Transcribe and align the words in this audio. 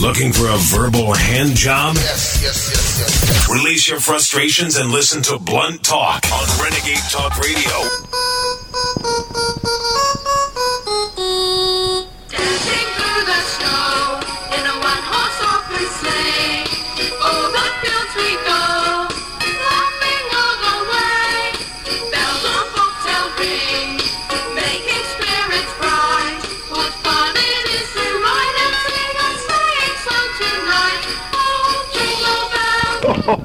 Looking 0.00 0.32
for 0.32 0.46
a 0.46 0.56
verbal 0.58 1.12
hand 1.12 1.56
job? 1.56 1.96
Yes, 1.96 2.40
yes, 2.40 2.70
yes, 2.70 2.98
yes. 3.00 3.48
Release 3.50 3.88
your 3.88 3.98
frustrations 3.98 4.76
and 4.76 4.92
listen 4.92 5.22
to 5.22 5.38
Blunt 5.40 5.82
Talk 5.82 6.22
on 6.32 6.46
Renegade 6.62 7.02
Talk 7.10 7.36
Radio. 7.38 8.37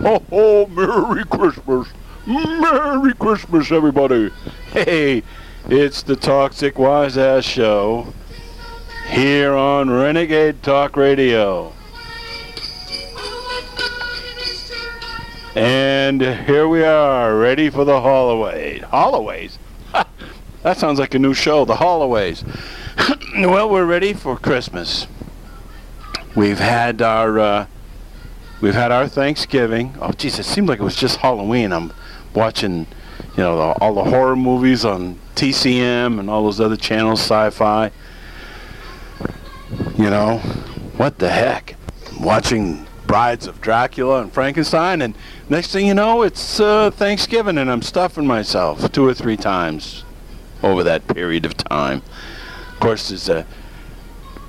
Ho, 0.04 0.22
ho, 0.30 0.66
Merry 0.68 1.24
Christmas. 1.24 1.88
Merry 2.28 3.14
Christmas, 3.14 3.72
everybody. 3.72 4.32
Hey, 4.72 5.24
it's 5.70 6.04
the 6.04 6.18
Toxic 6.18 6.78
Wise 6.78 7.18
Ass 7.18 7.46
Show 7.46 8.14
here 9.08 9.54
on 9.54 9.90
Renegade 9.90 10.62
Talk 10.62 10.98
Radio. 10.98 11.72
And 15.56 16.22
here 16.22 16.68
we 16.68 16.84
are, 16.84 17.38
ready 17.38 17.70
for 17.70 17.86
the 17.86 18.02
Holloways. 18.02 18.82
Holloways? 18.90 19.58
that 20.64 20.78
sounds 20.78 21.00
like 21.00 21.14
a 21.14 21.20
new 21.20 21.34
show, 21.34 21.64
the 21.64 21.76
Holloways. 21.76 22.44
well, 23.48 23.70
we're 23.70 23.86
ready 23.86 24.12
for 24.12 24.36
Christmas. 24.36 25.08
We've 26.36 26.60
had 26.60 27.02
our 27.02 27.40
uh, 27.40 27.66
We've 28.64 28.74
had 28.74 28.94
our 28.94 29.10
Thanksgiving. 29.10 29.94
Oh, 30.00 30.14
geez, 30.14 30.40
it 30.40 30.46
seemed 30.46 30.70
like 30.70 30.80
it 30.80 30.84
was 30.84 30.96
just 30.96 31.18
Halloween. 31.18 31.74
I'm 31.74 31.92
watching, 32.34 32.88
you 33.36 33.44
know, 33.44 33.58
the, 33.58 33.64
all 33.82 33.94
the 33.94 34.06
horror 34.06 34.38
movies 34.38 34.86
on 34.86 35.20
TCM 35.36 36.18
and 36.18 36.30
all 36.30 36.46
those 36.46 36.62
other 36.62 36.78
channels, 36.78 37.20
sci-fi. 37.20 37.92
You 39.98 40.10
know, 40.10 40.38
what 40.96 41.20
the 41.20 41.30
heck? 41.30 41.76
I'm 42.10 42.24
watching 42.24 42.88
Brides 43.06 43.48
of 43.48 43.60
Dracula 43.60 44.22
and 44.22 44.32
Frankenstein, 44.32 45.02
and 45.02 45.14
next 45.50 45.74
thing 45.74 45.86
you 45.86 45.94
know, 45.94 46.22
it's 46.22 46.62
uh, 46.62 46.90
Thanksgiving, 46.90 47.58
and 47.58 47.70
I'm 47.70 47.82
stuffing 47.82 48.26
myself 48.26 48.90
two 48.94 49.06
or 49.06 49.14
three 49.14 49.36
times 49.36 50.06
over 50.64 50.84
that 50.84 51.06
period 51.10 51.46
of 51.46 51.58
time. 51.58 52.02
Of 52.72 52.80
course, 52.80 53.10
there's 53.10 53.28
a 53.28 53.46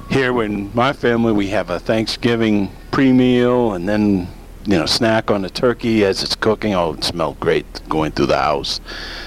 here 0.09 0.41
in 0.41 0.71
my 0.73 0.93
family 0.93 1.33
we 1.33 1.49
have 1.49 1.69
a 1.69 1.81
Thanksgiving 1.81 2.71
pre-meal 2.95 3.75
and 3.75 3.89
then 3.89 4.29
you 4.67 4.79
know 4.79 4.87
snack 4.87 5.29
on 5.29 5.43
the 5.43 5.51
turkey 5.51 6.05
as 6.05 6.23
it's 6.23 6.37
cooking. 6.37 6.75
Oh, 6.75 6.93
it 6.93 7.03
smelled 7.03 7.41
great 7.41 7.67
going 7.89 8.13
through 8.13 8.27
the 8.27 8.39
house. 8.39 8.81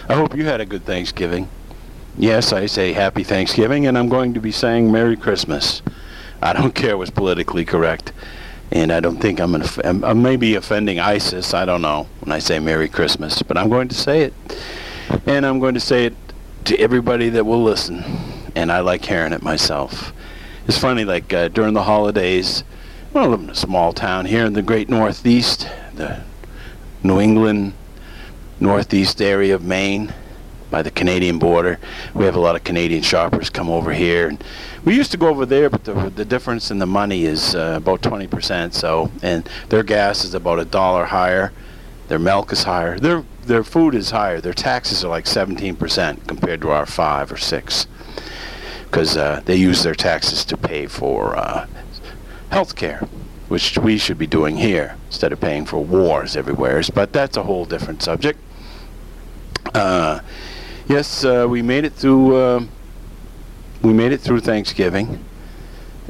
I 0.07 0.15
hope 0.15 0.37
you 0.37 0.45
had 0.45 0.61
a 0.61 0.65
good 0.65 0.85
Thanksgiving. 0.85 1.49
Yes, 2.17 2.53
I 2.53 2.65
say 2.67 2.93
Happy 2.93 3.25
Thanksgiving, 3.25 3.85
and 3.85 3.97
I'm 3.97 4.07
going 4.07 4.33
to 4.35 4.39
be 4.39 4.53
saying 4.53 4.89
Merry 4.89 5.17
Christmas. 5.17 5.81
I 6.41 6.53
don't 6.53 6.73
care 6.81 6.97
what's 6.97 7.11
politically 7.11 7.65
correct, 7.65 8.13
and 8.71 8.89
I 8.89 9.01
don't 9.01 9.17
think 9.17 9.41
I'm, 9.41 9.51
going 9.51 9.67
I'm, 9.83 10.01
I'm 10.01 10.21
maybe 10.21 10.55
offending 10.55 11.01
ISIS. 11.01 11.53
I 11.53 11.65
don't 11.65 11.81
know 11.81 12.07
when 12.21 12.31
I 12.31 12.39
say 12.39 12.59
Merry 12.59 12.87
Christmas, 12.87 13.41
but 13.41 13.57
I'm 13.57 13.67
going 13.67 13.89
to 13.89 13.95
say 13.95 14.21
it, 14.21 14.33
and 15.25 15.45
I'm 15.45 15.59
going 15.59 15.73
to 15.73 15.81
say 15.81 16.05
it 16.05 16.15
to 16.65 16.79
everybody 16.79 17.27
that 17.29 17.45
will 17.45 17.63
listen. 17.63 18.01
And 18.55 18.71
I 18.71 18.79
like 18.79 19.03
hearing 19.03 19.33
it 19.33 19.43
myself. 19.43 20.13
It's 20.69 20.77
funny, 20.77 21.03
like 21.03 21.33
uh, 21.33 21.49
during 21.49 21.73
the 21.73 21.83
holidays, 21.83 22.63
well, 23.13 23.23
I 23.23 23.27
live 23.27 23.41
in 23.41 23.49
a 23.49 23.55
small 23.55 23.93
town 23.93 24.25
here 24.25 24.45
in 24.45 24.53
the 24.53 24.61
great 24.61 24.89
Northeast, 24.89 25.69
the 25.95 26.23
New 27.03 27.19
England 27.19 27.73
Northeast 28.59 29.21
area 29.21 29.55
of 29.55 29.63
Maine, 29.63 30.13
by 30.69 30.81
the 30.81 30.91
Canadian 30.91 31.39
border. 31.39 31.79
We 32.13 32.25
have 32.25 32.35
a 32.35 32.39
lot 32.39 32.55
of 32.55 32.63
Canadian 32.63 33.01
shoppers 33.01 33.49
come 33.49 33.69
over 33.69 33.93
here. 33.93 34.27
And 34.27 34.43
we 34.83 34.95
used 34.95 35.11
to 35.11 35.17
go 35.17 35.27
over 35.27 35.45
there, 35.45 35.69
but 35.69 35.83
the, 35.83 35.93
the 35.93 36.25
difference 36.25 36.71
in 36.71 36.79
the 36.79 36.85
money 36.85 37.25
is 37.25 37.55
uh, 37.55 37.75
about 37.77 38.01
20%. 38.01 38.73
So, 38.73 39.11
and 39.21 39.47
their 39.69 39.83
gas 39.83 40.25
is 40.25 40.33
about 40.33 40.59
a 40.59 40.65
dollar 40.65 41.05
higher. 41.05 41.53
Their 42.07 42.19
milk 42.19 42.51
is 42.51 42.63
higher. 42.63 42.99
Their 42.99 43.23
their 43.43 43.63
food 43.63 43.95
is 43.95 44.11
higher. 44.11 44.41
Their 44.41 44.53
taxes 44.53 45.05
are 45.05 45.09
like 45.09 45.23
17% 45.25 46.27
compared 46.27 46.61
to 46.61 46.69
our 46.69 46.85
five 46.85 47.31
or 47.31 47.37
six 47.37 47.87
because 48.83 49.15
uh, 49.15 49.41
they 49.45 49.55
use 49.55 49.83
their 49.83 49.95
taxes 49.95 50.43
to 50.45 50.57
pay 50.57 50.87
for 50.87 51.37
uh, 51.37 51.65
health 52.49 52.75
care, 52.75 52.99
which 53.47 53.77
we 53.77 53.97
should 53.97 54.17
be 54.17 54.27
doing 54.27 54.57
here 54.57 54.95
instead 55.07 55.31
of 55.31 55.39
paying 55.39 55.65
for 55.65 55.83
wars 55.83 56.35
everywhere. 56.35 56.81
But 56.93 57.13
that's 57.13 57.37
a 57.37 57.43
whole 57.43 57.65
different 57.65 58.03
subject. 58.03 58.39
Uh, 59.73 60.19
yes, 60.87 61.23
uh, 61.23 61.45
we 61.49 61.61
made 61.61 61.85
it 61.85 61.93
through. 61.93 62.35
Uh, 62.35 62.65
we 63.81 63.93
made 63.93 64.11
it 64.11 64.21
through 64.21 64.39
Thanksgiving, 64.39 65.23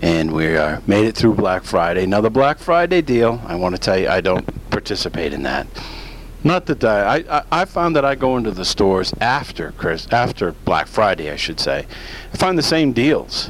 and 0.02 0.32
we 0.32 0.48
made 0.88 1.06
it 1.06 1.16
through 1.16 1.36
Black 1.36 1.64
Friday. 1.64 2.06
Now 2.06 2.22
the 2.22 2.30
Black 2.30 2.60
Friday 2.60 3.02
deal, 3.02 3.42
I 3.46 3.56
want 3.56 3.76
to 3.76 3.80
tell 3.80 3.98
you, 3.98 4.08
I 4.08 4.22
don't 4.22 4.46
participate 4.70 5.34
in 5.34 5.44
that. 5.44 5.68
Not 6.44 6.68
that 6.68 6.84
I, 6.84 7.24
I, 7.30 7.44
I 7.52 7.66
found 7.66 7.96
that 7.96 8.06
I 8.06 8.16
go 8.16 8.38
into 8.38 8.52
the 8.52 8.64
stores 8.64 9.14
after 9.20 9.74
Chris, 9.74 10.08
after 10.12 10.52
Black 10.52 10.88
Friday, 10.88 11.30
I 11.30 11.36
should 11.36 11.60
say. 11.60 11.86
I 12.32 12.38
find 12.38 12.58
the 12.58 12.64
same 12.64 12.94
deals. 12.94 13.50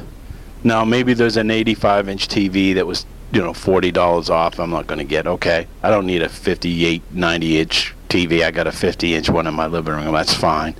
Now 0.64 0.84
maybe 0.84 1.14
there's 1.14 1.36
an 1.36 1.48
85-inch 1.48 2.28
TV 2.28 2.74
that 2.74 2.86
was 2.86 3.06
you 3.32 3.40
know 3.40 3.52
$40 3.52 4.30
off. 4.30 4.58
I'm 4.58 4.70
not 4.70 4.86
going 4.86 4.98
to 4.98 5.04
get. 5.04 5.26
Okay, 5.26 5.66
I 5.82 5.90
don't 5.90 6.06
need 6.06 6.22
a 6.22 6.28
58, 6.28 7.14
90-inch 7.14 7.94
TV. 8.08 8.44
I 8.44 8.50
got 8.50 8.66
a 8.66 8.70
50-inch 8.70 9.30
one 9.30 9.46
in 9.46 9.54
my 9.54 9.66
living 9.66 9.94
room. 9.94 10.12
That's 10.12 10.34
fine. 10.34 10.74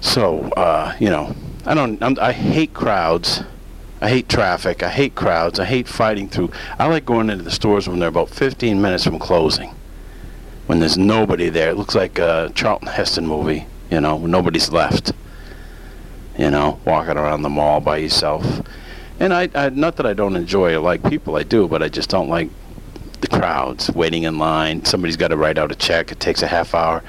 So 0.00 0.40
uh, 0.56 0.96
you 0.98 1.10
know, 1.10 1.34
I 1.66 1.74
don't. 1.74 2.02
I'm, 2.02 2.18
I 2.20 2.32
hate 2.32 2.74
crowds. 2.74 3.42
I 4.00 4.08
hate 4.08 4.28
traffic. 4.28 4.82
I 4.82 4.88
hate 4.88 5.14
crowds. 5.14 5.60
I 5.60 5.64
hate 5.64 5.86
fighting 5.86 6.28
through. 6.28 6.50
I 6.76 6.88
like 6.88 7.04
going 7.04 7.30
into 7.30 7.44
the 7.44 7.52
stores 7.52 7.88
when 7.88 8.00
they're 8.00 8.08
about 8.08 8.30
15 8.30 8.82
minutes 8.82 9.04
from 9.04 9.20
closing 9.20 9.72
when 10.66 10.80
there's 10.80 10.98
nobody 10.98 11.48
there. 11.48 11.70
It 11.70 11.76
looks 11.76 11.94
like 11.94 12.18
a 12.18 12.50
Charlton 12.54 12.88
Heston 12.88 13.26
movie, 13.26 13.66
you 13.90 14.00
know, 14.00 14.18
nobody's 14.18 14.70
left. 14.70 15.12
You 16.38 16.50
know, 16.50 16.80
walking 16.84 17.16
around 17.16 17.42
the 17.42 17.50
mall 17.50 17.80
by 17.80 17.98
yourself. 17.98 18.62
And 19.20 19.32
I, 19.32 19.48
I 19.54 19.68
not 19.68 19.96
that 19.96 20.06
I 20.06 20.14
don't 20.14 20.36
enjoy 20.36 20.80
like 20.80 21.08
people, 21.08 21.36
I 21.36 21.42
do, 21.42 21.68
but 21.68 21.82
I 21.82 21.88
just 21.88 22.10
don't 22.10 22.28
like 22.28 22.48
the 23.20 23.28
crowds 23.28 23.90
waiting 23.90 24.24
in 24.24 24.38
line. 24.38 24.84
Somebody's 24.84 25.16
got 25.16 25.28
to 25.28 25.36
write 25.36 25.58
out 25.58 25.70
a 25.70 25.74
check. 25.74 26.10
It 26.10 26.20
takes 26.20 26.42
a 26.42 26.46
half 26.46 26.74
hour. 26.74 27.02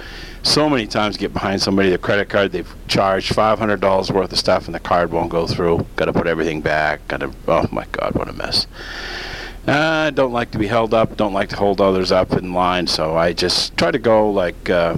So 0.43 0.69
many 0.69 0.87
times 0.87 1.17
get 1.17 1.33
behind 1.33 1.61
somebody, 1.61 1.89
their 1.89 1.97
credit 1.97 2.29
card, 2.29 2.51
they've 2.51 2.75
charged 2.87 3.33
$500 3.33 4.11
worth 4.11 4.31
of 4.31 4.37
stuff 4.37 4.65
and 4.65 4.75
the 4.75 4.79
card 4.79 5.11
won't 5.11 5.29
go 5.29 5.47
through. 5.47 5.85
Got 5.95 6.05
to 6.05 6.13
put 6.13 6.27
everything 6.27 6.61
back. 6.61 7.07
Got 7.07 7.21
to, 7.21 7.33
oh 7.47 7.67
my 7.71 7.85
God, 7.91 8.13
what 8.15 8.27
a 8.27 8.33
mess. 8.33 8.67
I 9.65 10.11
don't 10.13 10.33
like 10.33 10.51
to 10.51 10.59
be 10.59 10.67
held 10.67 10.93
up. 10.93 11.15
Don't 11.15 11.33
like 11.33 11.49
to 11.49 11.55
hold 11.55 11.79
others 11.79 12.11
up 12.11 12.33
in 12.33 12.53
line. 12.53 12.87
So 12.87 13.15
I 13.15 13.31
just 13.31 13.77
try 13.77 13.91
to 13.91 13.99
go 13.99 14.29
like, 14.29 14.69
uh, 14.69 14.97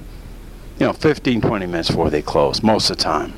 you 0.79 0.87
know, 0.87 0.93
15, 0.93 1.41
20 1.41 1.65
minutes 1.67 1.89
before 1.89 2.09
they 2.09 2.23
close 2.23 2.63
most 2.63 2.89
of 2.89 2.97
the 2.97 3.03
time. 3.03 3.33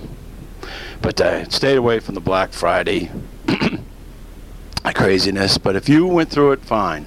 But 1.02 1.22
I 1.22 1.44
stayed 1.46 1.78
away 1.78 2.00
from 2.00 2.16
the 2.16 2.22
Black 2.22 2.52
Friday 2.52 3.12
craziness. 4.94 5.58
But 5.58 5.76
if 5.76 5.88
you 5.90 6.06
went 6.06 6.30
through 6.30 6.54
it, 6.54 6.62
fine. 6.62 7.06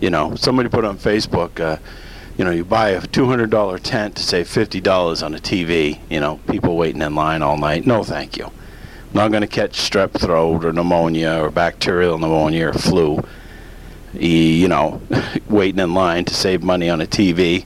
You 0.00 0.10
know, 0.10 0.34
somebody 0.34 0.68
put 0.68 0.84
on 0.84 0.96
Facebook, 0.98 1.60
uh, 1.60 1.76
you 2.38 2.44
know, 2.44 2.50
you 2.50 2.64
buy 2.64 2.90
a 2.90 3.02
$200 3.02 3.80
tent 3.82 4.16
to 4.16 4.22
save 4.22 4.48
$50 4.48 5.22
on 5.22 5.34
a 5.34 5.38
TV. 5.38 5.98
You 6.08 6.20
know, 6.20 6.40
people 6.48 6.76
waiting 6.76 7.02
in 7.02 7.14
line 7.14 7.42
all 7.42 7.58
night. 7.58 7.86
No, 7.86 8.02
thank 8.02 8.36
you 8.36 8.50
not 9.12 9.30
going 9.30 9.42
to 9.42 9.48
catch 9.48 9.78
strep 9.78 10.12
throat 10.12 10.64
or 10.64 10.72
pneumonia 10.72 11.40
or 11.42 11.50
bacterial 11.50 12.18
pneumonia 12.18 12.68
or 12.68 12.72
flu. 12.72 13.22
You 14.12 14.68
know, 14.68 15.00
waiting 15.48 15.80
in 15.80 15.94
line 15.94 16.24
to 16.26 16.34
save 16.34 16.62
money 16.62 16.90
on 16.90 17.00
a 17.00 17.06
TV, 17.06 17.64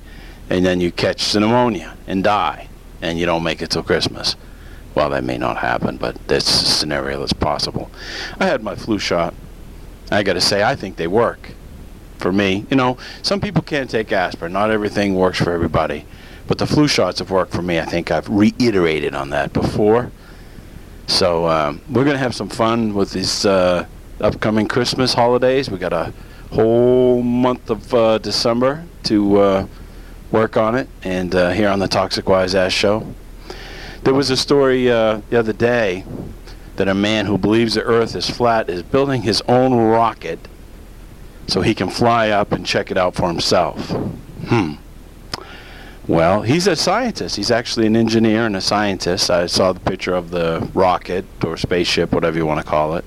and 0.50 0.64
then 0.64 0.80
you 0.80 0.92
catch 0.92 1.32
the 1.32 1.40
pneumonia 1.40 1.96
and 2.06 2.22
die, 2.22 2.68
and 3.00 3.18
you 3.18 3.26
don't 3.26 3.42
make 3.42 3.62
it 3.62 3.70
till 3.70 3.82
Christmas. 3.82 4.36
Well, 4.94 5.10
that 5.10 5.24
may 5.24 5.38
not 5.38 5.56
happen, 5.56 5.96
but 5.96 6.16
that's 6.28 6.62
a 6.62 6.66
scenario 6.66 7.20
that's 7.20 7.32
possible. 7.32 7.90
I 8.38 8.46
had 8.46 8.62
my 8.62 8.76
flu 8.76 8.98
shot. 8.98 9.34
I 10.10 10.22
got 10.22 10.34
to 10.34 10.40
say, 10.40 10.62
I 10.62 10.76
think 10.76 10.96
they 10.96 11.08
work. 11.08 11.50
For 12.18 12.32
me, 12.32 12.64
you 12.70 12.76
know, 12.76 12.96
some 13.22 13.40
people 13.40 13.60
can't 13.62 13.90
take 13.90 14.12
aspirin. 14.12 14.52
Not 14.52 14.70
everything 14.70 15.14
works 15.14 15.38
for 15.38 15.52
everybody. 15.52 16.06
But 16.46 16.58
the 16.58 16.66
flu 16.66 16.88
shots 16.88 17.18
have 17.18 17.30
worked 17.30 17.52
for 17.52 17.62
me. 17.62 17.80
I 17.80 17.84
think 17.84 18.10
I've 18.10 18.28
reiterated 18.28 19.14
on 19.14 19.30
that 19.30 19.52
before. 19.52 20.10
So 21.06 21.46
um, 21.48 21.80
we're 21.90 22.04
going 22.04 22.14
to 22.14 22.22
have 22.22 22.34
some 22.34 22.48
fun 22.48 22.94
with 22.94 23.12
these 23.12 23.44
uh, 23.44 23.86
upcoming 24.20 24.68
Christmas 24.68 25.12
holidays. 25.12 25.70
We 25.70 25.78
got 25.78 25.92
a 25.92 26.12
whole 26.52 27.22
month 27.22 27.68
of 27.68 27.92
uh, 27.92 28.18
December 28.18 28.84
to 29.04 29.38
uh, 29.38 29.66
work 30.30 30.56
on 30.56 30.74
it, 30.76 30.88
and 31.02 31.34
uh, 31.34 31.50
here 31.50 31.68
on 31.68 31.78
the 31.78 31.88
Toxic 31.88 32.28
Wise 32.28 32.54
Ass 32.54 32.72
Show. 32.72 33.06
There 34.04 34.12
was 34.12 34.28
a 34.28 34.36
story 34.36 34.90
uh, 34.90 35.22
the 35.30 35.38
other 35.38 35.54
day 35.54 36.04
that 36.76 36.88
a 36.88 36.94
man 36.94 37.24
who 37.24 37.38
believes 37.38 37.72
the 37.72 37.82
earth 37.82 38.14
is 38.14 38.28
flat 38.28 38.68
is 38.68 38.82
building 38.82 39.22
his 39.22 39.40
own 39.48 39.72
rocket 39.74 40.38
so 41.46 41.62
he 41.62 41.74
can 41.74 41.88
fly 41.88 42.28
up 42.28 42.52
and 42.52 42.66
check 42.66 42.90
it 42.90 42.98
out 42.98 43.14
for 43.14 43.28
himself. 43.28 43.88
Hmm. 44.48 44.74
Well, 46.06 46.42
he's 46.42 46.66
a 46.66 46.76
scientist. 46.76 47.36
He's 47.36 47.50
actually 47.50 47.86
an 47.86 47.96
engineer 47.96 48.44
and 48.44 48.54
a 48.56 48.60
scientist. 48.60 49.30
I 49.30 49.46
saw 49.46 49.72
the 49.72 49.80
picture 49.80 50.14
of 50.14 50.30
the 50.30 50.68
rocket 50.74 51.24
or 51.42 51.56
spaceship, 51.56 52.12
whatever 52.12 52.36
you 52.36 52.44
want 52.44 52.60
to 52.60 52.66
call 52.66 52.96
it. 52.96 53.06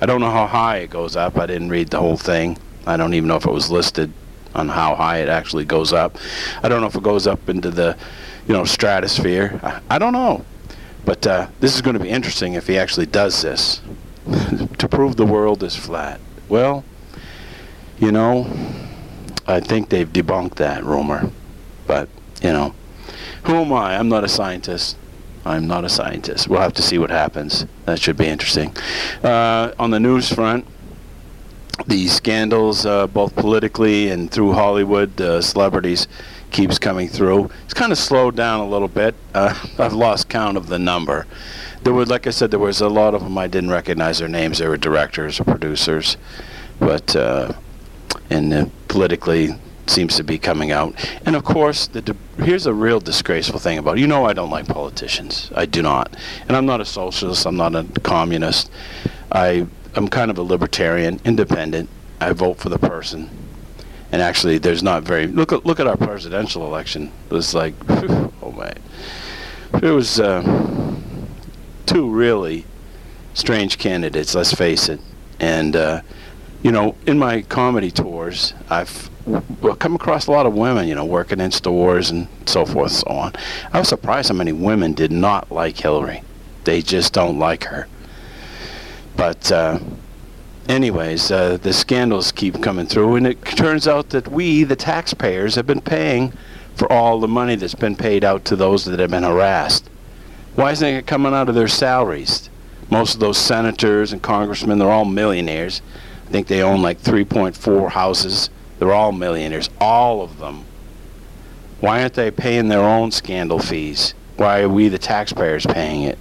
I 0.00 0.06
don't 0.06 0.22
know 0.22 0.30
how 0.30 0.46
high 0.46 0.78
it 0.78 0.88
goes 0.88 1.14
up. 1.14 1.36
I 1.36 1.44
didn't 1.44 1.68
read 1.68 1.90
the 1.90 2.00
whole 2.00 2.16
thing. 2.16 2.56
I 2.86 2.96
don't 2.96 3.12
even 3.12 3.28
know 3.28 3.36
if 3.36 3.44
it 3.44 3.52
was 3.52 3.70
listed 3.70 4.10
on 4.54 4.70
how 4.70 4.94
high 4.94 5.18
it 5.18 5.28
actually 5.28 5.66
goes 5.66 5.92
up. 5.92 6.16
I 6.62 6.70
don't 6.70 6.80
know 6.80 6.86
if 6.86 6.94
it 6.94 7.02
goes 7.02 7.26
up 7.26 7.50
into 7.50 7.70
the, 7.70 7.98
you 8.48 8.54
know, 8.54 8.64
stratosphere. 8.64 9.60
I, 9.62 9.80
I 9.90 9.98
don't 9.98 10.14
know. 10.14 10.44
But 11.04 11.26
uh, 11.26 11.48
this 11.60 11.74
is 11.74 11.82
going 11.82 11.94
to 11.94 12.02
be 12.02 12.08
interesting 12.08 12.54
if 12.54 12.66
he 12.66 12.76
actually 12.76 13.06
does 13.06 13.42
this 13.42 13.80
to 14.78 14.88
prove 14.88 15.16
the 15.16 15.26
world 15.26 15.62
is 15.62 15.76
flat. 15.76 16.20
Well, 16.48 16.84
you 17.98 18.10
know, 18.10 18.50
I 19.46 19.60
think 19.60 19.90
they've 19.90 20.08
debunked 20.08 20.56
that 20.56 20.84
rumor. 20.84 21.30
But, 21.86 22.08
you 22.42 22.52
know, 22.52 22.74
who 23.44 23.54
am 23.54 23.72
I? 23.72 23.96
I'm 23.96 24.08
not 24.08 24.24
a 24.24 24.28
scientist. 24.28 24.96
I'm 25.44 25.66
not 25.66 25.84
a 25.84 25.88
scientist. 25.88 26.48
We'll 26.48 26.60
have 26.60 26.74
to 26.74 26.82
see 26.82 26.98
what 26.98 27.10
happens. 27.10 27.66
That 27.86 28.00
should 28.00 28.16
be 28.16 28.26
interesting. 28.26 28.76
Uh, 29.22 29.72
on 29.78 29.90
the 29.90 30.00
news 30.00 30.30
front, 30.30 30.66
the 31.86 32.08
scandals, 32.08 32.84
uh, 32.84 33.06
both 33.06 33.34
politically 33.34 34.10
and 34.10 34.30
through 34.30 34.52
Hollywood, 34.52 35.18
uh, 35.20 35.40
celebrities, 35.40 36.08
keeps 36.50 36.78
coming 36.78 37.08
through. 37.08 37.50
It's 37.64 37.74
kind 37.74 37.92
of 37.92 37.98
slowed 37.98 38.36
down 38.36 38.60
a 38.60 38.68
little 38.68 38.88
bit. 38.88 39.14
Uh, 39.34 39.54
I've 39.78 39.92
lost 39.92 40.28
count 40.28 40.56
of 40.56 40.68
the 40.68 40.78
number. 40.78 41.26
There 41.82 41.92
were, 41.92 42.06
like 42.06 42.26
I 42.26 42.30
said, 42.30 42.50
there 42.50 42.60
was 42.60 42.80
a 42.80 42.88
lot 42.88 43.14
of 43.14 43.22
them 43.22 43.38
I 43.38 43.46
didn't 43.46 43.70
recognize 43.70 44.18
their 44.18 44.28
names. 44.28 44.58
They 44.58 44.68
were 44.68 44.76
directors 44.76 45.40
or 45.40 45.44
producers, 45.44 46.16
but 46.80 47.14
uh, 47.14 47.52
and 48.30 48.52
uh, 48.52 48.66
politically 48.88 49.54
seems 49.86 50.16
to 50.16 50.24
be 50.24 50.38
coming 50.38 50.70
out. 50.70 50.94
And 51.24 51.34
of 51.34 51.44
course, 51.44 51.86
the 51.86 52.16
here's 52.38 52.66
a 52.66 52.74
real 52.74 53.00
disgraceful 53.00 53.58
thing 53.58 53.78
about 53.78 53.96
it. 53.96 54.00
you 54.00 54.06
know 54.06 54.26
I 54.26 54.32
don't 54.32 54.50
like 54.50 54.66
politicians. 54.66 55.50
I 55.54 55.66
do 55.66 55.82
not, 55.82 56.14
and 56.46 56.56
I'm 56.56 56.66
not 56.66 56.80
a 56.80 56.84
socialist. 56.84 57.46
I'm 57.46 57.56
not 57.56 57.74
a 57.74 57.84
communist. 58.02 58.70
I 59.32 59.66
I'm 59.94 60.08
kind 60.08 60.30
of 60.30 60.38
a 60.38 60.42
libertarian, 60.42 61.20
independent. 61.24 61.88
I 62.20 62.32
vote 62.32 62.58
for 62.58 62.68
the 62.68 62.78
person. 62.78 63.30
And 64.10 64.22
actually, 64.22 64.58
there's 64.58 64.82
not 64.82 65.02
very 65.02 65.26
look 65.26 65.52
at 65.52 65.66
look 65.66 65.80
at 65.80 65.86
our 65.86 65.96
presidential 65.96 66.64
election. 66.66 67.12
It 67.30 67.32
was 67.34 67.54
like, 67.54 67.74
oh 67.88 68.54
my, 68.56 68.72
it 69.82 69.90
was 69.90 70.18
uh, 70.18 70.42
two 71.86 72.08
really 72.08 72.64
strange 73.34 73.78
candidates. 73.78 74.34
Let's 74.34 74.52
face 74.52 74.88
it. 74.88 75.00
And 75.40 75.76
uh, 75.76 76.00
you 76.62 76.72
know, 76.72 76.96
in 77.06 77.18
my 77.18 77.42
comedy 77.42 77.90
tours, 77.90 78.54
I've 78.70 79.10
come 79.78 79.94
across 79.94 80.26
a 80.26 80.30
lot 80.30 80.46
of 80.46 80.54
women, 80.54 80.88
you 80.88 80.94
know, 80.94 81.04
working 81.04 81.40
in 81.40 81.50
stores 81.50 82.10
and 82.10 82.28
so 82.46 82.64
forth, 82.64 82.92
and 82.92 83.00
so 83.00 83.08
on. 83.08 83.32
I 83.72 83.78
was 83.78 83.88
surprised 83.88 84.28
how 84.30 84.34
many 84.34 84.52
women 84.52 84.94
did 84.94 85.12
not 85.12 85.52
like 85.52 85.76
Hillary. 85.76 86.22
They 86.64 86.82
just 86.82 87.12
don't 87.12 87.38
like 87.38 87.64
her. 87.64 87.86
But 89.16 89.50
uh, 89.52 89.78
anyways, 90.68 91.30
uh, 91.30 91.56
the 91.56 91.72
scandals 91.72 92.32
keep 92.32 92.62
coming 92.62 92.86
through, 92.86 93.16
and 93.16 93.26
it 93.26 93.42
turns 93.44 93.88
out 93.88 94.10
that 94.10 94.28
we, 94.28 94.64
the 94.64 94.76
taxpayers, 94.76 95.54
have 95.54 95.66
been 95.66 95.80
paying 95.80 96.32
for 96.74 96.90
all 96.92 97.20
the 97.20 97.28
money 97.28 97.56
that's 97.56 97.74
been 97.74 97.96
paid 97.96 98.24
out 98.24 98.44
to 98.46 98.56
those 98.56 98.84
that 98.84 99.00
have 99.00 99.10
been 99.10 99.22
harassed. 99.22 99.88
Why 100.54 100.72
isn't 100.72 100.86
it 100.86 101.06
coming 101.06 101.34
out 101.34 101.48
of 101.48 101.54
their 101.54 101.68
salaries? 101.68 102.50
Most 102.90 103.14
of 103.14 103.20
those 103.20 103.38
senators 103.38 104.12
and 104.12 104.22
congressmen, 104.22 104.78
they're 104.78 104.90
all 104.90 105.04
millionaires. 105.04 105.82
I 106.26 106.30
think 106.30 106.46
they 106.46 106.62
own 106.62 106.82
like 106.82 107.00
3.4 107.00 107.90
houses. 107.90 108.50
They're 108.78 108.92
all 108.92 109.12
millionaires, 109.12 109.70
all 109.80 110.22
of 110.22 110.38
them. 110.38 110.64
Why 111.80 112.02
aren't 112.02 112.14
they 112.14 112.30
paying 112.30 112.68
their 112.68 112.80
own 112.82 113.10
scandal 113.10 113.58
fees? 113.58 114.14
Why 114.36 114.62
are 114.62 114.68
we, 114.68 114.88
the 114.88 114.98
taxpayers, 114.98 115.66
paying 115.66 116.02
it? 116.02 116.18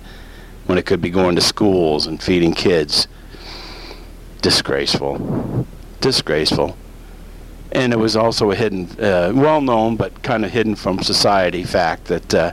when 0.67 0.77
it 0.77 0.85
could 0.85 1.01
be 1.01 1.09
going 1.09 1.35
to 1.35 1.41
schools 1.41 2.05
and 2.05 2.21
feeding 2.21 2.53
kids. 2.53 3.07
Disgraceful. 4.41 5.65
Disgraceful. 6.01 6.77
And 7.71 7.91
it 7.91 7.97
was 7.97 8.15
also 8.15 8.51
a 8.51 8.55
hidden, 8.55 8.89
uh, 8.99 9.31
well 9.35 9.61
known, 9.61 9.97
but 9.97 10.23
kind 10.23 10.45
of 10.45 10.51
hidden 10.51 10.75
from 10.75 11.01
society 11.03 11.63
fact 11.63 12.05
that 12.05 12.33
uh, 12.33 12.51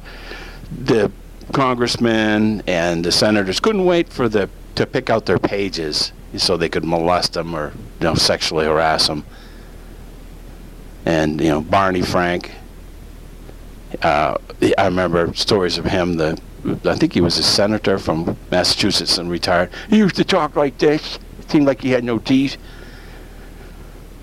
the 0.77 1.11
congressmen 1.53 2.63
and 2.67 3.05
the 3.05 3.13
senators 3.13 3.61
couldn't 3.61 3.85
wait 3.85 4.09
for 4.09 4.29
the 4.29 4.49
to 4.75 4.87
pick 4.87 5.09
out 5.09 5.27
their 5.27 5.39
pages 5.39 6.13
so 6.37 6.57
they 6.57 6.69
could 6.69 6.85
molest 6.85 7.35
them 7.35 7.55
or 7.55 7.73
you 8.01 8.05
know 8.05 8.15
sexually 8.15 8.65
harass 8.65 9.07
them. 9.07 9.25
And 11.07 11.41
you 11.41 11.49
know 11.49 11.61
Barney 11.61 12.03
Frank. 12.03 12.53
Uh, 14.03 14.37
I 14.77 14.87
remember 14.87 15.33
stories 15.35 15.79
of 15.79 15.85
him. 15.85 16.17
The 16.17 16.41
I 16.85 16.97
think 16.97 17.13
he 17.13 17.21
was 17.21 17.39
a 17.39 17.43
senator 17.43 17.99
from 17.99 18.37
Massachusetts 18.51 19.19
and 19.19 19.31
retired. 19.31 19.71
He 19.91 19.99
used 19.99 20.17
to 20.17 20.25
talk 20.25 20.57
like 20.57 20.79
this. 20.79 21.19
Seemed 21.49 21.67
like 21.67 21.83
he 21.83 21.91
had 21.91 22.05
no 22.05 22.19
teeth. 22.19 22.57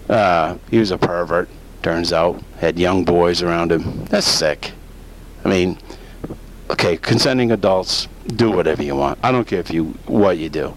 Uh, 0.09 0.57
he 0.69 0.77
was 0.79 0.91
a 0.91 0.97
pervert, 0.97 1.49
turns 1.81 2.11
out. 2.11 2.41
Had 2.59 2.77
young 2.77 3.05
boys 3.05 3.41
around 3.41 3.71
him. 3.71 4.05
That's 4.05 4.27
sick. 4.27 4.73
I 5.45 5.49
mean, 5.49 5.77
okay, 6.69 6.97
consenting 6.97 7.51
adults, 7.51 8.07
do 8.27 8.51
whatever 8.51 8.83
you 8.83 8.95
want. 8.95 9.19
I 9.23 9.31
don't 9.31 9.47
care 9.47 9.59
if 9.59 9.71
you 9.71 9.85
what 10.05 10.37
you 10.37 10.49
do. 10.49 10.73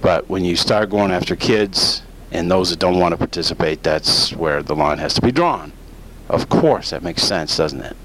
But 0.00 0.28
when 0.28 0.44
you 0.44 0.56
start 0.56 0.90
going 0.90 1.12
after 1.12 1.34
kids 1.36 2.02
and 2.30 2.50
those 2.50 2.70
that 2.70 2.78
don't 2.78 2.98
want 2.98 3.12
to 3.12 3.16
participate, 3.16 3.82
that's 3.82 4.34
where 4.34 4.62
the 4.62 4.74
line 4.74 4.98
has 4.98 5.14
to 5.14 5.22
be 5.22 5.32
drawn. 5.32 5.72
Of 6.28 6.48
course, 6.48 6.90
that 6.90 7.02
makes 7.02 7.22
sense, 7.22 7.56
doesn't 7.56 7.80
it? 7.80 7.96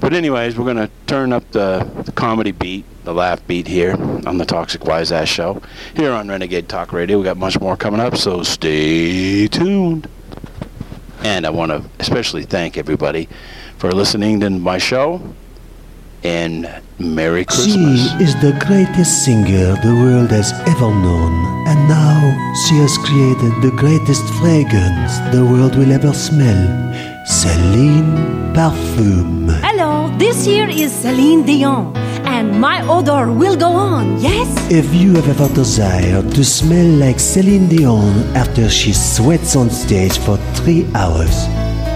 But 0.00 0.12
anyways, 0.12 0.56
we're 0.56 0.72
to 0.74 0.90
turn 1.06 1.32
up 1.32 1.50
the, 1.52 1.88
the, 2.04 2.12
comedy 2.12 2.52
beat, 2.52 2.84
the 3.04 3.14
laugh 3.14 3.46
beat 3.46 3.66
here 3.66 3.92
on 4.26 4.38
the 4.38 4.44
Toxic 4.44 4.84
Wise 4.84 5.12
Ass 5.12 5.28
Show. 5.28 5.62
Here 5.94 6.12
on 6.12 6.28
Renegade 6.28 6.68
Talk 6.68 6.92
Radio. 6.92 7.18
we 7.18 7.24
got 7.24 7.36
much 7.36 7.60
more 7.60 7.76
coming 7.76 8.00
up, 8.00 8.16
so 8.16 8.42
stay 8.42 9.48
tuned. 9.48 10.08
And 11.22 11.46
I 11.46 11.50
want 11.50 11.72
to 11.72 11.84
especially 11.98 12.44
thank 12.44 12.76
everybody 12.76 13.28
for 13.78 13.92
listening 13.92 14.40
to 14.40 14.50
my 14.50 14.78
show. 14.78 15.34
And 16.22 16.68
Merry 16.98 17.44
Christmas. 17.44 18.10
She 18.12 18.24
is 18.24 18.34
the 18.40 18.56
greatest 18.66 19.24
singer 19.24 19.76
the 19.82 19.94
world 19.94 20.30
has 20.30 20.52
ever 20.66 20.88
known. 20.88 21.68
And 21.68 21.88
now 21.88 22.54
she 22.66 22.76
has 22.76 22.96
created 22.98 23.52
the 23.62 23.76
greatest 23.76 24.24
fragrance 24.34 25.18
the 25.34 25.44
world 25.44 25.76
will 25.76 25.92
ever 25.92 26.12
smell. 26.14 27.15
Celine 27.26 28.54
Parfum. 28.54 29.50
Hello, 29.60 30.08
this 30.16 30.44
here 30.44 30.68
is 30.68 30.92
Celine 30.92 31.44
Dion, 31.44 31.92
and 32.24 32.60
my 32.60 32.86
odor 32.86 33.32
will 33.32 33.56
go 33.56 33.66
on, 33.66 34.20
yes? 34.20 34.46
If 34.70 34.94
you 34.94 35.12
have 35.14 35.28
ever 35.28 35.52
desired 35.52 36.30
to 36.36 36.44
smell 36.44 36.86
like 36.86 37.18
Celine 37.18 37.66
Dion 37.66 38.14
after 38.36 38.68
she 38.68 38.92
sweats 38.92 39.56
on 39.56 39.70
stage 39.70 40.18
for 40.18 40.36
three 40.54 40.86
hours, 40.94 41.48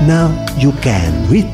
now 0.03 0.35
you 0.59 0.73
can 0.83 1.31
with 1.31 1.47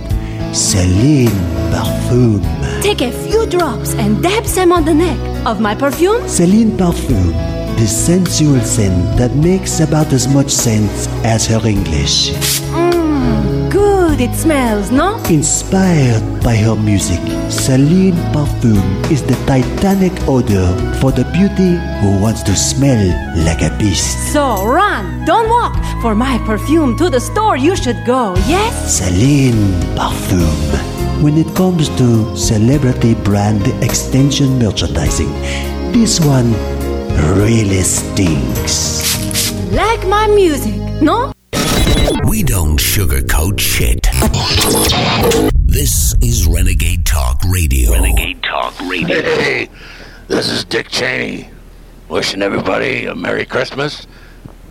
Celine 0.56 1.28
Parfum. 1.68 2.40
Take 2.80 3.02
a 3.02 3.12
few 3.12 3.44
drops 3.44 3.94
and 3.96 4.22
dab 4.22 4.44
them 4.44 4.72
on 4.72 4.86
the 4.86 4.94
neck 4.94 5.46
of 5.46 5.60
my 5.60 5.74
perfume. 5.74 6.26
Celine 6.26 6.70
Parfum, 6.78 7.28
the 7.76 7.86
sensual 7.86 8.58
scent 8.60 9.18
that 9.18 9.34
makes 9.36 9.80
about 9.80 10.14
as 10.14 10.26
much 10.32 10.50
sense 10.50 11.08
as 11.24 11.46
her 11.46 11.60
English. 11.68 12.30
Mm 12.72 12.85
good 14.18 14.30
it 14.30 14.34
smells, 14.34 14.90
no? 14.90 15.16
Inspired 15.28 16.22
by 16.42 16.56
her 16.56 16.76
music, 16.76 17.20
Celine 17.50 18.14
Parfum 18.32 19.10
is 19.10 19.22
the 19.22 19.34
titanic 19.46 20.12
odor 20.28 20.66
for 21.00 21.12
the 21.12 21.24
beauty 21.32 21.76
who 22.00 22.20
wants 22.20 22.42
to 22.44 22.54
smell 22.54 23.02
like 23.44 23.62
a 23.62 23.76
beast. 23.78 24.32
So 24.32 24.66
run, 24.66 25.24
don't 25.24 25.48
walk. 25.48 25.76
For 26.02 26.14
my 26.14 26.38
perfume 26.46 26.96
to 26.98 27.10
the 27.10 27.20
store 27.20 27.56
you 27.56 27.76
should 27.76 28.04
go, 28.06 28.34
yes? 28.48 28.98
Celine 28.98 29.72
Parfum. 29.96 31.22
When 31.22 31.36
it 31.38 31.54
comes 31.54 31.88
to 31.96 32.36
celebrity 32.36 33.14
brand 33.14 33.66
extension 33.82 34.58
merchandising, 34.58 35.32
this 35.92 36.20
one 36.20 36.52
really 37.36 37.82
stinks. 37.82 39.02
Like 39.72 40.06
my 40.06 40.26
music, 40.28 40.74
no? 41.02 41.35
We 42.06 42.44
don't 42.44 42.78
sugarcoat 42.78 43.58
shit. 43.58 44.06
This 45.64 46.14
is 46.22 46.46
Renegade 46.46 47.04
Talk 47.04 47.42
Radio. 47.48 47.90
Renegade 47.90 48.44
Talk 48.44 48.78
Radio. 48.82 49.22
Hey, 49.22 49.68
this 50.28 50.48
is 50.48 50.64
Dick 50.64 50.88
Cheney. 50.88 51.48
Wishing 52.08 52.42
everybody 52.42 53.06
a 53.06 53.14
Merry 53.16 53.44
Christmas. 53.44 54.06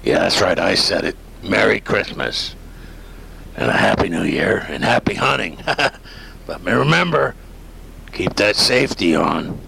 Yeah, 0.01 0.19
that's 0.19 0.39
right, 0.39 0.57
I 0.57 0.75
said 0.75 1.03
it. 1.03 1.17
Merry 1.43 1.81
Christmas. 1.81 2.55
And 3.57 3.69
a 3.69 3.73
Happy 3.73 4.07
New 4.07 4.23
Year. 4.23 4.65
And 4.69 4.81
happy 4.81 5.15
hunting. 5.15 5.57
but 6.45 6.63
remember, 6.63 7.35
keep 8.13 8.35
that 8.35 8.55
safety 8.55 9.13
on. 9.13 9.59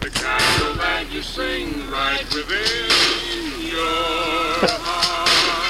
The 0.00 0.10
carol 0.10 0.74
that 0.74 1.06
you 1.12 1.22
sing 1.22 1.88
right 1.92 2.24
within 2.34 2.88
your 2.88 2.91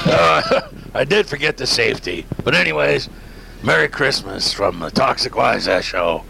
heart. 0.05 0.45
Uh, 0.51 0.69
I 0.93 1.03
did 1.03 1.25
forget 1.27 1.57
the 1.57 1.67
safety. 1.67 2.25
But 2.43 2.55
anyways, 2.55 3.09
Merry 3.63 3.87
Christmas 3.87 4.53
from 4.53 4.79
the 4.79 4.89
Toxic 4.91 5.35
Wise 5.35 5.69
Show 5.83 6.23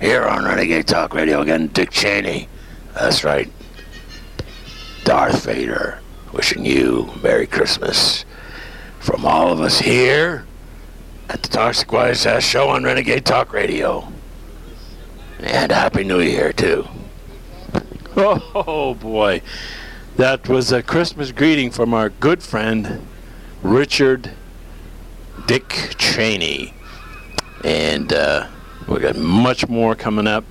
here 0.00 0.24
on 0.24 0.44
Renegade 0.44 0.86
Talk 0.86 1.14
Radio 1.14 1.40
again. 1.40 1.68
Dick 1.68 1.90
Cheney. 1.90 2.48
That's 2.94 3.24
right. 3.24 3.50
Darth 5.04 5.44
Vader 5.44 6.00
wishing 6.32 6.64
you 6.64 7.10
Merry 7.22 7.46
Christmas 7.46 8.24
from 8.98 9.24
all 9.24 9.52
of 9.52 9.60
us 9.60 9.78
here 9.78 10.44
at 11.28 11.42
the 11.42 11.48
Toxic 11.48 11.90
Wise 11.92 12.26
Show 12.44 12.68
on 12.68 12.84
Renegade 12.84 13.24
Talk 13.24 13.52
Radio. 13.52 14.12
And 15.40 15.70
Happy 15.70 16.04
New 16.04 16.20
Year, 16.20 16.52
too. 16.52 16.86
Oh, 18.18 18.94
boy. 18.94 19.42
That 20.16 20.48
was 20.48 20.72
a 20.72 20.82
Christmas 20.82 21.30
greeting 21.30 21.70
from 21.70 21.92
our 21.92 22.08
good 22.08 22.42
friend, 22.42 23.06
Richard 23.62 24.30
Dick 25.46 25.94
Cheney. 25.98 26.72
And 27.62 28.10
uh, 28.14 28.46
we 28.88 28.98
got 29.00 29.16
much 29.16 29.68
more 29.68 29.94
coming 29.94 30.26
up 30.26 30.44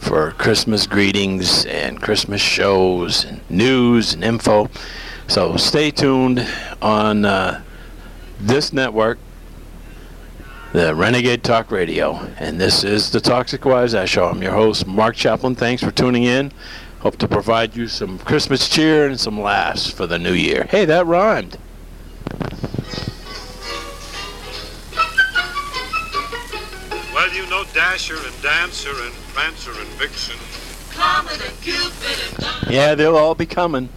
for 0.00 0.32
Christmas 0.32 0.88
greetings 0.88 1.64
and 1.66 2.02
Christmas 2.02 2.40
shows 2.40 3.24
and 3.24 3.48
news 3.48 4.14
and 4.14 4.24
info. 4.24 4.68
So 5.28 5.56
stay 5.56 5.92
tuned 5.92 6.44
on 6.82 7.24
uh, 7.24 7.62
this 8.40 8.72
network, 8.72 9.20
the 10.72 10.92
Renegade 10.92 11.44
Talk 11.44 11.70
Radio. 11.70 12.14
And 12.36 12.60
this 12.60 12.82
is 12.82 13.12
the 13.12 13.20
Toxic 13.20 13.64
Wise 13.64 13.94
Ass 13.94 14.08
Show. 14.08 14.24
I'm 14.24 14.42
your 14.42 14.54
host, 14.54 14.88
Mark 14.88 15.14
Chaplin. 15.14 15.54
Thanks 15.54 15.84
for 15.84 15.92
tuning 15.92 16.24
in. 16.24 16.50
Hope 17.00 17.16
to 17.18 17.28
provide 17.28 17.76
you 17.76 17.86
some 17.86 18.18
Christmas 18.18 18.68
cheer 18.68 19.06
and 19.06 19.20
some 19.20 19.40
laughs 19.40 19.90
for 19.90 20.06
the 20.06 20.18
new 20.18 20.32
year. 20.32 20.66
Hey, 20.68 20.84
that 20.84 21.06
rhymed. 21.06 21.56
Well, 27.14 27.32
you 27.32 27.48
know 27.48 27.64
Dasher 27.72 28.16
and 28.16 28.42
Dancer 28.42 28.90
and 28.90 29.14
Prancer 29.32 29.70
and 29.70 29.88
Vixen. 29.90 30.36
Yeah, 32.68 32.96
they'll 32.96 33.16
all 33.16 33.36
be 33.36 33.46
coming. 33.46 33.88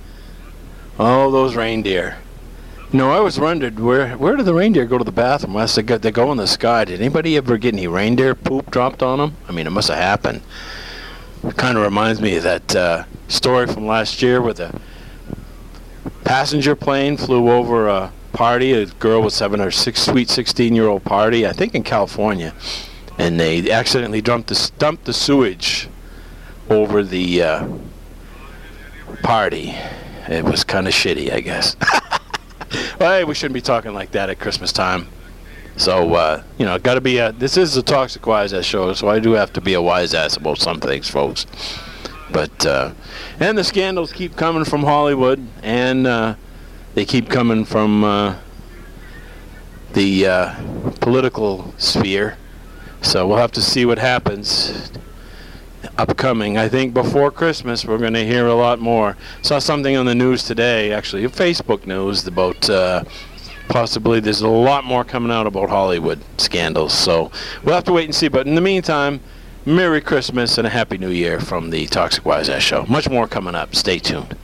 All 0.99 1.31
those 1.31 1.55
reindeer. 1.55 2.19
No, 2.93 3.11
I 3.11 3.21
was 3.21 3.39
wondered 3.39 3.79
where 3.79 4.17
where 4.17 4.35
do 4.35 4.43
the 4.43 4.53
reindeer 4.53 4.85
go 4.85 4.97
to 4.97 5.03
the 5.03 5.11
bathroom? 5.11 5.55
Unless 5.55 5.75
they 5.75 5.81
go, 5.81 5.97
they 5.97 6.11
go 6.11 6.31
in 6.31 6.37
the 6.37 6.45
sky. 6.45 6.85
Did 6.85 6.99
anybody 6.99 7.37
ever 7.37 7.57
get 7.57 7.73
any 7.73 7.87
reindeer 7.87 8.35
poop 8.35 8.69
dropped 8.69 9.01
on 9.01 9.17
them? 9.17 9.37
I 9.47 9.53
mean, 9.53 9.65
it 9.65 9.71
must 9.71 9.87
have 9.87 9.97
happened. 9.97 10.41
It 11.43 11.57
kind 11.57 11.77
of 11.77 11.83
reminds 11.83 12.21
me 12.21 12.37
of 12.37 12.43
that 12.43 12.75
uh, 12.75 13.03
story 13.27 13.67
from 13.67 13.87
last 13.87 14.21
year 14.21 14.41
where 14.41 14.53
the 14.53 14.79
passenger 16.23 16.75
plane 16.75 17.17
flew 17.17 17.49
over 17.49 17.87
a 17.87 18.11
party. 18.31 18.73
A 18.73 18.85
girl 18.85 19.21
was 19.21 19.39
having 19.39 19.59
her 19.59 19.71
six, 19.71 20.01
sweet 20.03 20.27
16-year-old 20.27 21.03
party, 21.03 21.47
I 21.47 21.53
think 21.53 21.73
in 21.73 21.83
California, 21.83 22.53
and 23.17 23.39
they 23.39 23.71
accidentally 23.71 24.21
dumped 24.21 24.49
the, 24.49 24.71
dumped 24.77 25.05
the 25.05 25.13
sewage 25.13 25.89
over 26.69 27.03
the 27.03 27.41
uh, 27.41 27.67
party. 29.23 29.75
It 30.27 30.45
was 30.45 30.63
kind 30.63 30.87
of 30.87 30.93
shitty, 30.93 31.33
I 31.33 31.41
guess. 31.41 31.75
well, 32.99 33.17
hey, 33.17 33.23
we 33.23 33.33
shouldn't 33.33 33.55
be 33.55 33.61
talking 33.61 33.93
like 33.93 34.11
that 34.11 34.29
at 34.29 34.39
Christmas 34.39 34.71
time. 34.71 35.07
So, 35.77 36.13
uh, 36.13 36.43
you 36.57 36.65
know, 36.65 36.77
got 36.77 36.95
to 36.95 37.01
be 37.01 37.17
a. 37.17 37.31
This 37.31 37.57
is 37.57 37.77
a 37.77 37.83
toxic 37.83 38.25
wise 38.27 38.53
ass 38.53 38.65
show, 38.65 38.93
so 38.93 39.09
I 39.09 39.19
do 39.19 39.31
have 39.31 39.51
to 39.53 39.61
be 39.61 39.73
a 39.73 39.81
wise 39.81 40.13
ass 40.13 40.37
about 40.37 40.59
some 40.59 40.79
things, 40.79 41.09
folks. 41.09 41.45
But, 42.31 42.65
uh, 42.65 42.93
and 43.39 43.57
the 43.57 43.63
scandals 43.63 44.13
keep 44.13 44.35
coming 44.35 44.63
from 44.63 44.83
Hollywood, 44.83 45.45
and 45.63 46.07
uh, 46.07 46.35
they 46.93 47.05
keep 47.05 47.29
coming 47.29 47.65
from 47.65 48.03
uh, 48.03 48.35
the 49.93 50.27
uh, 50.27 50.55
political 51.01 51.73
sphere. 51.77 52.37
So 53.01 53.27
we'll 53.27 53.37
have 53.37 53.51
to 53.53 53.61
see 53.61 53.85
what 53.85 53.97
happens 53.97 54.91
upcoming. 55.97 56.57
I 56.57 56.69
think 56.69 56.93
before 56.93 57.31
Christmas 57.31 57.85
we're 57.85 57.97
going 57.97 58.13
to 58.13 58.25
hear 58.25 58.47
a 58.47 58.53
lot 58.53 58.79
more. 58.79 59.17
Saw 59.41 59.59
something 59.59 59.95
on 59.95 60.05
the 60.05 60.15
news 60.15 60.43
today, 60.43 60.93
actually, 60.93 61.23
Facebook 61.23 61.85
news 61.85 62.25
about 62.27 62.69
uh, 62.69 63.03
possibly 63.71 64.19
there's 64.19 64.41
a 64.41 64.47
lot 64.49 64.83
more 64.83 65.05
coming 65.05 65.31
out 65.31 65.47
about 65.47 65.69
Hollywood 65.69 66.19
scandals. 66.37 66.93
So 66.93 67.31
we'll 67.63 67.73
have 67.73 67.85
to 67.85 67.93
wait 67.93 68.03
and 68.05 68.13
see. 68.13 68.27
But 68.27 68.45
in 68.45 68.55
the 68.55 68.61
meantime, 68.61 69.21
Merry 69.65 70.01
Christmas 70.01 70.57
and 70.57 70.67
a 70.67 70.69
Happy 70.69 70.97
New 70.97 71.09
Year 71.09 71.39
from 71.39 71.69
the 71.69 71.87
Toxic 71.87 72.25
Wise 72.25 72.49
Ass 72.49 72.63
Show. 72.63 72.85
Much 72.89 73.09
more 73.09 73.27
coming 73.27 73.55
up. 73.55 73.73
Stay 73.73 73.97
tuned. 73.97 74.35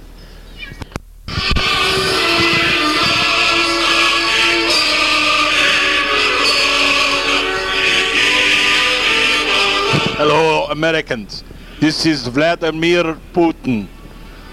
Hello, 10.15 10.67
Americans. 10.71 11.43
This 11.81 12.05
is 12.05 12.27
Vladimir 12.27 13.19
Putin 13.33 13.87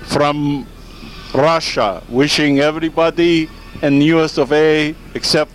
from 0.02 0.66
Russia, 1.32 2.02
wishing 2.08 2.58
everybody 2.58 3.48
in 3.82 4.00
US 4.02 4.38
of 4.38 4.52
A 4.52 4.94
except 5.14 5.50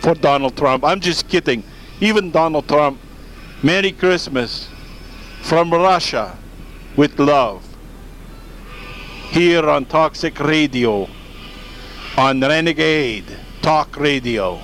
for 0.00 0.14
Donald 0.14 0.56
Trump. 0.56 0.84
I'm 0.84 1.00
just 1.00 1.28
kidding. 1.28 1.62
Even 2.00 2.30
Donald 2.30 2.68
Trump. 2.68 2.98
Merry 3.62 3.92
Christmas 3.92 4.68
from 5.42 5.72
Russia 5.72 6.36
with 6.96 7.18
love. 7.18 7.62
Here 9.30 9.68
on 9.68 9.84
Toxic 9.84 10.38
Radio, 10.40 11.08
on 12.18 12.40
Renegade 12.40 13.24
Talk 13.62 13.96
Radio. 13.96 14.60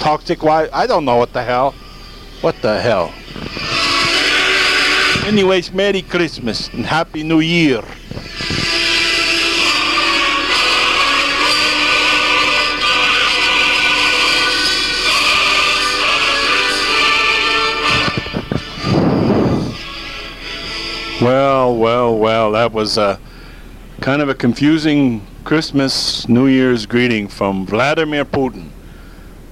Toxic, 0.00 0.42
why? 0.42 0.68
I 0.72 0.86
don't 0.86 1.04
know 1.04 1.16
what 1.16 1.32
the 1.32 1.42
hell. 1.42 1.72
What 2.40 2.60
the 2.62 2.80
hell? 2.80 3.12
Anyways, 5.26 5.72
Merry 5.72 6.02
Christmas 6.02 6.68
and 6.68 6.84
Happy 6.84 7.22
New 7.22 7.40
Year. 7.40 7.84
Well, 21.20 21.76
well, 21.76 22.16
well, 22.16 22.52
that 22.52 22.72
was 22.72 22.96
a 22.96 23.20
kind 24.00 24.22
of 24.22 24.30
a 24.30 24.34
confusing 24.34 25.26
Christmas, 25.44 26.26
New 26.30 26.46
Year's 26.46 26.86
greeting 26.86 27.28
from 27.28 27.66
Vladimir 27.66 28.24
Putin, 28.24 28.70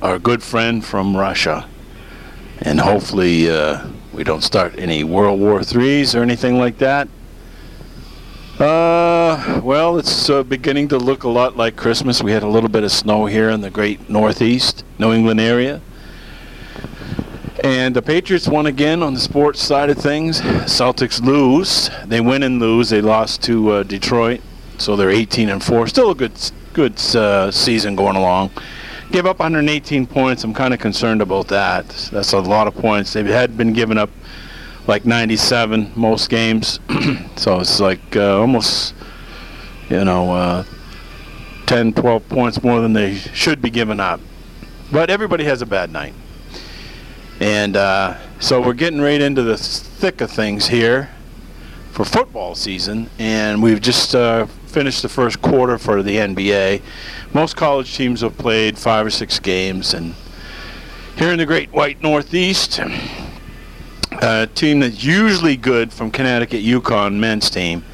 our 0.01 0.19
good 0.19 0.43
friend 0.43 0.83
from 0.83 1.15
Russia. 1.15 1.69
And 2.63 2.81
hopefully 2.81 3.51
uh, 3.51 3.87
we 4.15 4.25
don't 4.25 4.41
start 4.41 4.79
any 4.79 5.05
World 5.05 5.41
War 5.41 5.63
Threes 5.63 6.15
or 6.15 6.23
anything 6.23 6.57
like 6.57 6.79
that. 6.79 7.07
Uh, 8.59 9.61
well, 9.63 9.99
it's 9.99 10.31
uh, 10.31 10.45
beginning 10.45 10.89
to 10.89 10.97
look 10.97 11.25
a 11.25 11.29
lot 11.29 11.59
like 11.59 11.77
Christmas. 11.77 12.23
We 12.23 12.33
had 12.33 12.43
a 12.43 12.49
little 12.49 12.71
bit 12.71 12.83
of 12.83 12.93
snow 12.93 13.27
here 13.27 13.51
in 13.51 13.61
the 13.61 13.69
great 13.69 14.09
Northeast, 14.09 14.85
New 14.99 15.13
England 15.13 15.39
area. 15.39 15.83
And 17.65 17.97
the 17.97 18.03
Patriots 18.03 18.47
won 18.47 18.67
again 18.67 19.03
on 19.03 19.15
the 19.15 19.21
sports 19.21 19.61
side 19.61 19.91
of 19.91 19.99
things. 19.99 20.41
Celtics 20.41 21.21
lose. 21.21 21.91
They 22.07 22.21
win 22.21 22.45
and 22.45 22.61
lose. 22.61 22.91
They 22.91 23.01
lost 23.01 23.43
to 23.45 23.71
uh, 23.71 23.83
Detroit, 23.83 24.41
so 24.79 24.95
they're 24.95 25.11
18 25.11 25.49
and 25.49 25.63
four. 25.63 25.89
Still 25.89 26.11
a 26.11 26.15
good 26.15 26.33
good 26.73 26.99
uh, 27.17 27.51
season 27.51 27.97
going 27.97 28.15
along. 28.15 28.51
Give 29.11 29.27
up 29.27 29.41
118 29.41 30.07
points. 30.07 30.45
I'm 30.45 30.55
kind 30.55 30.73
of 30.73 30.79
concerned 30.79 31.21
about 31.21 31.49
that. 31.49 31.89
That's 32.13 32.33
a 32.33 32.41
lot 32.41 32.69
of 32.69 32.77
points. 32.77 33.13
They 33.13 33.25
had 33.25 33.57
been 33.57 33.73
giving 33.73 33.99
up 33.99 34.11
like 34.87 35.05
97 35.05 35.93
most 35.97 36.31
games, 36.31 36.79
so 37.37 37.59
it's 37.59 37.81
like 37.81 38.15
uh, 38.15 38.39
almost 38.39 38.95
you 39.91 40.05
know 40.05 40.31
uh, 40.31 40.65
10, 41.67 41.95
12 41.95 42.29
points 42.29 42.63
more 42.63 42.81
than 42.81 42.93
they 42.93 43.17
should 43.17 43.61
be 43.61 43.71
giving 43.71 43.99
up. 43.99 44.21
But 44.93 45.11
everybody 45.11 45.43
has 45.45 45.61
a 45.61 45.67
bad 45.67 45.91
night. 45.91 46.15
And 47.41 47.77
uh, 47.77 48.17
so 48.41 48.61
we're 48.61 48.75
getting 48.75 49.01
right 49.01 49.21
into 49.21 49.43
the 49.43 49.57
thick 49.57 50.21
of 50.21 50.31
things 50.31 50.69
here 50.69 51.11
for 51.93 52.05
football 52.05 52.55
season, 52.55 53.09
and 53.19 53.63
we've 53.63 53.81
just 53.81 54.15
uh, 54.15 54.47
finished 54.67 55.03
the 55.03 55.09
first 55.09 55.41
quarter 55.41 55.79
for 55.79 56.03
the 56.03 56.17
NBA. 56.17 56.83
Most 57.33 57.57
college 57.57 57.97
teams 57.97 58.23
have 58.23 58.37
played 58.39 58.77
five 58.77 59.07
or 59.07 59.11
six 59.11 59.39
games, 59.39 59.95
and 59.95 60.15
here 61.17 61.31
in 61.31 61.39
the 61.39 61.47
Great 61.47 61.73
White 61.73 62.03
Northeast, 62.03 62.81
a 64.23 64.49
team 64.55 64.81
that's 64.81 65.05
usually 65.05 65.57
good 65.57 65.93
from 65.93 66.11
Connecticut, 66.11 66.63
UConn 66.65 67.15
men's 67.19 67.51
team 67.51 67.85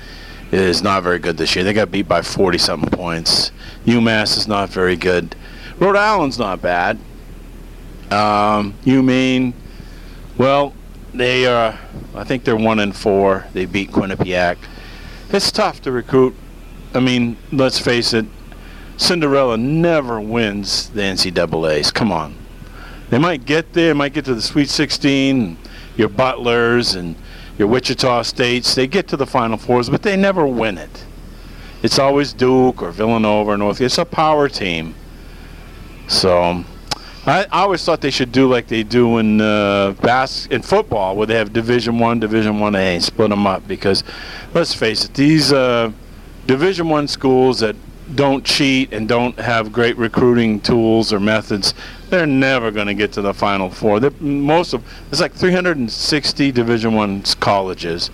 is 0.52 0.82
not 0.82 1.02
very 1.02 1.18
good 1.18 1.36
this 1.36 1.54
year. 1.54 1.64
They 1.64 1.72
got 1.72 1.90
beat 1.90 2.08
by 2.08 2.22
40 2.22 2.58
something 2.58 2.90
points. 2.90 3.50
UMass 3.84 4.36
is 4.36 4.48
not 4.48 4.70
very 4.70 4.96
good. 4.96 5.34
Rhode 5.78 5.96
Island's 5.96 6.38
not 6.38 6.62
bad. 6.62 6.98
Um, 8.14 8.74
you 8.84 9.02
mean, 9.02 9.54
well, 10.38 10.72
they 11.12 11.46
are. 11.46 11.78
I 12.14 12.24
think 12.24 12.44
they're 12.44 12.56
one 12.56 12.78
and 12.78 12.94
four. 12.94 13.46
They 13.52 13.66
beat 13.66 13.90
Quinnipiac. 13.90 14.56
It's 15.30 15.50
tough 15.50 15.82
to 15.82 15.90
recruit. 15.90 16.34
I 16.94 17.00
mean, 17.00 17.36
let's 17.50 17.78
face 17.78 18.12
it. 18.12 18.26
Cinderella 18.96 19.56
never 19.56 20.20
wins 20.20 20.90
the 20.90 21.00
NCAA's. 21.00 21.90
Come 21.90 22.12
on. 22.12 22.36
They 23.10 23.18
might 23.18 23.44
get 23.44 23.72
there, 23.72 23.88
they 23.88 23.92
might 23.98 24.12
get 24.12 24.24
to 24.26 24.34
the 24.34 24.42
Sweet 24.42 24.68
16, 24.68 25.58
your 25.96 26.08
Butlers 26.08 26.94
and 26.94 27.16
your 27.58 27.66
Wichita 27.68 28.22
States. 28.22 28.74
They 28.74 28.86
get 28.86 29.08
to 29.08 29.16
the 29.16 29.26
Final 29.26 29.56
Fours, 29.58 29.90
but 29.90 30.02
they 30.02 30.16
never 30.16 30.46
win 30.46 30.78
it. 30.78 31.04
It's 31.82 31.98
always 31.98 32.32
Duke 32.32 32.80
or 32.80 32.92
Villanova 32.92 33.52
or 33.52 33.56
North. 33.58 33.80
It's 33.80 33.98
a 33.98 34.04
power 34.04 34.48
team. 34.48 34.94
So 36.06 36.64
I, 37.26 37.44
I 37.44 37.62
always 37.62 37.82
thought 37.82 38.02
they 38.02 38.10
should 38.10 38.32
do 38.32 38.48
like 38.48 38.66
they 38.68 38.82
do 38.82 39.16
in 39.18 39.40
uh, 39.40 39.92
bas- 40.02 40.46
in 40.46 40.60
football, 40.60 41.16
where 41.16 41.26
they 41.26 41.34
have 41.34 41.52
Division 41.52 41.98
One, 41.98 42.20
Division 42.20 42.58
One 42.58 42.74
A, 42.74 43.00
split 43.00 43.30
them 43.30 43.46
up. 43.46 43.66
Because 43.66 44.04
let's 44.52 44.74
face 44.74 45.06
it, 45.06 45.14
these 45.14 45.52
uh, 45.52 45.90
Division 46.46 46.88
One 46.90 47.08
schools 47.08 47.60
that 47.60 47.76
don't 48.14 48.44
cheat 48.44 48.92
and 48.92 49.08
don't 49.08 49.38
have 49.38 49.72
great 49.72 49.96
recruiting 49.96 50.60
tools 50.60 51.14
or 51.14 51.18
methods, 51.18 51.72
they're 52.10 52.26
never 52.26 52.70
going 52.70 52.86
to 52.88 52.94
get 52.94 53.12
to 53.12 53.22
the 53.22 53.32
Final 53.32 53.70
Four. 53.70 54.00
They're, 54.00 54.10
most 54.20 54.74
of 54.74 54.84
it's 55.10 55.20
like 55.20 55.32
360 55.32 56.52
Division 56.52 56.92
One 56.92 57.22
colleges, 57.40 58.10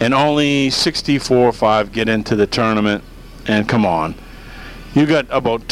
and 0.00 0.12
only 0.12 0.68
64 0.70 1.36
or 1.36 1.52
five 1.52 1.92
get 1.92 2.08
into 2.08 2.34
the 2.34 2.48
tournament. 2.48 3.04
And 3.46 3.68
come 3.68 3.86
on, 3.86 4.16
you 4.94 5.06
got 5.06 5.26
about 5.30 5.68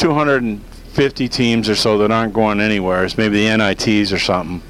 250 0.93 1.29
teams 1.29 1.69
or 1.69 1.75
so 1.75 1.97
that 1.99 2.11
aren't 2.11 2.33
going 2.33 2.59
anywhere. 2.59 3.05
It's 3.05 3.17
maybe 3.17 3.47
the 3.47 3.57
NITs 3.57 4.11
or 4.11 4.19
something. 4.19 4.61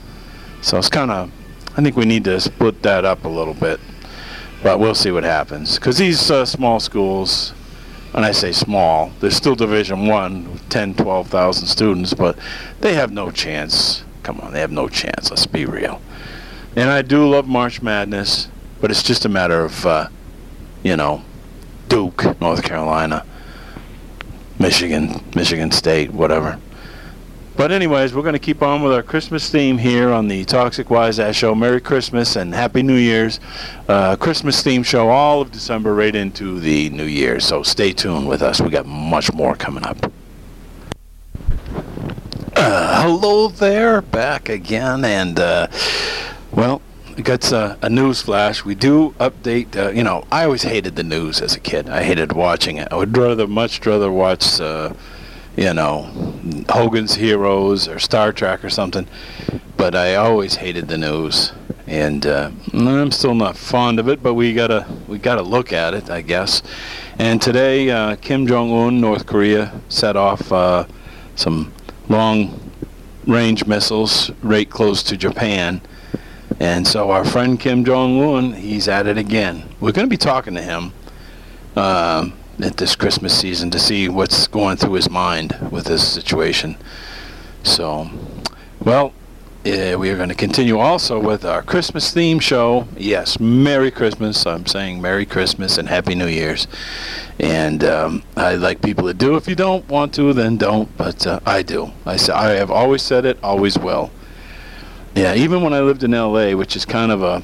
So 0.62 0.78
it's 0.78 0.88
kind 0.88 1.10
of, 1.10 1.32
I 1.76 1.82
think 1.82 1.96
we 1.96 2.06
need 2.06 2.26
to 2.26 2.40
split 2.40 2.84
that 2.84 3.06
up 3.06 3.26
a 3.26 3.28
little 3.28 3.56
bit. 3.56 3.80
But 4.62 4.80
we'll 4.80 4.94
see 4.94 5.10
what 5.10 5.24
happens. 5.24 5.80
Because 5.80 5.98
these 5.98 6.30
uh, 6.30 6.46
small 6.46 6.80
schools, 6.80 7.54
and 8.14 8.24
I 8.24 8.34
say 8.34 8.52
small, 8.52 9.12
they're 9.20 9.32
still 9.32 9.56
Division 9.56 10.06
One, 10.06 10.60
10, 10.70 10.94
12,000 10.94 11.66
students, 11.66 12.14
but 12.14 12.38
they 12.82 12.94
have 12.94 13.12
no 13.12 13.32
chance. 13.32 14.04
Come 14.22 14.40
on, 14.42 14.54
they 14.54 14.60
have 14.60 14.72
no 14.72 14.88
chance. 14.88 15.32
Let's 15.32 15.48
be 15.48 15.66
real. 15.66 16.00
And 16.76 16.92
I 16.92 17.02
do 17.02 17.28
love 17.28 17.48
March 17.48 17.82
Madness, 17.82 18.48
but 18.80 18.92
it's 18.92 19.02
just 19.02 19.26
a 19.26 19.30
matter 19.30 19.66
of, 19.66 19.86
uh, 19.88 20.08
you 20.84 20.96
know, 20.96 21.24
Duke, 21.90 22.40
North 22.40 22.62
Carolina, 22.62 23.26
Michigan, 24.62 25.24
Michigan 25.36 25.72
State, 25.72 26.12
whatever. 26.12 26.60
But 27.58 27.72
anyways, 27.72 28.14
we're 28.14 28.22
going 28.22 28.34
to 28.34 28.40
keep 28.40 28.62
on 28.62 28.82
with 28.82 28.94
our 28.94 29.04
Christmas 29.04 29.50
theme 29.50 29.78
here 29.78 30.12
on 30.12 30.28
the 30.28 30.46
Toxic 30.46 30.90
Wise 30.90 31.20
Ass 31.20 31.36
Show. 31.36 31.54
Merry 31.54 31.82
Christmas 31.82 32.36
and 32.36 32.54
Happy 32.54 32.82
New 32.82 32.96
Year's. 32.96 33.40
Uh, 33.88 34.16
Christmas 34.16 34.64
theme 34.64 34.84
show 34.84 35.10
all 35.10 35.42
of 35.42 35.52
December 35.52 35.94
right 35.94 36.16
into 36.16 36.60
the 36.60 36.90
New 36.92 37.06
Year. 37.06 37.40
So 37.40 37.64
stay 37.64 37.92
tuned 37.92 38.28
with 38.28 38.42
us. 38.42 38.62
We 38.62 38.70
got 38.70 38.86
much 38.86 39.34
more 39.34 39.56
coming 39.56 39.84
up. 39.84 40.12
Uh, 42.56 43.02
hello 43.02 43.48
there, 43.48 44.02
back 44.02 44.48
again, 44.48 45.04
and 45.04 45.40
uh, 45.40 45.68
well, 46.52 46.82
Got 47.18 47.52
uh, 47.52 47.76
a 47.82 47.90
news 47.90 48.22
flash. 48.22 48.64
We 48.64 48.74
do 48.74 49.14
update. 49.20 49.76
Uh, 49.76 49.90
you 49.90 50.02
know, 50.02 50.26
I 50.32 50.46
always 50.46 50.64
hated 50.64 50.96
the 50.96 51.04
news 51.04 51.42
as 51.42 51.56
a 51.56 51.60
kid. 51.60 51.90
I 51.90 52.04
hated 52.04 52.32
watching 52.32 52.78
it. 52.78 52.88
I 52.90 52.96
would 52.96 53.16
rather, 53.16 53.48
much 53.48 53.86
rather 53.86 54.10
watch, 54.10 54.62
uh, 54.62 54.94
you 55.58 55.74
know, 55.74 56.04
Hogan's 56.70 57.16
Heroes 57.16 57.88
or 57.88 58.00
Star 58.00 58.32
Trek 58.32 58.64
or 58.64 58.70
something. 58.70 59.08
But 59.76 59.94
I 59.94 60.16
always 60.16 60.56
hated 60.56 60.88
the 60.88 60.98
news, 60.98 61.52
and 61.86 62.26
uh, 62.26 62.50
I'm 62.74 63.12
still 63.12 63.36
not 63.36 63.58
fond 63.58 64.00
of 64.00 64.08
it. 64.08 64.24
But 64.24 64.36
we 64.36 64.54
gotta, 64.54 64.88
we 65.08 65.18
gotta 65.18 65.44
look 65.44 65.74
at 65.74 65.94
it, 65.94 66.10
I 66.10 66.22
guess. 66.22 66.64
And 67.20 67.42
today, 67.42 67.90
uh, 67.92 68.16
Kim 68.16 68.48
Jong 68.48 68.72
Un, 68.72 69.02
North 69.02 69.26
Korea, 69.26 69.80
set 69.90 70.16
off 70.16 70.50
uh, 70.52 70.86
some 71.36 71.74
long-range 72.08 73.66
missiles 73.66 74.32
right 74.42 74.70
close 74.70 75.04
to 75.04 75.18
Japan. 75.18 75.82
And 76.62 76.88
so 76.88 77.10
our 77.10 77.26
friend 77.26 77.60
Kim 77.60 77.84
Jong 77.84 78.22
Un, 78.22 78.54
he's 78.54 78.88
at 78.88 79.08
it 79.08 79.18
again. 79.18 79.64
We're 79.80 79.94
going 79.94 80.06
to 80.06 80.10
be 80.10 80.16
talking 80.16 80.54
to 80.54 80.62
him 80.62 80.94
um, 81.76 82.34
at 82.62 82.78
this 82.78 82.96
Christmas 82.96 83.36
season 83.36 83.72
to 83.72 83.80
see 83.80 84.08
what's 84.08 84.46
going 84.46 84.78
through 84.78 84.94
his 84.94 85.10
mind 85.10 85.58
with 85.72 85.86
this 85.86 86.08
situation. 86.08 86.78
So, 87.64 88.12
well, 88.80 89.12
uh, 89.66 89.98
we 89.98 90.12
are 90.12 90.16
going 90.16 90.30
to 90.30 90.36
continue 90.36 90.78
also 90.78 91.20
with 91.20 91.46
our 91.46 91.64
Christmas 91.64 92.14
theme 92.14 92.38
show. 92.38 92.88
Yes, 92.96 93.40
Merry 93.40 93.90
Christmas. 93.90 94.46
I'm 94.46 94.68
saying 94.68 95.02
Merry 95.02 95.26
Christmas 95.26 95.80
and 95.80 95.90
Happy 95.90 96.14
New 96.14 96.28
Year's. 96.28 96.68
And 97.40 97.84
um, 97.84 98.22
I 98.38 98.54
like 98.54 98.84
people 98.84 99.08
to 99.08 99.16
do. 99.16 99.36
If 99.36 99.48
you 99.48 99.56
don't 99.56 99.90
want 99.90 100.14
to, 100.14 100.32
then 100.32 100.58
don't. 100.58 100.96
But 100.96 101.26
uh, 101.26 101.40
I 101.44 101.64
do. 101.64 101.92
I, 102.06 102.20
I 102.32 102.50
have 102.50 102.70
always 102.70 103.02
said 103.02 103.26
it, 103.26 103.40
always 103.42 103.80
will. 103.80 104.12
Yeah, 105.16 105.36
even 105.36 105.62
when 105.62 105.74
I 105.74 105.82
lived 105.82 106.04
in 106.04 106.14
L.A., 106.14 106.56
which 106.56 106.76
is 106.76 106.86
kind 106.86 107.12
of 107.12 107.22
a 107.22 107.44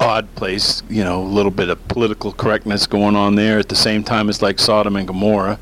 odd 0.00 0.32
place, 0.34 0.82
you 0.88 1.02
know, 1.02 1.22
a 1.22 1.24
little 1.24 1.50
bit 1.50 1.68
of 1.68 1.88
political 1.88 2.32
correctness 2.32 2.86
going 2.86 3.16
on 3.16 3.34
there. 3.34 3.58
At 3.58 3.68
the 3.68 3.76
same 3.76 4.04
time, 4.04 4.28
it's 4.28 4.42
like 4.42 4.58
Sodom 4.58 4.96
and 4.96 5.06
Gomorrah. 5.06 5.58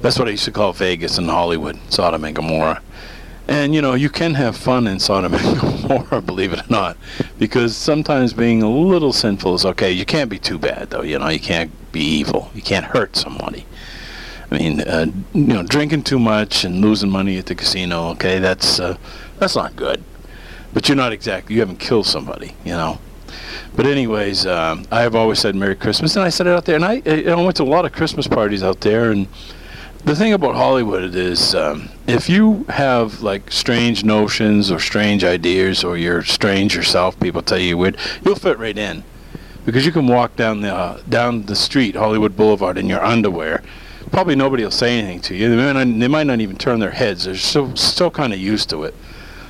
That's 0.00 0.18
what 0.18 0.28
I 0.28 0.32
used 0.32 0.44
to 0.46 0.52
call 0.52 0.72
Vegas 0.72 1.18
and 1.18 1.28
Hollywood, 1.28 1.78
Sodom 1.88 2.24
and 2.24 2.34
Gomorrah. 2.34 2.82
And 3.48 3.74
you 3.74 3.82
know, 3.82 3.94
you 3.94 4.08
can 4.08 4.34
have 4.34 4.56
fun 4.56 4.86
in 4.86 4.98
Sodom 4.98 5.34
and 5.34 5.60
Gomorrah, 5.88 6.22
believe 6.22 6.52
it 6.52 6.60
or 6.60 6.70
not, 6.70 6.96
because 7.38 7.76
sometimes 7.76 8.32
being 8.32 8.62
a 8.62 8.70
little 8.70 9.12
sinful 9.12 9.54
is 9.54 9.66
okay. 9.66 9.92
You 9.92 10.06
can't 10.06 10.30
be 10.30 10.38
too 10.38 10.58
bad, 10.58 10.90
though. 10.90 11.02
You 11.02 11.18
know, 11.18 11.28
you 11.28 11.40
can't 11.40 11.70
be 11.92 12.00
evil. 12.00 12.50
You 12.54 12.62
can't 12.62 12.86
hurt 12.86 13.16
somebody. 13.16 13.66
I 14.52 14.58
mean, 14.58 14.80
uh, 14.80 15.06
you 15.32 15.46
know, 15.46 15.62
drinking 15.62 16.02
too 16.02 16.18
much 16.18 16.64
and 16.64 16.80
losing 16.80 17.08
money 17.08 17.38
at 17.38 17.46
the 17.46 17.54
casino. 17.54 18.10
Okay, 18.10 18.38
that's 18.38 18.78
uh, 18.78 18.98
that's 19.38 19.56
not 19.56 19.76
good. 19.76 20.04
But 20.74 20.88
you're 20.88 20.96
not 20.96 21.12
exactly. 21.12 21.54
You 21.54 21.60
haven't 21.60 21.80
killed 21.80 22.06
somebody. 22.06 22.54
You 22.64 22.72
know. 22.72 22.98
But 23.74 23.86
anyways, 23.86 24.46
um, 24.46 24.84
I 24.90 25.00
have 25.00 25.14
always 25.14 25.38
said 25.38 25.56
Merry 25.56 25.74
Christmas, 25.74 26.16
and 26.16 26.24
I 26.24 26.28
said 26.28 26.46
it 26.46 26.50
out 26.50 26.66
there, 26.66 26.76
and 26.76 26.84
I, 26.84 27.02
I 27.06 27.34
went 27.34 27.56
to 27.56 27.62
a 27.62 27.64
lot 27.64 27.86
of 27.86 27.92
Christmas 27.92 28.28
parties 28.28 28.62
out 28.62 28.80
there, 28.82 29.10
and 29.10 29.26
the 30.04 30.14
thing 30.14 30.34
about 30.34 30.54
Hollywood 30.54 31.14
is, 31.14 31.54
um, 31.54 31.88
if 32.06 32.28
you 32.28 32.64
have 32.64 33.22
like 33.22 33.50
strange 33.50 34.04
notions 34.04 34.70
or 34.70 34.78
strange 34.78 35.24
ideas, 35.24 35.82
or 35.82 35.96
you're 35.96 36.22
strange 36.22 36.74
yourself, 36.74 37.18
people 37.20 37.40
tell 37.40 37.58
you 37.58 37.78
weird, 37.78 37.96
you'll 38.22 38.34
fit 38.34 38.58
right 38.58 38.76
in, 38.76 39.02
because 39.64 39.86
you 39.86 39.92
can 39.92 40.06
walk 40.06 40.36
down 40.36 40.60
the 40.60 40.74
uh, 40.74 41.00
down 41.08 41.46
the 41.46 41.56
street, 41.56 41.96
Hollywood 41.96 42.36
Boulevard, 42.36 42.76
in 42.76 42.86
your 42.86 43.02
underwear. 43.02 43.62
Probably 44.10 44.34
nobody 44.34 44.64
will 44.64 44.70
say 44.70 44.98
anything 44.98 45.20
to 45.22 45.34
you. 45.34 45.48
They 45.48 45.56
might 45.56 45.84
not, 45.84 45.98
they 45.98 46.08
might 46.08 46.26
not 46.26 46.40
even 46.40 46.56
turn 46.56 46.80
their 46.80 46.90
heads. 46.90 47.24
They're 47.24 47.36
so 47.36 47.74
still 47.74 48.10
kind 48.10 48.32
of 48.32 48.38
used 48.38 48.70
to 48.70 48.84
it. 48.84 48.94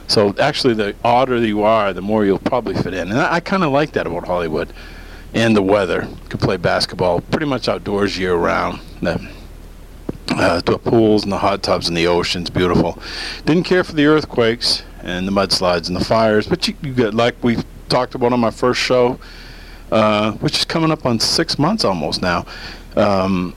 So 0.08 0.34
actually, 0.38 0.74
the 0.74 0.94
odder 1.04 1.38
you 1.38 1.62
are, 1.62 1.92
the 1.92 2.02
more 2.02 2.24
you'll 2.24 2.38
probably 2.38 2.74
fit 2.74 2.92
in. 2.92 3.10
And 3.10 3.18
I, 3.18 3.34
I 3.34 3.40
kind 3.40 3.64
of 3.64 3.72
like 3.72 3.92
that 3.92 4.06
about 4.06 4.26
Hollywood, 4.26 4.72
and 5.34 5.56
the 5.56 5.62
weather. 5.62 6.08
Can 6.28 6.38
play 6.38 6.56
basketball 6.56 7.20
pretty 7.20 7.46
much 7.46 7.68
outdoors 7.68 8.18
year 8.18 8.34
round. 8.34 8.80
The, 9.00 9.28
uh, 10.30 10.60
the 10.60 10.78
pools 10.78 11.24
and 11.24 11.32
the 11.32 11.38
hot 11.38 11.62
tubs 11.62 11.88
and 11.88 11.96
the 11.96 12.06
ocean's 12.06 12.50
beautiful. 12.50 12.98
Didn't 13.44 13.64
care 13.64 13.84
for 13.84 13.92
the 13.92 14.06
earthquakes 14.06 14.82
and 15.02 15.26
the 15.26 15.32
mudslides 15.32 15.88
and 15.88 15.96
the 15.96 16.04
fires, 16.04 16.46
but 16.46 16.68
you, 16.68 16.74
you 16.82 16.94
get 16.94 17.14
like 17.14 17.42
we 17.42 17.58
talked 17.88 18.14
about 18.14 18.32
on 18.32 18.40
my 18.40 18.50
first 18.50 18.80
show, 18.80 19.18
uh, 19.90 20.32
which 20.32 20.58
is 20.58 20.64
coming 20.64 20.90
up 20.90 21.04
on 21.04 21.18
six 21.20 21.58
months 21.58 21.84
almost 21.84 22.22
now. 22.22 22.46
Um, 22.96 23.54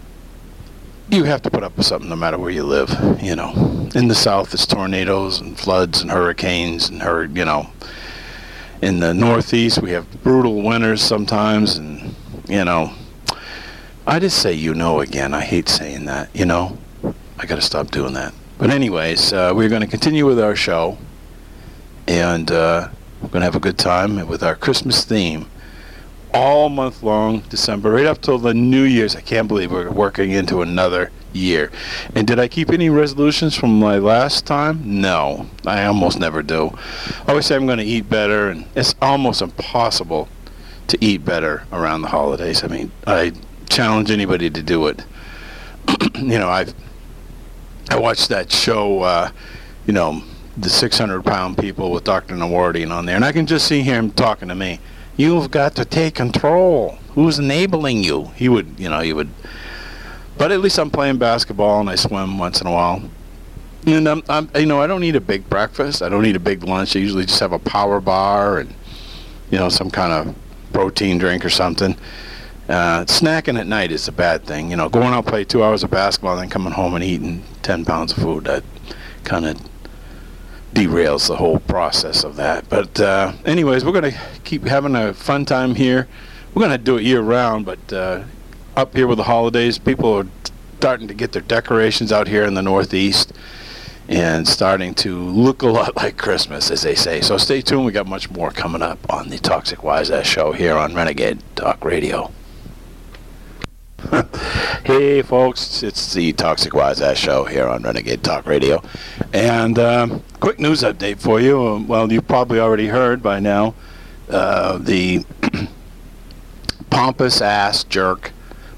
you 1.09 1.23
have 1.23 1.41
to 1.43 1.49
put 1.49 1.63
up 1.63 1.77
with 1.77 1.85
something 1.85 2.09
no 2.09 2.15
matter 2.15 2.37
where 2.37 2.51
you 2.51 2.63
live. 2.63 2.89
You 3.21 3.35
know, 3.35 3.89
in 3.95 4.07
the 4.07 4.15
south 4.15 4.53
it's 4.53 4.65
tornadoes 4.65 5.39
and 5.39 5.57
floods 5.57 6.01
and 6.01 6.11
hurricanes 6.11 6.89
and 6.89 7.01
hur- 7.01 7.25
you 7.25 7.45
know. 7.45 7.69
In 8.81 8.99
the 8.99 9.13
northeast 9.13 9.81
we 9.81 9.91
have 9.91 10.23
brutal 10.23 10.61
winters 10.61 11.01
sometimes, 11.01 11.77
and 11.77 12.15
you 12.47 12.65
know. 12.65 12.93
I 14.07 14.19
just 14.19 14.37
say 14.39 14.53
you 14.53 14.75
know 14.75 14.99
again. 14.99 15.33
I 15.33 15.41
hate 15.41 15.67
saying 15.67 16.05
that. 16.05 16.29
You 16.35 16.45
know, 16.45 16.77
I 17.39 17.45
got 17.47 17.55
to 17.55 17.61
stop 17.61 17.89
doing 17.89 18.13
that. 18.13 18.33
But 18.57 18.69
anyways, 18.69 19.33
uh, 19.33 19.53
we're 19.55 19.69
going 19.69 19.81
to 19.81 19.87
continue 19.87 20.25
with 20.25 20.39
our 20.39 20.55
show, 20.55 20.97
and 22.07 22.51
uh, 22.51 22.89
we're 23.21 23.29
going 23.29 23.41
to 23.41 23.45
have 23.45 23.55
a 23.55 23.59
good 23.59 23.79
time 23.79 24.27
with 24.27 24.43
our 24.43 24.55
Christmas 24.55 25.03
theme 25.03 25.47
all 26.35 26.67
month 26.67 27.01
long, 27.01 27.39
December, 27.49 27.91
right 27.91 28.05
up 28.05 28.21
till 28.21 28.37
the 28.37 28.53
New 28.53 28.83
Year's. 28.83 29.15
I 29.15 29.21
can't 29.21 29.47
believe 29.47 29.71
we're 29.71 29.89
working 29.89 30.31
into 30.31 30.61
another 30.61 31.09
year. 31.31 31.71
And 32.13 32.27
did 32.27 32.39
I 32.39 32.49
keep 32.49 32.71
any 32.71 32.89
resolutions 32.89 33.55
from 33.55 33.79
my 33.79 33.97
last 33.97 34.45
time? 34.45 34.81
No, 34.99 35.47
I 35.65 35.85
almost 35.85 36.19
never 36.19 36.43
do. 36.43 36.77
I 37.25 37.29
always 37.29 37.45
say 37.45 37.55
I'm 37.55 37.65
going 37.65 37.77
to 37.77 37.85
eat 37.85 38.09
better, 38.09 38.49
and 38.49 38.65
it's 38.75 38.95
almost 39.01 39.41
impossible 39.41 40.27
to 40.87 40.97
eat 41.03 41.23
better 41.23 41.63
around 41.71 42.01
the 42.01 42.09
holidays. 42.09 42.65
I 42.65 42.67
mean, 42.67 42.91
I 43.07 43.31
challenge 43.69 44.11
anybody 44.11 44.49
to 44.49 44.61
do 44.61 44.87
it. 44.87 45.05
you 46.15 46.37
know, 46.37 46.49
I've 46.49 46.75
I 47.89 47.97
watched 47.97 48.27
that 48.29 48.51
show, 48.51 49.03
uh, 49.03 49.29
you 49.87 49.93
know, 49.93 50.21
the 50.57 50.69
600 50.69 51.23
pound 51.23 51.57
people 51.57 51.91
with 51.91 52.03
Dr. 52.03 52.35
Nawardian 52.35 52.91
on 52.91 53.05
there, 53.05 53.15
and 53.15 53.23
I 53.23 53.31
can 53.31 53.45
just 53.45 53.67
see 53.67 53.83
him 53.83 54.11
talking 54.11 54.49
to 54.49 54.55
me. 54.55 54.79
You've 55.17 55.49
got 55.51 55.75
to 55.75 55.85
take 55.85 56.15
control. 56.15 56.97
Who's 57.13 57.39
enabling 57.39 58.03
you? 58.03 58.25
He 58.35 58.49
would, 58.49 58.79
you 58.79 58.89
know, 58.89 58.99
he 58.99 59.13
would. 59.13 59.29
But 60.37 60.51
at 60.51 60.59
least 60.59 60.77
I'm 60.77 60.91
playing 60.91 61.17
basketball 61.17 61.79
and 61.79 61.89
I 61.89 61.95
swim 61.95 62.37
once 62.37 62.59
in 62.59 62.67
a 62.67 62.71
while. 62.71 63.01
And 63.85 64.09
I'm, 64.09 64.23
I'm, 64.27 64.49
you 64.55 64.65
know, 64.65 64.81
I 64.81 64.87
don't 64.87 64.99
need 64.99 65.15
a 65.15 65.21
big 65.21 65.49
breakfast. 65.49 66.01
I 66.01 66.09
don't 66.09 66.23
need 66.23 66.35
a 66.35 66.39
big 66.39 66.63
lunch. 66.63 66.95
I 66.95 66.99
usually 66.99 67.25
just 67.25 67.39
have 67.39 67.53
a 67.53 67.59
power 67.59 68.01
bar 68.01 68.59
and, 68.59 68.73
you 69.51 69.57
know, 69.57 69.69
some 69.69 69.89
kind 69.89 70.11
of 70.11 70.35
protein 70.73 71.17
drink 71.17 71.45
or 71.45 71.49
something. 71.49 71.95
Uh, 72.67 73.05
snacking 73.05 73.59
at 73.59 73.67
night 73.67 73.91
is 73.91 74.07
a 74.07 74.11
bad 74.11 74.43
thing. 74.43 74.71
You 74.71 74.75
know, 74.75 74.89
going 74.89 75.13
out 75.13 75.27
play 75.27 75.45
two 75.45 75.63
hours 75.63 75.83
of 75.83 75.91
basketball 75.91 76.33
and 76.33 76.41
then 76.41 76.49
coming 76.49 76.73
home 76.73 76.95
and 76.95 77.03
eating 77.03 77.43
10 77.61 77.85
pounds 77.85 78.11
of 78.11 78.17
food. 78.17 78.45
That 78.45 78.63
kind 79.23 79.45
of 79.45 79.61
derails 80.75 81.27
the 81.27 81.37
whole 81.37 81.59
process 81.59 82.23
of 82.23 82.35
that. 82.35 82.69
But 82.69 82.99
uh, 82.99 83.33
anyways, 83.45 83.83
we're 83.83 83.93
going 83.93 84.11
to 84.11 84.19
keep 84.43 84.65
having 84.65 84.95
a 84.95 85.13
fun 85.13 85.45
time 85.45 85.73
here. 85.73 86.07
We're 86.53 86.59
going 86.59 86.77
to 86.77 86.83
do 86.83 86.97
it 86.97 87.03
year 87.03 87.21
round, 87.21 87.65
but 87.65 87.91
uh, 87.91 88.23
up 88.75 88.93
here 88.93 89.07
with 89.07 89.17
the 89.17 89.23
holidays, 89.23 89.79
people 89.79 90.13
are 90.13 90.27
starting 90.77 91.07
to 91.07 91.13
get 91.13 91.31
their 91.31 91.41
decorations 91.41 92.11
out 92.11 92.27
here 92.27 92.43
in 92.43 92.53
the 92.53 92.61
Northeast 92.61 93.33
and 94.07 94.47
starting 94.47 94.93
to 94.93 95.17
look 95.17 95.61
a 95.63 95.67
lot 95.67 95.95
like 96.01 96.17
Christmas, 96.17 96.69
as 96.69 96.83
they 96.83 96.93
say. 96.93 97.21
So 97.21 97.37
stay 97.37 97.61
tuned. 97.61 97.85
We 97.85 97.91
got 97.91 98.05
much 98.05 98.29
more 98.29 98.51
coming 98.51 98.81
up 98.81 98.99
on 99.11 99.29
the 99.29 99.39
Toxic 99.39 99.81
Wise 99.81 100.11
Ass 100.11 100.27
Show 100.27 100.51
here 100.51 100.75
on 100.75 100.93
Renegade 100.93 101.39
Talk 101.55 101.83
Radio. 101.83 102.31
hey, 104.85 105.21
folks, 105.21 105.81
it's 105.81 106.13
the 106.13 106.33
Toxic 106.33 106.73
Wise 106.73 107.01
Ass 107.01 107.17
Show 107.17 107.45
here 107.45 107.67
on 107.67 107.83
Renegade 107.83 108.23
Talk 108.23 108.45
Radio. 108.45 108.83
And 109.33 109.79
um, 109.79 110.23
quick 110.39 110.59
news 110.59 110.81
update 110.81 111.19
for 111.19 111.39
you. 111.39 111.83
Well, 111.87 112.11
you've 112.11 112.27
probably 112.27 112.59
already 112.59 112.87
heard 112.87 113.23
by 113.23 113.39
now 113.39 113.73
uh, 114.29 114.77
the 114.77 115.25
pompous 116.89 117.41
ass 117.41 117.83
jerk 117.83 118.31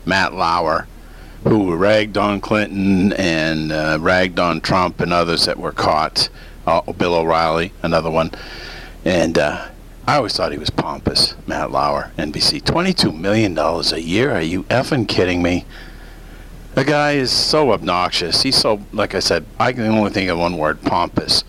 Matt 0.05 0.33
Lauer 0.33 0.87
who 1.43 1.75
ragged 1.75 2.17
on 2.17 2.41
Clinton 2.41 3.13
and 3.13 3.71
uh, 3.71 3.97
ragged 3.99 4.39
on 4.39 4.61
Trump 4.61 4.99
and 4.99 5.11
others 5.11 5.45
that 5.45 5.57
were 5.57 5.71
caught. 5.71 6.29
Uh, 6.65 6.91
Bill 6.93 7.15
O'Reilly, 7.15 7.71
another 7.81 8.11
one. 8.11 8.31
And 9.05 9.37
uh, 9.37 9.67
I 10.07 10.15
always 10.15 10.33
thought 10.33 10.53
he 10.53 10.57
was 10.57 10.69
pompous. 10.69 11.35
Matt 11.47 11.69
Lauer, 11.69 12.13
NBC. 12.17 12.61
$22 12.61 13.13
million 13.13 13.57
a 13.57 13.97
year? 13.97 14.31
Are 14.31 14.41
you 14.41 14.63
effing 14.63 15.05
kidding 15.05 15.43
me? 15.43 15.65
The 16.75 16.85
guy 16.85 17.13
is 17.13 17.29
so 17.29 17.73
obnoxious. 17.73 18.43
He's 18.43 18.55
so, 18.55 18.81
like 18.93 19.15
I 19.15 19.19
said, 19.19 19.45
I 19.59 19.73
can 19.73 19.83
only 19.83 20.11
think 20.11 20.29
of 20.29 20.39
one 20.39 20.57
word 20.57 20.81
pompous. 20.81 21.43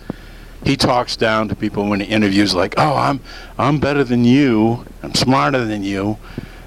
He 0.65 0.75
talks 0.75 1.15
down 1.15 1.47
to 1.47 1.55
people 1.55 1.87
when 1.87 2.01
he 2.01 2.07
interviews, 2.07 2.53
like, 2.53 2.73
oh, 2.77 2.97
I'm, 2.97 3.21
I'm 3.57 3.79
better 3.79 4.03
than 4.03 4.25
you. 4.25 4.85
I'm 5.03 5.15
smarter 5.15 5.63
than 5.63 5.83
you 5.83 6.17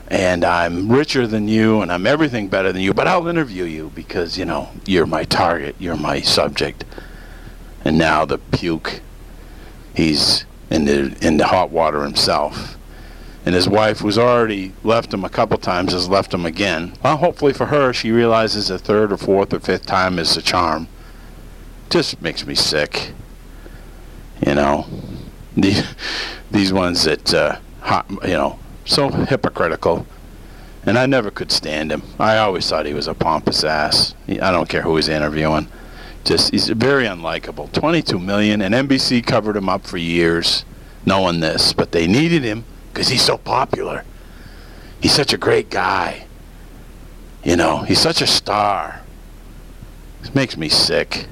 and 0.08 0.44
I'm 0.44 0.90
richer 0.90 1.26
than 1.26 1.46
you 1.46 1.82
and 1.82 1.92
I'm 1.92 2.06
everything 2.06 2.48
better 2.48 2.72
than 2.72 2.80
you, 2.80 2.94
but 2.94 3.06
I'll 3.06 3.28
interview 3.28 3.64
you 3.64 3.92
because, 3.94 4.38
you 4.38 4.46
know, 4.46 4.70
you're 4.86 5.06
my 5.06 5.24
target, 5.24 5.76
you're 5.78 5.96
my 5.96 6.20
subject. 6.22 6.86
And 7.84 7.98
now 7.98 8.24
the 8.24 8.38
puke, 8.38 9.00
he's 9.94 10.46
in 10.72 10.86
the, 10.86 11.16
in 11.20 11.36
the 11.36 11.46
hot 11.46 11.70
water 11.70 12.02
himself. 12.02 12.78
And 13.44 13.54
his 13.54 13.68
wife, 13.68 13.98
who's 13.98 14.18
already 14.18 14.72
left 14.82 15.12
him 15.12 15.24
a 15.24 15.28
couple 15.28 15.58
times, 15.58 15.92
has 15.92 16.08
left 16.08 16.32
him 16.32 16.46
again. 16.46 16.94
Well, 17.02 17.16
hopefully 17.18 17.52
for 17.52 17.66
her, 17.66 17.92
she 17.92 18.10
realizes 18.10 18.70
a 18.70 18.78
third 18.78 19.12
or 19.12 19.16
fourth 19.16 19.52
or 19.52 19.60
fifth 19.60 19.84
time 19.84 20.18
is 20.18 20.34
the 20.34 20.42
charm. 20.42 20.88
Just 21.90 22.22
makes 22.22 22.46
me 22.46 22.54
sick. 22.54 23.12
You 24.46 24.54
know, 24.54 24.86
these, 25.56 25.84
these 26.50 26.72
ones 26.72 27.04
that, 27.04 27.34
uh, 27.34 27.58
hot, 27.80 28.08
you 28.22 28.34
know, 28.34 28.58
so 28.84 29.10
hypocritical. 29.10 30.06
And 30.86 30.98
I 30.98 31.06
never 31.06 31.30
could 31.30 31.52
stand 31.52 31.92
him. 31.92 32.02
I 32.18 32.38
always 32.38 32.68
thought 32.68 32.86
he 32.86 32.94
was 32.94 33.08
a 33.08 33.14
pompous 33.14 33.62
ass. 33.62 34.14
I 34.26 34.50
don't 34.50 34.68
care 34.68 34.82
who 34.82 34.96
he's 34.96 35.08
interviewing. 35.08 35.68
Just 36.24 36.50
he's 36.52 36.68
very 36.68 37.04
unlikable. 37.04 37.72
22 37.72 38.18
million, 38.18 38.62
and 38.62 38.74
NBC 38.74 39.26
covered 39.26 39.56
him 39.56 39.68
up 39.68 39.84
for 39.86 39.96
years, 39.96 40.64
knowing 41.04 41.40
this, 41.40 41.72
but 41.72 41.92
they 41.92 42.06
needed 42.06 42.42
him 42.42 42.64
because 42.92 43.08
he's 43.08 43.22
so 43.22 43.38
popular. 43.38 44.04
He's 45.00 45.12
such 45.12 45.32
a 45.32 45.38
great 45.38 45.68
guy. 45.68 46.26
You 47.42 47.56
know, 47.56 47.78
he's 47.78 47.98
such 47.98 48.22
a 48.22 48.26
star. 48.26 49.00
This 50.20 50.34
makes 50.34 50.56
me 50.56 50.68
sick. 50.68 51.26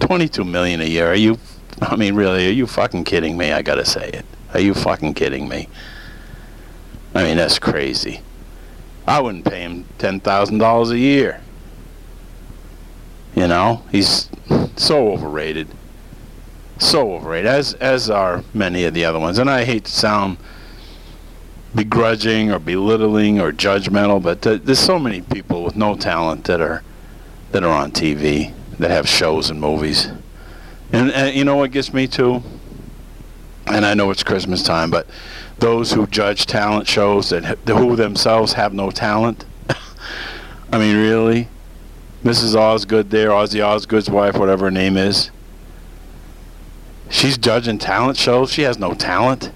22 0.00 0.44
million 0.44 0.80
a 0.80 0.84
year. 0.84 1.06
Are 1.06 1.14
you? 1.14 1.38
I 1.80 1.94
mean, 1.94 2.14
really? 2.14 2.48
Are 2.48 2.52
you 2.52 2.66
fucking 2.66 3.04
kidding 3.04 3.36
me? 3.36 3.52
I 3.52 3.62
gotta 3.62 3.84
say 3.84 4.08
it. 4.08 4.24
Are 4.54 4.60
you 4.60 4.74
fucking 4.74 5.14
kidding 5.14 5.48
me? 5.48 5.68
I 7.14 7.22
mean, 7.22 7.36
that's 7.36 7.58
crazy. 7.58 8.22
I 9.06 9.20
wouldn't 9.20 9.44
pay 9.44 9.60
him 9.60 9.84
$10,000 9.98 10.90
a 10.90 10.98
year. 10.98 11.40
You 13.36 13.46
know, 13.46 13.82
he's 13.92 14.30
so 14.76 15.12
overrated. 15.12 15.68
So 16.78 17.14
overrated, 17.14 17.46
as 17.46 17.74
as 17.74 18.10
are 18.10 18.42
many 18.52 18.84
of 18.84 18.94
the 18.94 19.04
other 19.04 19.20
ones. 19.20 19.38
And 19.38 19.48
I 19.48 19.64
hate 19.64 19.84
to 19.84 19.92
sound 19.92 20.38
begrudging 21.74 22.50
or 22.50 22.58
belittling 22.58 23.38
or 23.38 23.52
judgmental, 23.52 24.22
but 24.22 24.40
th- 24.40 24.62
there's 24.62 24.78
so 24.78 24.98
many 24.98 25.20
people 25.20 25.62
with 25.62 25.76
no 25.76 25.94
talent 25.94 26.44
that 26.44 26.60
are 26.62 26.82
that 27.52 27.62
are 27.62 27.72
on 27.72 27.92
TV 27.92 28.54
that 28.78 28.90
have 28.90 29.06
shows 29.06 29.50
and 29.50 29.60
movies. 29.60 30.08
And, 30.92 31.12
and 31.12 31.34
you 31.34 31.44
know 31.44 31.56
what 31.56 31.72
gets 31.72 31.92
me 31.92 32.06
too? 32.06 32.42
And 33.66 33.84
I 33.84 33.94
know 33.94 34.10
it's 34.10 34.22
Christmas 34.22 34.62
time, 34.62 34.90
but 34.90 35.06
those 35.58 35.92
who 35.92 36.06
judge 36.06 36.46
talent 36.46 36.86
shows 36.86 37.30
that 37.30 37.44
who 37.66 37.96
themselves 37.96 38.54
have 38.54 38.72
no 38.72 38.90
talent. 38.90 39.44
I 40.72 40.78
mean, 40.78 40.96
really, 40.96 41.48
Mrs. 42.26 42.56
Osgood 42.56 43.10
there, 43.10 43.28
Ozzy 43.28 43.64
Osgood's 43.64 44.10
wife, 44.10 44.36
whatever 44.36 44.64
her 44.64 44.70
name 44.72 44.96
is. 44.96 45.30
She's 47.08 47.38
judging 47.38 47.78
talent 47.78 48.18
shows. 48.18 48.50
She 48.50 48.62
has 48.62 48.80
no 48.80 48.94
talent. 48.94 49.52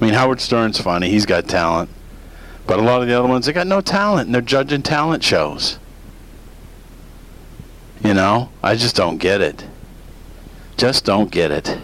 I 0.00 0.04
mean, 0.04 0.14
Howard 0.14 0.40
Stern's 0.40 0.80
funny. 0.80 1.10
He's 1.10 1.26
got 1.26 1.46
talent. 1.46 1.90
But 2.66 2.78
a 2.78 2.82
lot 2.82 3.02
of 3.02 3.08
the 3.08 3.12
other 3.12 3.28
ones, 3.28 3.44
they 3.44 3.52
got 3.52 3.66
no 3.66 3.82
talent, 3.82 4.28
and 4.28 4.34
they're 4.34 4.40
judging 4.40 4.80
talent 4.80 5.22
shows. 5.22 5.78
You 8.02 8.14
know, 8.14 8.48
I 8.62 8.74
just 8.74 8.96
don't 8.96 9.18
get 9.18 9.42
it. 9.42 9.66
Just 10.78 11.04
don't 11.04 11.30
get 11.30 11.50
it. 11.50 11.78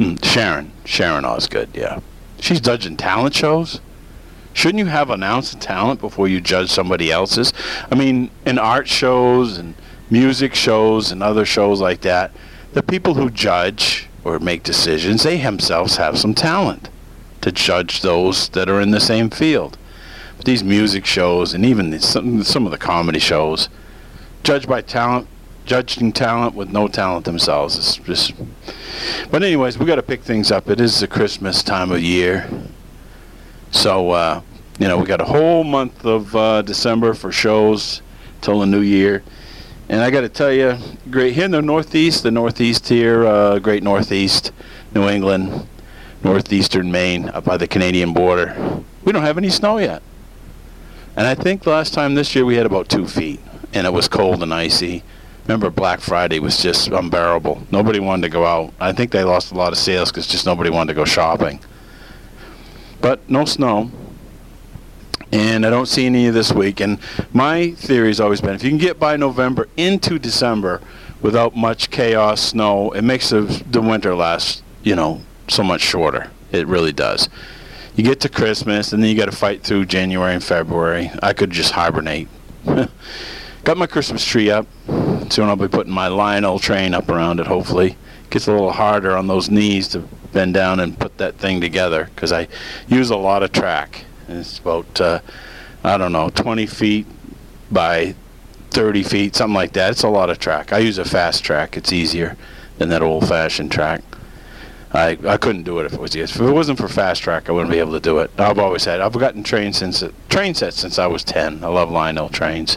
Mm, 0.00 0.24
Sharon, 0.24 0.72
Sharon 0.84 1.24
Osgood, 1.24 1.68
yeah. 1.74 2.00
She's 2.40 2.60
judging 2.60 2.96
talent 2.96 3.36
shows. 3.36 3.80
Shouldn't 4.56 4.78
you 4.78 4.86
have 4.86 5.10
announced 5.10 5.60
talent 5.60 6.00
before 6.00 6.28
you 6.28 6.40
judge 6.40 6.70
somebody 6.70 7.12
else's? 7.12 7.52
I 7.92 7.94
mean, 7.94 8.30
in 8.46 8.58
art 8.58 8.88
shows 8.88 9.58
and 9.58 9.74
music 10.08 10.54
shows 10.54 11.12
and 11.12 11.22
other 11.22 11.44
shows 11.44 11.82
like 11.82 12.00
that, 12.00 12.32
the 12.72 12.82
people 12.82 13.12
who 13.12 13.28
judge 13.28 14.08
or 14.24 14.38
make 14.38 14.62
decisions, 14.62 15.24
they 15.24 15.36
themselves 15.36 15.98
have 15.98 16.18
some 16.18 16.32
talent 16.32 16.88
to 17.42 17.52
judge 17.52 18.00
those 18.00 18.48
that 18.48 18.70
are 18.70 18.80
in 18.80 18.92
the 18.92 18.98
same 18.98 19.28
field. 19.28 19.76
But 20.38 20.46
these 20.46 20.64
music 20.64 21.04
shows 21.04 21.52
and 21.52 21.62
even 21.66 22.00
some, 22.00 22.42
some 22.42 22.64
of 22.64 22.72
the 22.72 22.78
comedy 22.78 23.18
shows, 23.18 23.68
judged 24.42 24.70
by 24.70 24.80
talent, 24.80 25.28
judging 25.66 26.12
talent 26.12 26.54
with 26.54 26.70
no 26.70 26.88
talent 26.88 27.26
themselves. 27.26 27.76
It's 27.76 27.96
just. 27.96 28.32
But 29.30 29.42
anyways, 29.42 29.78
we 29.78 29.84
got 29.84 29.96
to 29.96 30.02
pick 30.02 30.22
things 30.22 30.50
up. 30.50 30.70
It 30.70 30.80
is 30.80 31.00
the 31.00 31.08
Christmas 31.08 31.62
time 31.62 31.92
of 31.92 32.00
year, 32.00 32.48
so 33.70 34.10
uh, 34.10 34.40
you 34.78 34.88
know 34.88 34.98
we 34.98 35.06
got 35.06 35.20
a 35.20 35.24
whole 35.24 35.64
month 35.64 36.04
of 36.04 36.34
uh, 36.34 36.62
December 36.62 37.14
for 37.14 37.32
shows 37.32 38.02
till 38.40 38.60
the 38.60 38.66
new 38.66 38.80
year. 38.80 39.22
And 39.88 40.00
I 40.00 40.10
got 40.10 40.22
to 40.22 40.28
tell 40.28 40.52
you, 40.52 40.76
great 41.10 41.34
here 41.34 41.44
in 41.44 41.52
the 41.52 41.62
Northeast, 41.62 42.24
the 42.24 42.32
Northeast 42.32 42.88
here, 42.88 43.24
uh, 43.24 43.60
Great 43.60 43.84
Northeast, 43.84 44.50
New 44.92 45.08
England, 45.08 45.66
Northeastern 46.24 46.90
Maine, 46.90 47.28
up 47.28 47.44
by 47.44 47.56
the 47.56 47.68
Canadian 47.68 48.12
border. 48.12 48.82
We 49.04 49.12
don't 49.12 49.22
have 49.22 49.38
any 49.38 49.48
snow 49.48 49.78
yet. 49.78 50.02
And 51.16 51.26
I 51.26 51.36
think 51.36 51.66
last 51.66 51.94
time 51.94 52.16
this 52.16 52.34
year 52.34 52.44
we 52.44 52.56
had 52.56 52.66
about 52.66 52.88
two 52.88 53.06
feet, 53.06 53.40
and 53.72 53.86
it 53.86 53.92
was 53.92 54.08
cold 54.08 54.42
and 54.42 54.52
icy. 54.52 55.04
Remember, 55.46 55.70
Black 55.70 56.00
Friday 56.00 56.40
was 56.40 56.60
just 56.60 56.88
unbearable. 56.88 57.62
Nobody 57.70 58.00
wanted 58.00 58.22
to 58.22 58.28
go 58.28 58.44
out. 58.44 58.74
I 58.80 58.92
think 58.92 59.12
they 59.12 59.22
lost 59.22 59.52
a 59.52 59.54
lot 59.54 59.72
of 59.72 59.78
sales 59.78 60.10
because 60.10 60.26
just 60.26 60.44
nobody 60.44 60.68
wanted 60.68 60.92
to 60.92 60.96
go 60.96 61.04
shopping. 61.04 61.60
But 63.06 63.30
no 63.30 63.44
snow. 63.44 63.92
And 65.30 65.64
I 65.64 65.70
don't 65.70 65.86
see 65.86 66.06
any 66.06 66.26
of 66.26 66.34
this 66.34 66.52
week. 66.52 66.80
And 66.80 66.98
my 67.32 67.70
theory 67.70 68.08
has 68.08 68.18
always 68.18 68.40
been 68.40 68.56
if 68.56 68.64
you 68.64 68.70
can 68.70 68.80
get 68.80 68.98
by 68.98 69.16
November 69.16 69.68
into 69.76 70.18
December 70.18 70.80
without 71.22 71.54
much 71.54 71.90
chaos, 71.90 72.40
snow, 72.40 72.90
it 72.90 73.02
makes 73.02 73.30
the, 73.30 73.42
the 73.70 73.80
winter 73.80 74.12
last, 74.16 74.64
you 74.82 74.96
know, 74.96 75.22
so 75.46 75.62
much 75.62 75.82
shorter. 75.82 76.32
It 76.50 76.66
really 76.66 76.90
does. 76.90 77.28
You 77.94 78.02
get 78.02 78.18
to 78.22 78.28
Christmas, 78.28 78.92
and 78.92 79.00
then 79.00 79.08
you 79.08 79.16
got 79.16 79.26
to 79.26 79.36
fight 79.36 79.62
through 79.62 79.84
January 79.84 80.34
and 80.34 80.42
February. 80.42 81.12
I 81.22 81.32
could 81.32 81.52
just 81.52 81.74
hibernate. 81.74 82.26
Got 83.62 83.76
my 83.76 83.86
Christmas 83.86 84.24
tree 84.24 84.50
up. 84.50 84.66
Soon 85.30 85.48
I'll 85.48 85.54
be 85.54 85.68
putting 85.68 85.92
my 85.92 86.08
Lionel 86.08 86.58
train 86.58 86.92
up 86.92 87.08
around 87.08 87.38
it, 87.38 87.46
hopefully. 87.46 87.96
gets 88.30 88.48
a 88.48 88.52
little 88.52 88.72
harder 88.72 89.16
on 89.16 89.28
those 89.28 89.48
knees 89.48 89.86
to 89.88 90.08
bend 90.36 90.52
down 90.52 90.80
and 90.80 90.98
put 90.98 91.16
that 91.16 91.36
thing 91.36 91.62
together 91.62 92.10
because 92.14 92.30
I 92.30 92.46
use 92.88 93.08
a 93.08 93.16
lot 93.16 93.42
of 93.42 93.52
track. 93.52 94.04
It's 94.28 94.58
about 94.58 95.00
uh, 95.00 95.20
I 95.82 95.96
don't 95.96 96.12
know 96.12 96.28
20 96.28 96.66
feet 96.66 97.06
by 97.70 98.14
30 98.70 99.02
feet, 99.02 99.34
something 99.34 99.54
like 99.54 99.72
that. 99.72 99.92
It's 99.92 100.02
a 100.02 100.10
lot 100.10 100.28
of 100.28 100.38
track. 100.38 100.74
I 100.74 100.78
use 100.78 100.98
a 100.98 101.06
fast 101.06 101.42
track. 101.42 101.78
It's 101.78 101.90
easier 101.90 102.36
than 102.76 102.90
that 102.90 103.00
old-fashioned 103.00 103.72
track. 103.72 104.02
I, 104.92 105.16
I 105.26 105.38
couldn't 105.38 105.62
do 105.62 105.78
it 105.78 105.86
if 105.86 105.94
it 105.94 106.00
was 106.00 106.14
if 106.14 106.38
it 106.38 106.52
wasn't 106.52 106.78
for 106.78 106.88
fast 106.88 107.22
track 107.22 107.48
I 107.48 107.52
wouldn't 107.52 107.72
be 107.72 107.78
able 107.78 107.92
to 107.92 108.00
do 108.00 108.18
it. 108.18 108.30
I've 108.38 108.58
always 108.58 108.84
had 108.84 109.00
I've 109.00 109.12
gotten 109.14 109.42
trained 109.42 109.74
since 109.74 110.04
train 110.28 110.54
sets 110.54 110.76
since 110.76 110.98
I 110.98 111.06
was 111.06 111.24
10. 111.24 111.64
I 111.64 111.68
love 111.68 111.90
Lionel 111.90 112.28
trains. 112.28 112.76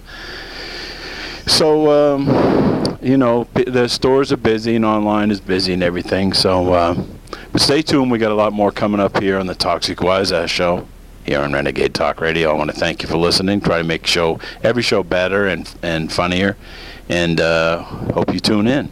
So 1.45 1.91
um, 2.15 2.97
you 3.01 3.17
know 3.17 3.47
the 3.53 3.89
stores 3.89 4.31
are 4.31 4.37
busy 4.37 4.77
and 4.77 4.85
online 4.85 5.29
is 5.29 5.41
busy 5.41 5.73
and 5.73 5.83
everything. 5.83 6.31
So 6.33 6.73
uh, 6.73 7.03
but 7.51 7.61
stay 7.61 7.81
tuned. 7.81 8.11
We 8.11 8.17
got 8.17 8.31
a 8.31 8.35
lot 8.35 8.53
more 8.53 8.71
coming 8.71 8.99
up 8.99 9.19
here 9.21 9.37
on 9.39 9.47
the 9.47 9.55
Toxic 9.55 10.01
Wise 10.01 10.31
Ass 10.31 10.49
Show 10.49 10.87
here 11.25 11.41
on 11.41 11.53
Renegade 11.53 11.93
Talk 11.93 12.21
Radio. 12.21 12.49
I 12.51 12.53
want 12.53 12.71
to 12.71 12.75
thank 12.75 13.03
you 13.03 13.09
for 13.09 13.17
listening. 13.17 13.61
Try 13.61 13.77
to 13.79 13.83
make 13.83 14.07
show 14.07 14.39
every 14.63 14.81
show 14.81 15.03
better 15.03 15.47
and 15.47 15.73
and 15.83 16.11
funnier, 16.11 16.57
and 17.07 17.39
uh, 17.39 17.83
hope 18.13 18.33
you 18.33 18.39
tune 18.39 18.67
in. 18.67 18.91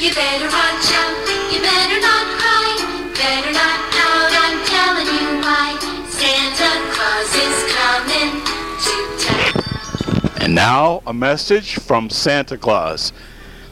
You 0.00 0.12
better 0.14 0.46
watch 0.46 0.92
out, 0.92 1.16
you 1.52 1.60
better 1.60 2.00
not 2.00 2.26
cry, 2.38 2.76
better 3.14 3.52
not 3.52 3.80
pout, 3.90 4.32
I'm 4.44 4.58
telling 4.66 5.06
you 5.06 5.40
why. 5.40 5.78
Santa 6.10 6.70
Claus 6.92 7.34
is 7.34 7.56
coming 7.72 8.44
to 8.84 8.94
town. 9.24 10.42
And 10.42 10.54
now 10.54 11.02
a 11.06 11.14
message 11.14 11.76
from 11.76 12.10
Santa 12.10 12.58
Claus. 12.58 13.12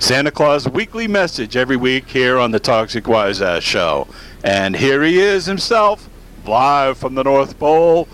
Santa 0.03 0.33
Claus 0.33 0.69
weekly 0.69 1.07
message 1.07 1.57
every 1.57 1.77
week 1.77 2.09
here 2.09 2.37
on 2.37 2.51
the 2.51 2.59
Toxic 2.59 3.07
Wise 3.07 3.41
Ass 3.41 3.63
Show. 3.63 4.09
And 4.43 4.75
here 4.75 5.01
he 5.05 5.21
is 5.21 5.47
himself, 5.47 6.11
live 6.45 6.99
from 6.99 7.15
the 7.15 7.23
North 7.23 7.57
Pole. 7.57 8.09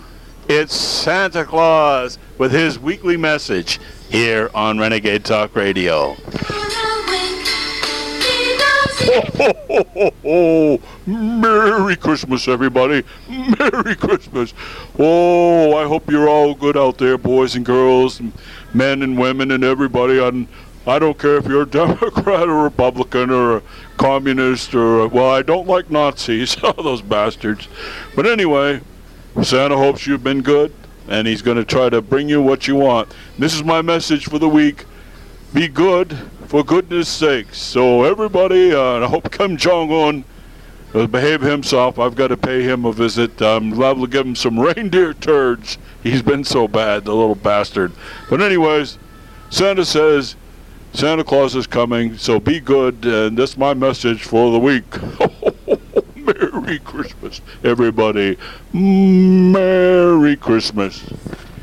It's 0.50 0.76
Santa 0.76 1.46
Claus 1.46 2.18
with 2.36 2.52
his 2.52 2.78
weekly 2.78 3.16
message 3.16 3.80
here 4.10 4.50
on 4.54 4.78
Renegade 4.78 5.24
Talk 5.24 5.56
Radio. 5.56 6.14
Ho, 9.00 9.22
ho, 9.36 9.52
ho, 9.66 9.84
ho, 9.94 10.10
ho. 10.22 10.80
Merry 11.06 11.96
Christmas, 11.96 12.48
everybody. 12.48 13.02
Merry 13.58 13.96
Christmas. 13.96 14.52
Oh, 14.98 15.74
I 15.74 15.88
hope 15.88 16.10
you're 16.10 16.28
all 16.28 16.54
good 16.54 16.76
out 16.76 16.98
there, 16.98 17.16
boys 17.16 17.56
and 17.56 17.64
girls, 17.64 18.20
and 18.20 18.34
men 18.74 19.00
and 19.00 19.18
women, 19.18 19.50
and 19.52 19.64
everybody. 19.64 20.18
And 20.18 20.46
I 20.88 20.98
don't 20.98 21.18
care 21.18 21.36
if 21.36 21.46
you're 21.46 21.62
a 21.62 21.66
Democrat 21.70 22.48
or 22.48 22.62
Republican 22.62 23.30
or 23.30 23.58
a 23.58 23.62
communist 23.98 24.74
or, 24.74 25.06
well, 25.08 25.30
I 25.30 25.42
don't 25.42 25.68
like 25.68 25.90
Nazis, 25.90 26.56
those 26.76 27.02
bastards. 27.02 27.68
But 28.16 28.26
anyway, 28.26 28.80
Santa 29.42 29.76
hopes 29.76 30.06
you've 30.06 30.24
been 30.24 30.40
good, 30.40 30.72
and 31.06 31.26
he's 31.26 31.42
going 31.42 31.58
to 31.58 31.64
try 31.64 31.90
to 31.90 32.00
bring 32.00 32.28
you 32.28 32.40
what 32.40 32.66
you 32.66 32.74
want. 32.76 33.14
This 33.38 33.54
is 33.54 33.62
my 33.62 33.82
message 33.82 34.24
for 34.24 34.38
the 34.38 34.48
week. 34.48 34.86
Be 35.52 35.68
good, 35.68 36.16
for 36.46 36.64
goodness 36.64 37.08
sakes. 37.08 37.58
So 37.58 38.04
everybody, 38.04 38.72
uh, 38.72 39.04
I 39.04 39.06
hope 39.06 39.30
Kim 39.30 39.58
Jong-un 39.58 40.24
will 40.94 41.06
behave 41.06 41.42
himself. 41.42 41.98
I've 41.98 42.14
got 42.14 42.28
to 42.28 42.36
pay 42.36 42.62
him 42.62 42.86
a 42.86 42.92
visit. 42.92 43.42
I'm 43.42 43.72
liable 43.72 44.06
to 44.06 44.10
give 44.10 44.26
him 44.26 44.34
some 44.34 44.58
reindeer 44.60 45.12
turds. 45.12 45.76
He's 46.02 46.22
been 46.22 46.44
so 46.44 46.66
bad, 46.66 47.04
the 47.04 47.14
little 47.14 47.34
bastard. 47.34 47.92
But 48.30 48.40
anyways, 48.40 48.98
Santa 49.50 49.84
says 49.84 50.34
Santa 50.92 51.22
Claus 51.22 51.54
is 51.54 51.66
coming, 51.66 52.16
so 52.16 52.40
be 52.40 52.60
good, 52.60 53.04
and 53.04 53.36
that's 53.38 53.56
my 53.56 53.74
message 53.74 54.24
for 54.24 54.50
the 54.50 54.58
week. 54.58 54.84
Merry 56.16 56.78
Christmas, 56.80 57.40
everybody. 57.62 58.36
Merry 58.72 60.36
Christmas. 60.36 61.02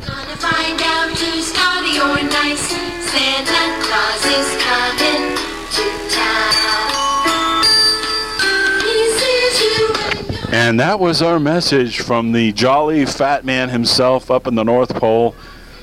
Gonna 0.05 0.35
find 0.37 0.81
out 0.81 1.09
who's 1.09 1.53
naughty 1.53 1.99
or 1.99 2.23
nice. 2.29 2.69
Santa 3.11 3.83
Claus 3.83 4.25
is 4.25 4.49
coming 4.63 5.35
to 5.71 5.85
town. 6.15 7.63
He 8.81 8.97
says 9.19 9.61
you 9.61 10.47
And 10.51 10.79
that 10.79 10.99
was 10.99 11.21
our 11.21 11.39
message 11.39 11.99
from 11.99 12.31
the 12.31 12.51
jolly 12.53 13.05
fat 13.05 13.45
man 13.45 13.69
himself 13.69 14.31
up 14.31 14.47
in 14.47 14.55
the 14.55 14.63
North 14.63 14.95
Pole, 14.95 15.35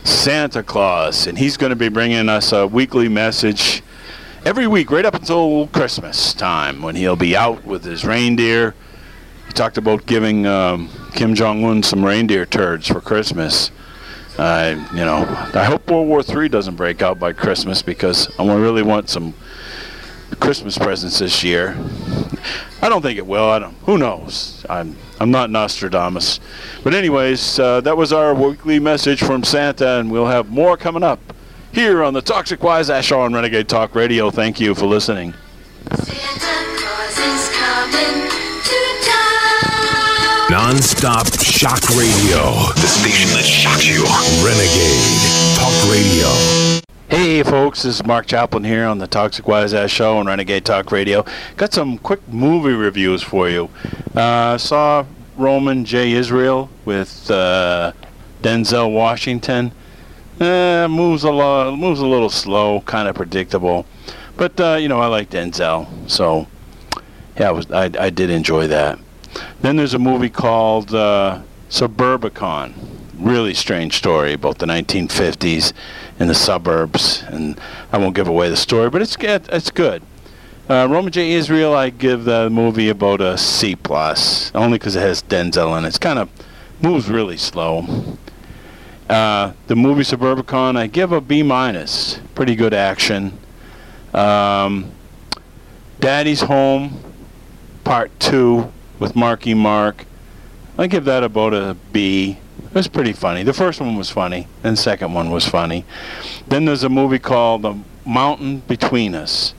Santa 0.04 0.62
Claus. 0.62 1.26
And 1.26 1.38
he's 1.38 1.56
going 1.56 1.70
to 1.70 1.76
be 1.76 1.88
bringing 1.88 2.28
us 2.28 2.52
a 2.52 2.66
weekly 2.66 3.08
message 3.08 3.82
every 4.44 4.66
week, 4.66 4.90
right 4.90 5.04
up 5.04 5.14
until 5.14 5.68
Christmas 5.68 6.34
time, 6.34 6.82
when 6.82 6.96
he'll 6.96 7.16
be 7.16 7.36
out 7.36 7.64
with 7.64 7.84
his 7.84 8.04
reindeer. 8.04 8.74
He 9.46 9.52
talked 9.52 9.78
about 9.78 10.06
giving 10.06 10.46
um, 10.46 10.88
Kim 11.14 11.34
Jong 11.34 11.64
Un 11.64 11.82
some 11.82 12.04
reindeer 12.04 12.46
turds 12.46 12.86
for 12.86 13.00
Christmas. 13.00 13.70
Uh, 14.38 14.82
you 14.92 15.04
know, 15.04 15.26
I 15.54 15.64
hope 15.64 15.90
World 15.90 16.08
War 16.08 16.22
III 16.26 16.48
doesn't 16.48 16.76
break 16.76 17.02
out 17.02 17.18
by 17.18 17.32
Christmas 17.32 17.82
because 17.82 18.30
I 18.38 18.46
really 18.54 18.82
want 18.82 19.10
some 19.10 19.34
Christmas 20.42 20.76
presents 20.76 21.20
this 21.20 21.44
year. 21.44 21.76
I 22.82 22.88
don't 22.88 23.00
think 23.00 23.16
it 23.16 23.24
will. 23.24 23.48
I 23.48 23.60
don't. 23.60 23.74
Who 23.84 23.96
knows? 23.96 24.66
I'm 24.68 24.96
I'm 25.20 25.30
not 25.30 25.50
Nostradamus. 25.50 26.40
But 26.82 26.94
anyways, 26.94 27.60
uh, 27.60 27.80
that 27.82 27.96
was 27.96 28.12
our 28.12 28.34
weekly 28.34 28.80
message 28.80 29.22
from 29.22 29.44
Santa, 29.44 30.00
and 30.00 30.10
we'll 30.10 30.26
have 30.26 30.50
more 30.50 30.76
coming 30.76 31.04
up 31.04 31.20
here 31.70 32.02
on 32.02 32.12
the 32.12 32.20
Toxic 32.20 32.60
Wise 32.60 32.90
Ass 32.90 33.04
Show 33.04 33.20
on 33.20 33.32
Renegade 33.32 33.68
Talk 33.68 33.94
Radio. 33.94 34.32
Thank 34.32 34.58
you 34.58 34.74
for 34.74 34.86
listening. 34.86 35.32
Santa 35.94 36.76
Claus 36.76 37.18
is 37.18 37.48
coming 37.54 38.28
to 38.64 38.80
town. 39.06 40.50
Non-stop 40.50 41.28
shock 41.38 41.88
radio. 41.90 42.66
The 42.74 42.88
station 42.88 43.30
that 43.36 43.44
shocks 43.44 43.86
you. 43.86 44.02
Renegade 44.44 45.22
Talk 45.56 45.72
Radio. 45.88 46.71
Hey 47.12 47.42
folks, 47.42 47.82
this 47.82 47.96
is 47.96 48.06
Mark 48.06 48.24
Chaplin 48.26 48.64
here 48.64 48.86
on 48.86 48.96
the 48.96 49.06
Toxic 49.06 49.46
Wise 49.46 49.74
Ass 49.74 49.90
Show 49.90 50.16
on 50.16 50.24
Renegade 50.24 50.64
Talk 50.64 50.90
Radio. 50.90 51.26
Got 51.58 51.74
some 51.74 51.98
quick 51.98 52.26
movie 52.26 52.72
reviews 52.72 53.22
for 53.22 53.50
you. 53.50 53.68
Uh, 54.16 54.56
saw 54.56 55.04
Roman 55.36 55.84
J. 55.84 56.12
Israel 56.12 56.70
with 56.86 57.30
uh, 57.30 57.92
Denzel 58.40 58.94
Washington. 58.94 59.72
Uh, 60.40 60.88
moves 60.88 61.22
a 61.24 61.30
lot, 61.30 61.78
moves 61.78 62.00
a 62.00 62.06
little 62.06 62.30
slow, 62.30 62.80
kind 62.80 63.06
of 63.06 63.14
predictable, 63.14 63.84
but 64.38 64.58
uh, 64.58 64.76
you 64.80 64.88
know 64.88 64.98
I 64.98 65.08
like 65.08 65.28
Denzel, 65.28 65.86
so 66.10 66.46
yeah, 67.38 67.50
I, 67.50 67.52
was, 67.52 67.70
I, 67.70 67.90
I 68.00 68.08
did 68.08 68.30
enjoy 68.30 68.68
that. 68.68 68.98
Then 69.60 69.76
there's 69.76 69.92
a 69.92 69.98
movie 69.98 70.30
called 70.30 70.94
uh, 70.94 71.42
Suburbicon. 71.68 72.91
Really 73.22 73.54
strange 73.54 73.96
story 73.96 74.32
about 74.32 74.58
the 74.58 74.66
1950s 74.66 75.72
in 76.18 76.26
the 76.26 76.34
suburbs, 76.34 77.22
and 77.28 77.56
I 77.92 77.98
won't 77.98 78.16
give 78.16 78.26
away 78.26 78.50
the 78.50 78.56
story, 78.56 78.90
but 78.90 79.00
it's 79.00 79.14
good. 79.14 79.48
It's 79.50 79.70
good. 79.70 80.02
Uh, 80.68 80.88
Roman 80.90 81.12
J. 81.12 81.30
Israel, 81.30 81.72
I 81.72 81.90
give 81.90 82.24
the 82.24 82.50
movie 82.50 82.88
about 82.88 83.20
a 83.20 83.38
C 83.38 83.76
plus, 83.76 84.50
only 84.56 84.76
because 84.76 84.96
it 84.96 85.02
has 85.02 85.22
Denzel 85.22 85.78
in 85.78 85.84
it. 85.84 85.88
It's 85.88 85.98
kind 85.98 86.18
of 86.18 86.28
moves 86.80 87.08
really 87.08 87.36
slow. 87.36 87.86
Uh, 89.08 89.52
the 89.68 89.76
movie 89.76 90.02
Suburbicon, 90.02 90.76
I 90.76 90.88
give 90.88 91.12
a 91.12 91.20
B 91.20 91.44
minus. 91.44 92.18
Pretty 92.34 92.56
good 92.56 92.74
action. 92.74 93.38
Um, 94.12 94.90
Daddy's 96.00 96.40
Home, 96.40 97.00
Part 97.84 98.10
Two, 98.18 98.72
with 98.98 99.14
Marky 99.14 99.54
Mark. 99.54 100.06
I 100.76 100.88
give 100.88 101.04
that 101.04 101.22
about 101.22 101.54
a 101.54 101.76
B. 101.92 102.38
It 102.72 102.76
was 102.76 102.88
pretty 102.88 103.12
funny. 103.12 103.42
The 103.42 103.52
first 103.52 103.82
one 103.82 103.96
was 103.96 104.08
funny, 104.08 104.48
and 104.64 104.78
the 104.78 104.80
second 104.80 105.12
one 105.12 105.30
was 105.30 105.46
funny. 105.46 105.84
Then 106.48 106.64
there's 106.64 106.82
a 106.82 106.88
movie 106.88 107.18
called 107.18 107.60
The 107.60 107.76
Mountain 108.06 108.60
Between 108.60 109.14
Us, 109.14 109.52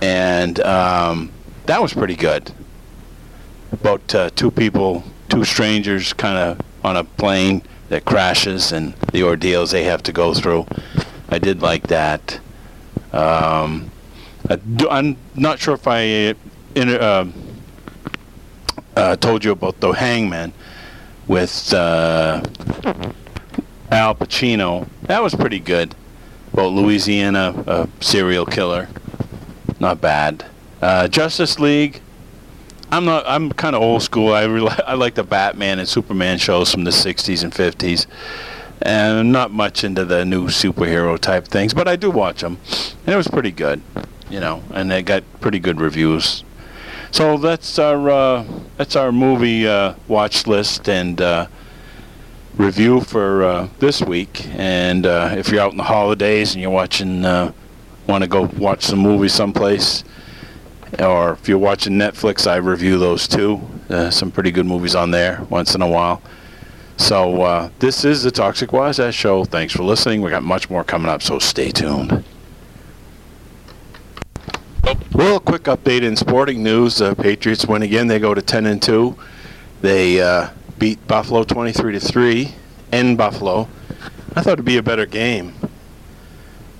and 0.00 0.58
um, 0.60 1.30
that 1.66 1.82
was 1.82 1.92
pretty 1.92 2.16
good. 2.16 2.52
About 3.70 4.14
uh, 4.14 4.30
two 4.30 4.50
people, 4.50 5.04
two 5.28 5.44
strangers, 5.44 6.14
kind 6.14 6.38
of 6.38 6.66
on 6.82 6.96
a 6.96 7.04
plane 7.04 7.62
that 7.90 8.06
crashes, 8.06 8.72
and 8.72 8.94
the 9.12 9.22
ordeals 9.22 9.72
they 9.72 9.84
have 9.84 10.02
to 10.04 10.12
go 10.12 10.32
through. 10.32 10.66
I 11.28 11.38
did 11.38 11.60
like 11.60 11.88
that. 11.88 12.40
Um, 13.12 13.90
I 14.48 14.58
I'm 14.88 15.18
not 15.34 15.58
sure 15.58 15.74
if 15.74 15.86
I 15.86 16.30
uh, 16.30 16.34
uh, 16.80 17.26
uh, 18.96 19.16
told 19.16 19.44
you 19.44 19.52
about 19.52 19.80
the 19.80 19.92
Hangman 19.92 20.54
with 21.28 21.72
uh, 21.74 22.42
Al 23.90 24.14
Pacino. 24.14 24.88
That 25.02 25.22
was 25.22 25.34
pretty 25.34 25.60
good. 25.60 25.94
About 26.52 26.72
Louisiana 26.72 27.64
uh, 27.66 27.86
serial 28.00 28.46
killer. 28.46 28.88
Not 29.78 30.00
bad. 30.00 30.46
Uh, 30.80 31.08
Justice 31.08 31.58
League. 31.58 32.00
I'm 32.90 33.04
not. 33.04 33.24
I'm 33.26 33.52
kind 33.52 33.74
of 33.74 33.82
old 33.82 34.02
school. 34.02 34.32
I 34.32 34.44
really, 34.44 34.70
I 34.86 34.94
like 34.94 35.14
the 35.14 35.24
Batman 35.24 35.78
and 35.78 35.88
Superman 35.88 36.38
shows 36.38 36.72
from 36.72 36.84
the 36.84 36.90
'60s 36.92 37.42
and 37.42 37.52
'50s. 37.52 38.06
and 38.80 39.18
I'm 39.18 39.32
not 39.32 39.50
much 39.50 39.84
into 39.84 40.04
the 40.04 40.24
new 40.24 40.46
superhero 40.46 41.18
type 41.18 41.46
things, 41.46 41.74
but 41.74 41.88
I 41.88 41.96
do 41.96 42.10
watch 42.10 42.40
them, 42.42 42.58
and 43.04 43.14
it 43.14 43.16
was 43.16 43.28
pretty 43.28 43.50
good, 43.50 43.82
you 44.30 44.38
know, 44.38 44.62
and 44.72 44.90
they 44.90 45.02
got 45.02 45.24
pretty 45.40 45.58
good 45.58 45.80
reviews. 45.80 46.44
So 47.16 47.38
that's 47.38 47.78
our 47.78 48.10
uh, 48.10 48.44
that's 48.76 48.94
our 48.94 49.10
movie 49.10 49.66
uh, 49.66 49.94
watch 50.06 50.46
list 50.46 50.86
and 50.86 51.18
uh, 51.18 51.46
review 52.58 53.00
for 53.00 53.42
uh, 53.42 53.68
this 53.78 54.02
week. 54.02 54.46
And 54.48 55.06
uh, 55.06 55.30
if 55.32 55.48
you're 55.48 55.62
out 55.62 55.70
in 55.70 55.78
the 55.78 55.84
holidays 55.84 56.52
and 56.52 56.60
you're 56.60 56.70
watching, 56.70 57.24
uh, 57.24 57.54
want 58.06 58.22
to 58.22 58.28
go 58.28 58.42
watch 58.58 58.82
some 58.82 58.98
movies 58.98 59.32
someplace, 59.32 60.04
or 60.98 61.32
if 61.32 61.48
you're 61.48 61.56
watching 61.56 61.94
Netflix, 61.94 62.46
I 62.46 62.56
review 62.56 62.98
those 62.98 63.26
too. 63.26 63.62
Some 64.10 64.30
pretty 64.30 64.50
good 64.50 64.66
movies 64.66 64.94
on 64.94 65.10
there 65.10 65.40
once 65.48 65.74
in 65.74 65.80
a 65.80 65.88
while. 65.88 66.20
So 66.98 67.70
this 67.78 68.04
is 68.04 68.24
the 68.24 68.30
Toxic 68.30 68.74
Wise 68.74 69.00
Ass 69.00 69.14
Show. 69.14 69.46
Thanks 69.46 69.72
for 69.72 69.84
listening. 69.84 70.20
We 70.20 70.28
got 70.28 70.42
much 70.42 70.68
more 70.68 70.84
coming 70.84 71.08
up, 71.08 71.22
so 71.22 71.38
stay 71.38 71.70
tuned. 71.70 72.24
Well, 75.26 75.40
quick 75.40 75.64
update 75.64 76.02
in 76.02 76.14
sporting 76.14 76.62
news: 76.62 77.02
uh, 77.02 77.12
Patriots 77.16 77.66
win 77.66 77.82
again. 77.82 78.06
They 78.06 78.20
go 78.20 78.32
to 78.32 78.40
10 78.40 78.64
and 78.64 78.80
2. 78.80 79.16
They 79.80 80.20
uh, 80.22 80.50
beat 80.78 81.04
Buffalo 81.08 81.42
23 81.42 81.94
to 81.94 81.98
3 81.98 82.54
in 82.92 83.16
Buffalo. 83.16 83.68
I 84.36 84.42
thought 84.42 84.52
it'd 84.52 84.64
be 84.64 84.76
a 84.76 84.84
better 84.84 85.04
game. 85.04 85.52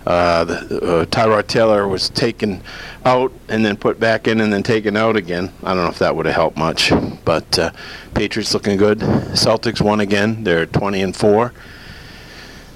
Uh, 0.07 0.45
the, 0.45 0.55
uh, 0.81 1.07
Tyrod 1.07 1.49
Taylor 1.49 1.89
was 1.89 2.09
taken 2.09 2.63
out 3.05 3.33
and 3.49 3.65
then 3.65 3.77
put 3.77 3.99
back 3.99 4.29
in 4.29 4.41
and 4.41 4.53
then 4.53 4.63
taken 4.63 4.97
out 4.97 5.17
again. 5.17 5.53
I 5.65 5.75
don't 5.75 5.83
know 5.83 5.91
if 5.91 5.99
that 5.99 6.15
would 6.15 6.27
have 6.27 6.37
helped 6.37 6.57
much, 6.57 6.93
but 7.25 7.59
uh, 7.59 7.73
Patriots 8.15 8.55
looking 8.55 8.77
good. 8.77 9.01
Celtics 9.01 9.81
won 9.81 9.99
again. 9.99 10.45
They're 10.45 10.67
20 10.67 11.03
and 11.03 11.17
4. 11.17 11.53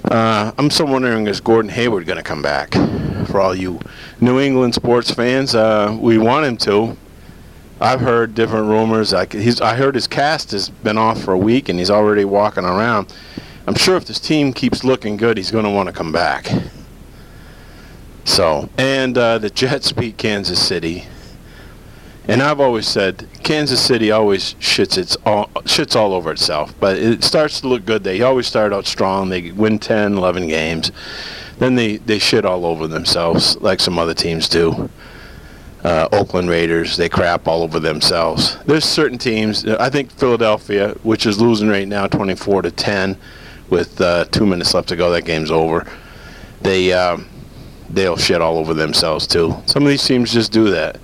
Uh, 0.03 0.51
I'm 0.57 0.69
still 0.69 0.87
wondering 0.87 1.27
is 1.27 1.39
Gordon 1.39 1.71
Hayward 1.71 2.05
going 2.05 2.17
to 2.17 2.23
come 2.23 2.41
back? 2.41 2.75
For 3.31 3.39
all 3.39 3.55
you 3.55 3.79
New 4.19 4.41
England 4.41 4.75
sports 4.75 5.09
fans, 5.09 5.55
uh, 5.55 5.97
we 5.99 6.17
want 6.17 6.45
him 6.45 6.57
to. 6.57 6.97
I've 7.79 8.01
heard 8.01 8.35
different 8.35 8.67
rumors. 8.67 9.13
I, 9.13 9.25
I 9.61 9.75
heard 9.75 9.95
his 9.95 10.05
cast 10.05 10.51
has 10.51 10.69
been 10.69 10.97
off 10.97 11.23
for 11.23 11.33
a 11.33 11.37
week 11.37 11.69
and 11.69 11.79
he's 11.79 11.89
already 11.89 12.25
walking 12.25 12.65
around. 12.65 13.15
I'm 13.65 13.75
sure 13.75 13.95
if 13.95 14.05
this 14.05 14.19
team 14.19 14.51
keeps 14.51 14.83
looking 14.83 15.15
good, 15.15 15.37
he's 15.37 15.49
going 15.49 15.63
to 15.63 15.69
want 15.71 15.87
to 15.87 15.93
come 15.93 16.11
back. 16.11 16.51
So, 18.25 18.69
and 18.77 19.17
uh, 19.17 19.37
the 19.37 19.49
Jets 19.49 19.93
beat 19.93 20.17
Kansas 20.17 20.63
City. 20.63 21.05
And 22.27 22.43
I've 22.43 22.59
always 22.59 22.87
said 22.87 23.27
Kansas 23.43 23.81
City 23.83 24.11
always 24.11 24.55
shits 24.55 24.97
its 24.97 25.15
all, 25.25 25.47
shits 25.63 25.95
all 25.95 26.13
over 26.13 26.31
itself, 26.31 26.75
but 26.79 26.97
it 26.97 27.23
starts 27.23 27.61
to 27.61 27.67
look 27.67 27.85
good. 27.85 28.03
They 28.03 28.21
always 28.21 28.45
start 28.45 28.73
out 28.73 28.85
strong. 28.85 29.29
They 29.29 29.51
win 29.51 29.79
10, 29.79 30.17
11 30.17 30.47
games. 30.47 30.91
Then 31.61 31.75
they, 31.75 31.97
they 31.97 32.17
shit 32.17 32.43
all 32.43 32.65
over 32.65 32.87
themselves 32.87 33.55
like 33.61 33.79
some 33.79 33.99
other 33.99 34.15
teams 34.15 34.49
do. 34.49 34.89
Uh, 35.83 36.09
Oakland 36.11 36.49
Raiders, 36.49 36.97
they 36.97 37.07
crap 37.07 37.47
all 37.47 37.61
over 37.61 37.79
themselves. 37.79 38.57
There's 38.65 38.83
certain 38.83 39.19
teams. 39.19 39.63
I 39.67 39.91
think 39.91 40.09
Philadelphia, 40.09 40.95
which 41.03 41.27
is 41.27 41.39
losing 41.39 41.69
right 41.69 41.87
now, 41.87 42.07
24 42.07 42.63
to 42.63 42.71
10, 42.71 43.15
with 43.69 44.01
uh, 44.01 44.25
two 44.31 44.47
minutes 44.47 44.73
left 44.73 44.89
to 44.89 44.95
go. 44.95 45.11
That 45.11 45.25
game's 45.25 45.51
over. 45.51 45.85
They 46.61 46.93
um, 46.93 47.29
they'll 47.91 48.17
shit 48.17 48.41
all 48.41 48.57
over 48.57 48.73
themselves 48.73 49.27
too. 49.27 49.55
Some 49.67 49.83
of 49.83 49.89
these 49.89 50.03
teams 50.03 50.33
just 50.33 50.51
do 50.51 50.71
that. 50.71 50.99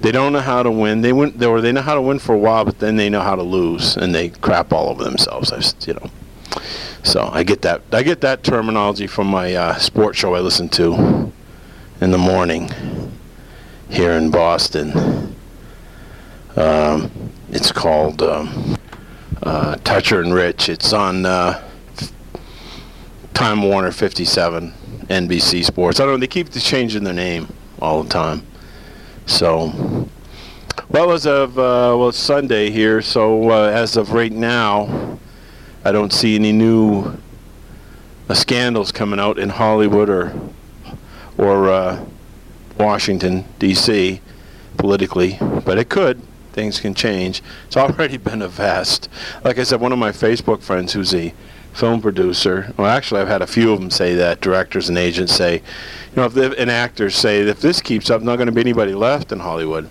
They 0.00 0.10
don't 0.10 0.32
know 0.32 0.40
how 0.40 0.64
to 0.64 0.72
win. 0.72 1.02
They 1.02 1.12
win, 1.12 1.40
or 1.44 1.60
they 1.60 1.70
know 1.70 1.82
how 1.82 1.94
to 1.94 2.02
win 2.02 2.18
for 2.18 2.34
a 2.34 2.38
while, 2.38 2.64
but 2.64 2.80
then 2.80 2.96
they 2.96 3.08
know 3.08 3.20
how 3.20 3.36
to 3.36 3.44
lose, 3.44 3.96
and 3.96 4.12
they 4.12 4.30
crap 4.30 4.72
all 4.72 4.88
over 4.88 5.04
themselves. 5.04 5.52
I, 5.52 5.62
you 5.86 5.94
know. 5.94 6.10
So 7.02 7.28
I 7.32 7.42
get 7.42 7.62
that. 7.62 7.82
I 7.92 8.02
get 8.02 8.20
that 8.22 8.42
terminology 8.42 9.06
from 9.06 9.28
my 9.28 9.54
uh, 9.54 9.74
sports 9.78 10.18
show 10.18 10.34
I 10.34 10.40
listen 10.40 10.68
to 10.70 11.32
in 12.00 12.10
the 12.10 12.18
morning 12.18 12.70
here 13.88 14.12
in 14.12 14.30
Boston. 14.30 15.34
Um, 16.56 17.10
it's 17.50 17.72
called 17.72 18.22
um, 18.22 18.76
uh, 19.42 19.76
Toucher 19.76 20.20
and 20.20 20.34
Rich. 20.34 20.68
It's 20.68 20.92
on 20.92 21.24
uh, 21.24 21.62
Time 23.34 23.62
Warner 23.62 23.92
57, 23.92 24.72
NBC 25.08 25.64
Sports. 25.64 26.00
I 26.00 26.04
don't 26.04 26.14
know. 26.14 26.18
They 26.18 26.26
keep 26.26 26.50
changing 26.50 27.04
their 27.04 27.14
name 27.14 27.48
all 27.80 28.02
the 28.02 28.08
time. 28.08 28.44
So, 29.26 30.08
well, 30.88 31.12
as 31.12 31.26
of 31.26 31.58
uh, 31.58 31.94
well, 31.96 32.08
it's 32.08 32.18
Sunday 32.18 32.70
here. 32.70 33.00
So 33.02 33.50
uh, 33.50 33.70
as 33.70 33.96
of 33.96 34.12
right 34.12 34.32
now, 34.32 35.18
I 35.88 35.92
don't 35.92 36.12
see 36.12 36.34
any 36.34 36.52
new 36.52 37.16
uh, 38.28 38.34
scandals 38.34 38.92
coming 38.92 39.18
out 39.18 39.38
in 39.38 39.48
Hollywood 39.48 40.10
or 40.10 40.38
or 41.38 41.70
uh, 41.70 42.04
Washington 42.78 43.46
D.C. 43.58 44.20
politically, 44.76 45.38
but 45.64 45.78
it 45.78 45.88
could. 45.88 46.20
Things 46.52 46.78
can 46.78 46.92
change. 46.92 47.42
It's 47.68 47.76
already 47.78 48.16
been 48.28 48.42
a 48.42 48.48
vast. 48.48 49.08
Like 49.42 49.58
I 49.58 49.62
said, 49.62 49.80
one 49.80 49.92
of 49.92 49.98
my 49.98 50.10
Facebook 50.10 50.60
friends, 50.60 50.92
who's 50.92 51.14
a 51.14 51.32
film 51.72 52.02
producer. 52.02 52.74
Well, 52.76 52.86
actually, 52.86 53.22
I've 53.22 53.28
had 53.28 53.40
a 53.40 53.46
few 53.46 53.72
of 53.72 53.80
them 53.80 53.88
say 53.90 54.14
that. 54.16 54.42
Directors 54.42 54.90
and 54.90 54.98
agents 54.98 55.34
say, 55.34 55.54
you 55.54 56.16
know, 56.16 56.24
if 56.26 56.34
the, 56.34 56.54
and 56.58 56.70
actors 56.70 57.14
say, 57.14 57.40
if 57.40 57.62
this 57.62 57.80
keeps 57.80 58.10
up, 58.10 58.20
not 58.20 58.36
going 58.36 58.48
to 58.48 58.52
be 58.52 58.60
anybody 58.60 58.92
left 58.92 59.32
in 59.32 59.38
Hollywood. 59.38 59.88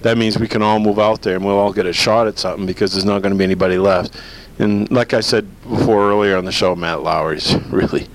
That 0.00 0.16
means 0.16 0.38
we 0.38 0.48
can 0.48 0.62
all 0.62 0.78
move 0.78 0.98
out 0.98 1.20
there 1.20 1.36
and 1.36 1.44
we'll 1.44 1.58
all 1.58 1.72
get 1.74 1.84
a 1.84 1.92
shot 1.92 2.28
at 2.28 2.38
something 2.38 2.64
because 2.64 2.92
there's 2.92 3.04
not 3.04 3.20
going 3.20 3.32
to 3.32 3.38
be 3.38 3.44
anybody 3.44 3.76
left. 3.76 4.16
And 4.58 4.90
like 4.90 5.14
I 5.14 5.20
said 5.20 5.48
before 5.62 6.10
earlier 6.10 6.36
on 6.36 6.44
the 6.44 6.52
show, 6.52 6.74
Matt 6.74 7.02
Lauer's 7.02 7.54
really 7.68 8.08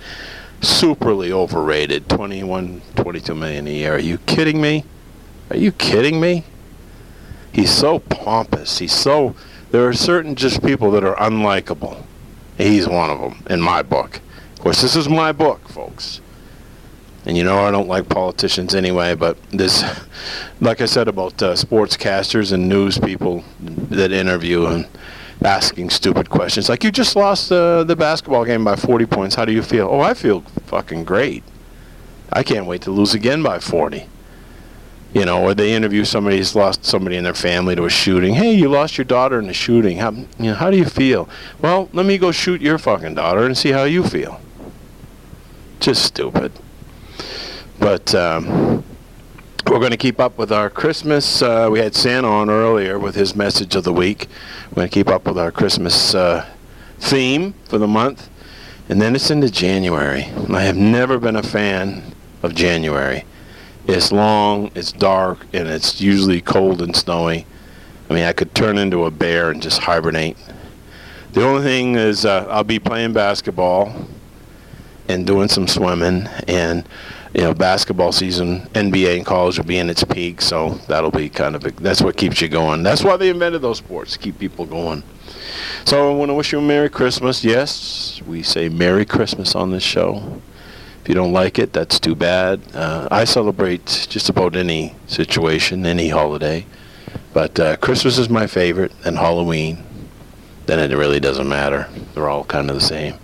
superly 0.61 1.31
overrated. 1.31 2.09
21, 2.09 2.81
22 2.95 3.35
million 3.35 3.67
a 3.67 3.71
year. 3.71 3.95
Are 3.95 3.99
you 3.99 4.17
kidding 4.19 4.61
me? 4.61 4.83
Are 5.49 5.57
you 5.57 5.71
kidding 5.71 6.19
me? 6.19 6.43
He's 7.51 7.71
so 7.71 7.99
pompous. 7.99 8.79
He's 8.79 8.93
so. 8.93 9.35
There 9.71 9.87
are 9.87 9.93
certain 9.93 10.35
just 10.35 10.63
people 10.63 10.91
that 10.91 11.03
are 11.03 11.15
unlikable. 11.15 12.03
He's 12.57 12.87
one 12.87 13.09
of 13.09 13.19
them 13.19 13.43
in 13.49 13.61
my 13.61 13.81
book. 13.81 14.19
Of 14.53 14.59
course, 14.59 14.81
this 14.81 14.95
is 14.95 15.09
my 15.09 15.31
book, 15.31 15.67
folks. 15.69 16.21
And 17.25 17.37
you 17.37 17.43
know 17.43 17.59
I 17.59 17.71
don't 17.71 17.87
like 17.87 18.09
politicians 18.09 18.75
anyway, 18.75 19.15
but 19.15 19.37
this, 19.51 19.83
like 20.61 20.81
I 20.81 20.85
said 20.85 21.07
about 21.07 21.41
uh, 21.41 21.53
sportscasters 21.53 22.51
and 22.51 22.67
news 22.67 22.99
people 22.99 23.43
that 23.61 24.11
interview 24.11 24.65
and 24.65 24.87
asking 25.45 25.89
stupid 25.89 26.29
questions, 26.29 26.69
like 26.69 26.83
you 26.83 26.91
just 26.91 27.15
lost 27.15 27.51
uh, 27.51 27.83
the 27.83 27.95
basketball 27.95 28.45
game 28.45 28.63
by 28.63 28.75
40 28.75 29.05
points. 29.05 29.35
How 29.35 29.45
do 29.45 29.51
you 29.51 29.61
feel? 29.61 29.87
Oh, 29.89 29.99
I 29.99 30.13
feel 30.13 30.41
fucking 30.65 31.03
great. 31.03 31.43
I 32.31 32.43
can't 32.43 32.65
wait 32.65 32.81
to 32.83 32.91
lose 32.91 33.13
again 33.13 33.43
by 33.43 33.59
40 33.59 34.07
you 35.13 35.25
know, 35.25 35.43
or 35.43 35.53
they 35.53 35.73
interview 35.73 36.03
somebody 36.03 36.37
who's 36.37 36.55
lost 36.55 36.83
somebody 36.85 37.15
in 37.17 37.23
their 37.23 37.35
family 37.35 37.75
to 37.75 37.85
a 37.85 37.89
shooting. 37.89 38.33
Hey, 38.33 38.53
you 38.53 38.67
lost 38.67 38.97
your 38.97 39.05
daughter 39.05 39.39
in 39.39 39.47
a 39.47 39.53
shooting. 39.53 39.97
How, 39.97 40.11
you 40.11 40.25
know, 40.39 40.55
how 40.55 40.71
do 40.71 40.77
you 40.77 40.85
feel? 40.85 41.29
Well, 41.61 41.87
let 41.93 42.05
me 42.05 42.17
go 42.17 42.31
shoot 42.31 42.61
your 42.61 42.79
fucking 42.79 43.13
daughter 43.13 43.45
and 43.45 43.55
see 43.55 43.71
how 43.71 43.83
you 43.83 44.03
feel. 44.03 44.41
Just 45.79 46.03
stupid. 46.03 46.51
But 47.79 48.15
um, 48.15 48.83
we're 49.67 49.79
going 49.79 49.91
to 49.91 49.97
keep 49.97 50.19
up 50.19 50.37
with 50.37 50.51
our 50.51 50.69
Christmas. 50.69 51.41
Uh, 51.41 51.69
we 51.71 51.79
had 51.79 51.95
Santa 51.95 52.27
on 52.27 52.49
earlier 52.49 52.99
with 52.99 53.15
his 53.15 53.35
message 53.35 53.75
of 53.75 53.83
the 53.83 53.93
week. 53.93 54.27
We're 54.69 54.75
going 54.75 54.89
to 54.89 54.93
keep 54.93 55.07
up 55.07 55.25
with 55.25 55.37
our 55.37 55.51
Christmas 55.51 56.13
uh, 56.13 56.47
theme 56.99 57.53
for 57.65 57.77
the 57.77 57.87
month. 57.87 58.29
And 58.89 59.01
then 59.01 59.15
it's 59.15 59.31
into 59.31 59.49
January. 59.49 60.23
I 60.49 60.61
have 60.61 60.75
never 60.75 61.17
been 61.17 61.35
a 61.35 61.43
fan 61.43 62.13
of 62.43 62.53
January. 62.53 63.25
It's 63.87 64.11
long, 64.11 64.71
it's 64.75 64.91
dark, 64.91 65.45
and 65.53 65.67
it's 65.67 66.01
usually 66.01 66.41
cold 66.41 66.81
and 66.81 66.95
snowy. 66.95 67.45
I 68.09 68.13
mean, 68.13 68.23
I 68.23 68.33
could 68.33 68.53
turn 68.53 68.77
into 68.77 69.05
a 69.05 69.11
bear 69.11 69.49
and 69.49 69.61
just 69.61 69.79
hibernate. 69.79 70.37
The 71.31 71.43
only 71.43 71.63
thing 71.63 71.95
is, 71.95 72.25
uh, 72.25 72.45
I'll 72.49 72.63
be 72.63 72.79
playing 72.79 73.13
basketball 73.13 74.07
and 75.07 75.25
doing 75.25 75.47
some 75.47 75.67
swimming, 75.67 76.27
and 76.47 76.87
you 77.33 77.41
know, 77.41 77.53
basketball 77.53 78.11
season, 78.11 78.61
NBA 78.73 79.17
and 79.17 79.25
college 79.25 79.57
will 79.57 79.65
be 79.65 79.77
in 79.77 79.89
its 79.89 80.03
peak, 80.03 80.41
so 80.41 80.71
that'll 80.87 81.11
be 81.11 81.29
kind 81.29 81.55
of 81.55 81.65
a, 81.65 81.71
that's 81.71 82.01
what 82.01 82.15
keeps 82.15 82.41
you 82.41 82.47
going. 82.47 82.83
That's 82.83 83.03
why 83.03 83.17
they 83.17 83.29
invented 83.29 83.61
those 83.61 83.79
sports, 83.79 84.13
to 84.13 84.19
keep 84.19 84.37
people 84.37 84.65
going. 84.65 85.03
So 85.85 86.11
I 86.11 86.15
want 86.15 86.29
to 86.29 86.35
wish 86.35 86.51
you 86.51 86.59
a 86.59 86.61
Merry 86.61 86.89
Christmas. 86.89 87.43
Yes, 87.43 88.21
we 88.27 88.43
say 88.43 88.69
Merry 88.69 89.05
Christmas 89.05 89.55
on 89.55 89.71
this 89.71 89.83
show. 89.83 90.41
If 91.01 91.09
you 91.09 91.15
don't 91.15 91.33
like 91.33 91.59
it, 91.59 91.73
that's 91.73 91.99
too 91.99 92.15
bad. 92.15 92.61
Uh, 92.73 93.07
I 93.11 93.25
celebrate 93.25 94.07
just 94.09 94.29
about 94.29 94.55
any 94.55 94.95
situation, 95.07 95.85
any 95.85 96.09
holiday. 96.09 96.65
But 97.33 97.59
uh, 97.59 97.77
Christmas 97.77 98.17
is 98.17 98.29
my 98.29 98.47
favorite, 98.47 98.93
and 99.03 99.17
Halloween. 99.17 99.83
Then 100.65 100.79
it 100.79 100.95
really 100.95 101.19
doesn't 101.19 101.49
matter. 101.49 101.89
They're 102.13 102.29
all 102.29 102.45
kind 102.45 102.69
of 102.69 102.75
the 102.75 102.81
same. 102.81 103.15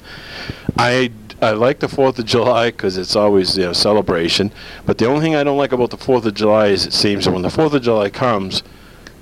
I, 0.77 1.11
I 1.41 1.51
like 1.51 1.79
the 1.79 1.87
4th 1.87 2.19
of 2.19 2.25
July 2.25 2.71
because 2.71 2.97
it's 2.97 3.15
always 3.15 3.57
you 3.57 3.65
know, 3.65 3.73
celebration. 3.73 4.51
But 4.85 4.97
the 4.97 5.05
only 5.05 5.21
thing 5.21 5.35
I 5.35 5.43
don't 5.43 5.57
like 5.57 5.71
about 5.71 5.89
the 5.89 5.97
4th 5.97 6.25
of 6.25 6.33
July 6.33 6.67
is 6.67 6.85
it 6.85 6.93
seems 6.93 7.25
that 7.25 7.31
when 7.31 7.43
the 7.43 7.49
4th 7.49 7.73
of 7.73 7.81
July 7.81 8.09
comes, 8.09 8.61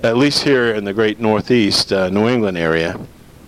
at 0.02 0.18
least 0.18 0.44
here 0.44 0.74
in 0.74 0.84
the 0.84 0.94
great 0.94 1.20
Northeast, 1.20 1.94
uh, 1.94 2.10
New 2.10 2.28
England 2.28 2.58
area, 2.58 3.00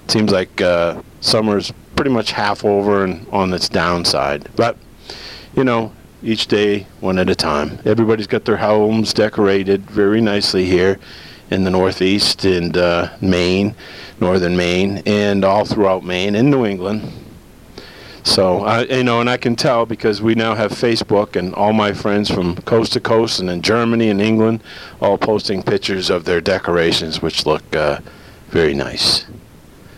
it 0.06 0.12
seems 0.12 0.32
like 0.32 0.62
uh, 0.62 1.02
summer's 1.20 1.74
pretty 1.96 2.12
much 2.12 2.32
half 2.32 2.64
over 2.64 3.04
and 3.04 3.28
on 3.32 3.54
its 3.54 3.70
downside. 3.70 4.48
But 4.56 4.78
you 5.56 5.64
know, 5.64 5.92
each 6.22 6.48
day 6.48 6.86
one 7.00 7.18
at 7.18 7.30
a 7.30 7.36
time. 7.36 7.80
Everybody's 7.86 8.28
got 8.28 8.46
their 8.46 8.58
homes 8.58 9.14
decorated 9.14 9.90
very 9.90 10.22
nicely 10.22 10.66
here 10.66 11.00
in 11.50 11.64
the 11.64 11.72
Northeast 11.72 12.46
and 12.46 12.78
uh, 12.78 13.10
Maine, 13.22 13.74
northern 14.20 14.56
Maine, 14.56 15.02
and 15.06 15.44
all 15.44 15.66
throughout 15.66 16.04
Maine 16.04 16.36
and 16.36 16.52
New 16.52 16.66
England. 16.66 17.12
So 18.30 18.64
I, 18.64 18.84
you 18.84 19.04
know, 19.04 19.22
and 19.22 19.30
I 19.30 19.38
can 19.38 19.56
tell 19.56 19.88
because 19.88 20.22
we 20.22 20.36
now 20.36 20.54
have 20.54 20.72
Facebook, 20.72 21.36
and 21.36 21.52
all 21.56 21.74
my 21.74 21.94
friends 21.94 22.30
from 22.30 22.58
coast 22.58 22.94
to 22.94 23.00
coast 23.00 23.40
and 23.40 23.50
in 23.50 23.64
Germany 23.64 24.08
and 24.08 24.22
England, 24.22 24.62
all 25.02 25.18
posting 25.18 25.64
pictures 25.64 26.12
of 26.12 26.26
their 26.26 26.40
decorations, 26.40 27.24
which 27.24 27.48
look 27.48 27.76
uh, 27.76 28.00
very 28.50 28.76
nice. 28.76 29.26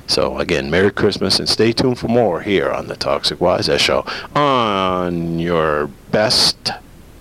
So 0.08 0.40
again, 0.40 0.72
Merry 0.72 0.92
Christmas, 0.92 1.40
and 1.40 1.50
stay 1.50 1.74
tuned 1.74 2.00
for 2.00 2.08
more 2.08 2.40
here 2.42 2.72
on 2.72 2.88
the 2.88 2.96
Toxic 2.96 3.42
Wise 3.42 3.70
Show 3.82 4.06
on 4.34 5.38
your 5.38 5.88
best 6.12 6.72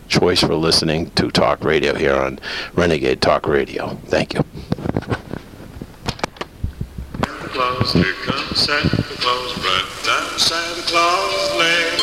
choice 0.06 0.40
for 0.40 0.54
listening 0.54 1.10
to 1.16 1.32
talk 1.32 1.64
radio 1.64 1.96
here 1.96 2.14
on 2.14 2.38
Renegade 2.74 3.20
Talk 3.20 3.48
Radio. 3.48 3.96
Thank 4.06 4.34
you. 4.34 4.44
Claus, 7.60 7.92
here 7.92 8.14
comes 8.24 8.58
Santa 8.58 9.02
Claus, 9.02 9.58
right 9.58 10.02
down 10.06 10.38
Santa 10.38 10.80
Claus 10.80 11.58
Lane. 11.58 12.00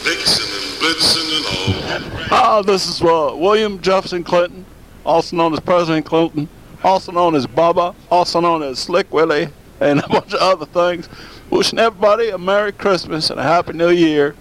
Vixen 0.00 0.46
and 0.56 0.80
Blitzen 0.80 1.36
and 1.36 2.24
all. 2.24 2.28
Ah, 2.32 2.62
this 2.62 2.88
is 2.88 3.02
uh, 3.02 3.36
William 3.36 3.82
Jefferson 3.82 4.24
Clinton, 4.24 4.64
also 5.04 5.36
known 5.36 5.52
as 5.52 5.60
President 5.60 6.06
Clinton, 6.06 6.48
also 6.82 7.12
known 7.12 7.34
as 7.34 7.46
Bubba, 7.46 7.94
also 8.10 8.40
known 8.40 8.62
as 8.62 8.78
Slick 8.78 9.12
Willie, 9.12 9.48
and 9.78 10.00
a 10.00 10.08
bunch 10.08 10.32
of 10.32 10.40
other 10.40 10.64
things. 10.64 11.10
Wishing 11.50 11.78
everybody 11.78 12.30
a 12.30 12.38
Merry 12.38 12.72
Christmas 12.72 13.28
and 13.28 13.38
a 13.38 13.42
Happy 13.42 13.74
New 13.74 13.90
Year. 13.90 14.34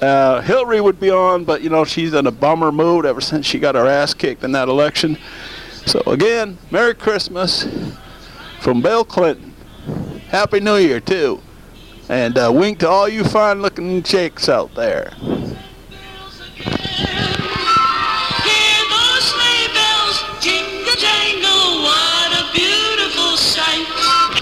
Uh, 0.00 0.40
Hillary 0.40 0.80
would 0.80 0.98
be 0.98 1.10
on, 1.10 1.44
but 1.44 1.60
you 1.60 1.68
know 1.68 1.84
she's 1.84 2.14
in 2.14 2.26
a 2.26 2.32
bummer 2.32 2.72
mood 2.72 3.04
ever 3.04 3.20
since 3.20 3.44
she 3.44 3.58
got 3.58 3.74
her 3.74 3.86
ass 3.86 4.14
kicked 4.14 4.44
in 4.44 4.52
that 4.52 4.68
election. 4.68 5.18
So 5.84 6.00
again, 6.06 6.56
Merry 6.70 6.94
Christmas 6.94 7.66
from 8.60 8.80
Bill 8.80 9.04
Clinton. 9.04 9.54
Happy 10.28 10.60
New 10.60 10.76
Year 10.76 11.00
too, 11.00 11.40
and 12.08 12.38
uh, 12.38 12.52
wink 12.54 12.78
to 12.80 12.88
all 12.88 13.08
you 13.08 13.24
fine-looking 13.24 14.02
chicks 14.04 14.48
out 14.48 14.74
there. 14.74 15.10
Hear 15.20 15.40
those 18.90 19.24
sleigh 19.24 19.68
bells 19.74 20.22
jingle 20.40 20.94
jangle, 20.94 21.82
what 21.82 22.32
a. 22.32 22.50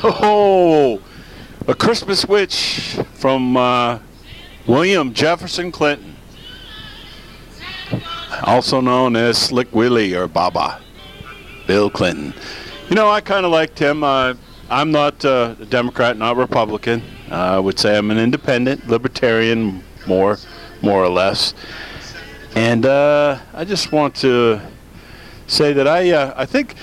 Oh, 0.05 1.01
a 1.67 1.75
Christmas 1.75 2.25
witch 2.25 2.99
from 3.15 3.57
uh, 3.57 3.99
William 4.67 5.13
Jefferson 5.13 5.73
Clinton, 5.73 6.15
also 8.45 8.81
known 8.81 9.17
as 9.17 9.37
Slick 9.39 9.75
Willie 9.75 10.15
or 10.15 10.29
Baba, 10.29 10.81
Bill 11.67 11.91
Clinton. 11.91 12.33
You 12.89 12.95
know, 12.95 13.11
I 13.11 13.21
kind 13.21 13.45
of 13.45 13.53
liked 13.53 13.79
him. 13.79 14.03
Uh, 14.03 14.33
I'm 14.71 14.91
not 14.91 15.23
uh, 15.23 15.57
a 15.61 15.67
Democrat, 15.67 16.17
not 16.17 16.39
Republican. 16.39 17.03
Uh, 17.31 17.35
I 17.35 17.59
would 17.59 17.79
say 17.79 17.99
I'm 17.99 18.11
an 18.11 18.17
independent, 18.17 18.89
libertarian, 18.89 19.85
more, 20.07 20.39
more 20.81 21.05
or 21.05 21.11
less. 21.11 21.53
And 22.55 22.87
uh, 22.87 23.41
I 23.53 23.67
just 23.67 23.93
want 23.93 24.15
to 24.17 24.63
say 25.47 25.75
that 25.75 25.87
I, 25.87 26.13
uh, 26.13 26.33
I 26.35 26.47
think, 26.47 26.77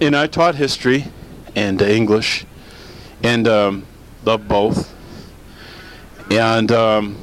you 0.00 0.10
know, 0.10 0.22
I 0.22 0.26
taught 0.26 0.54
history 0.54 1.04
and 1.54 1.82
English, 1.82 2.46
and 3.22 3.46
um, 3.46 3.86
love 4.24 4.48
both. 4.48 4.94
And 6.30 6.72
um, 6.72 7.18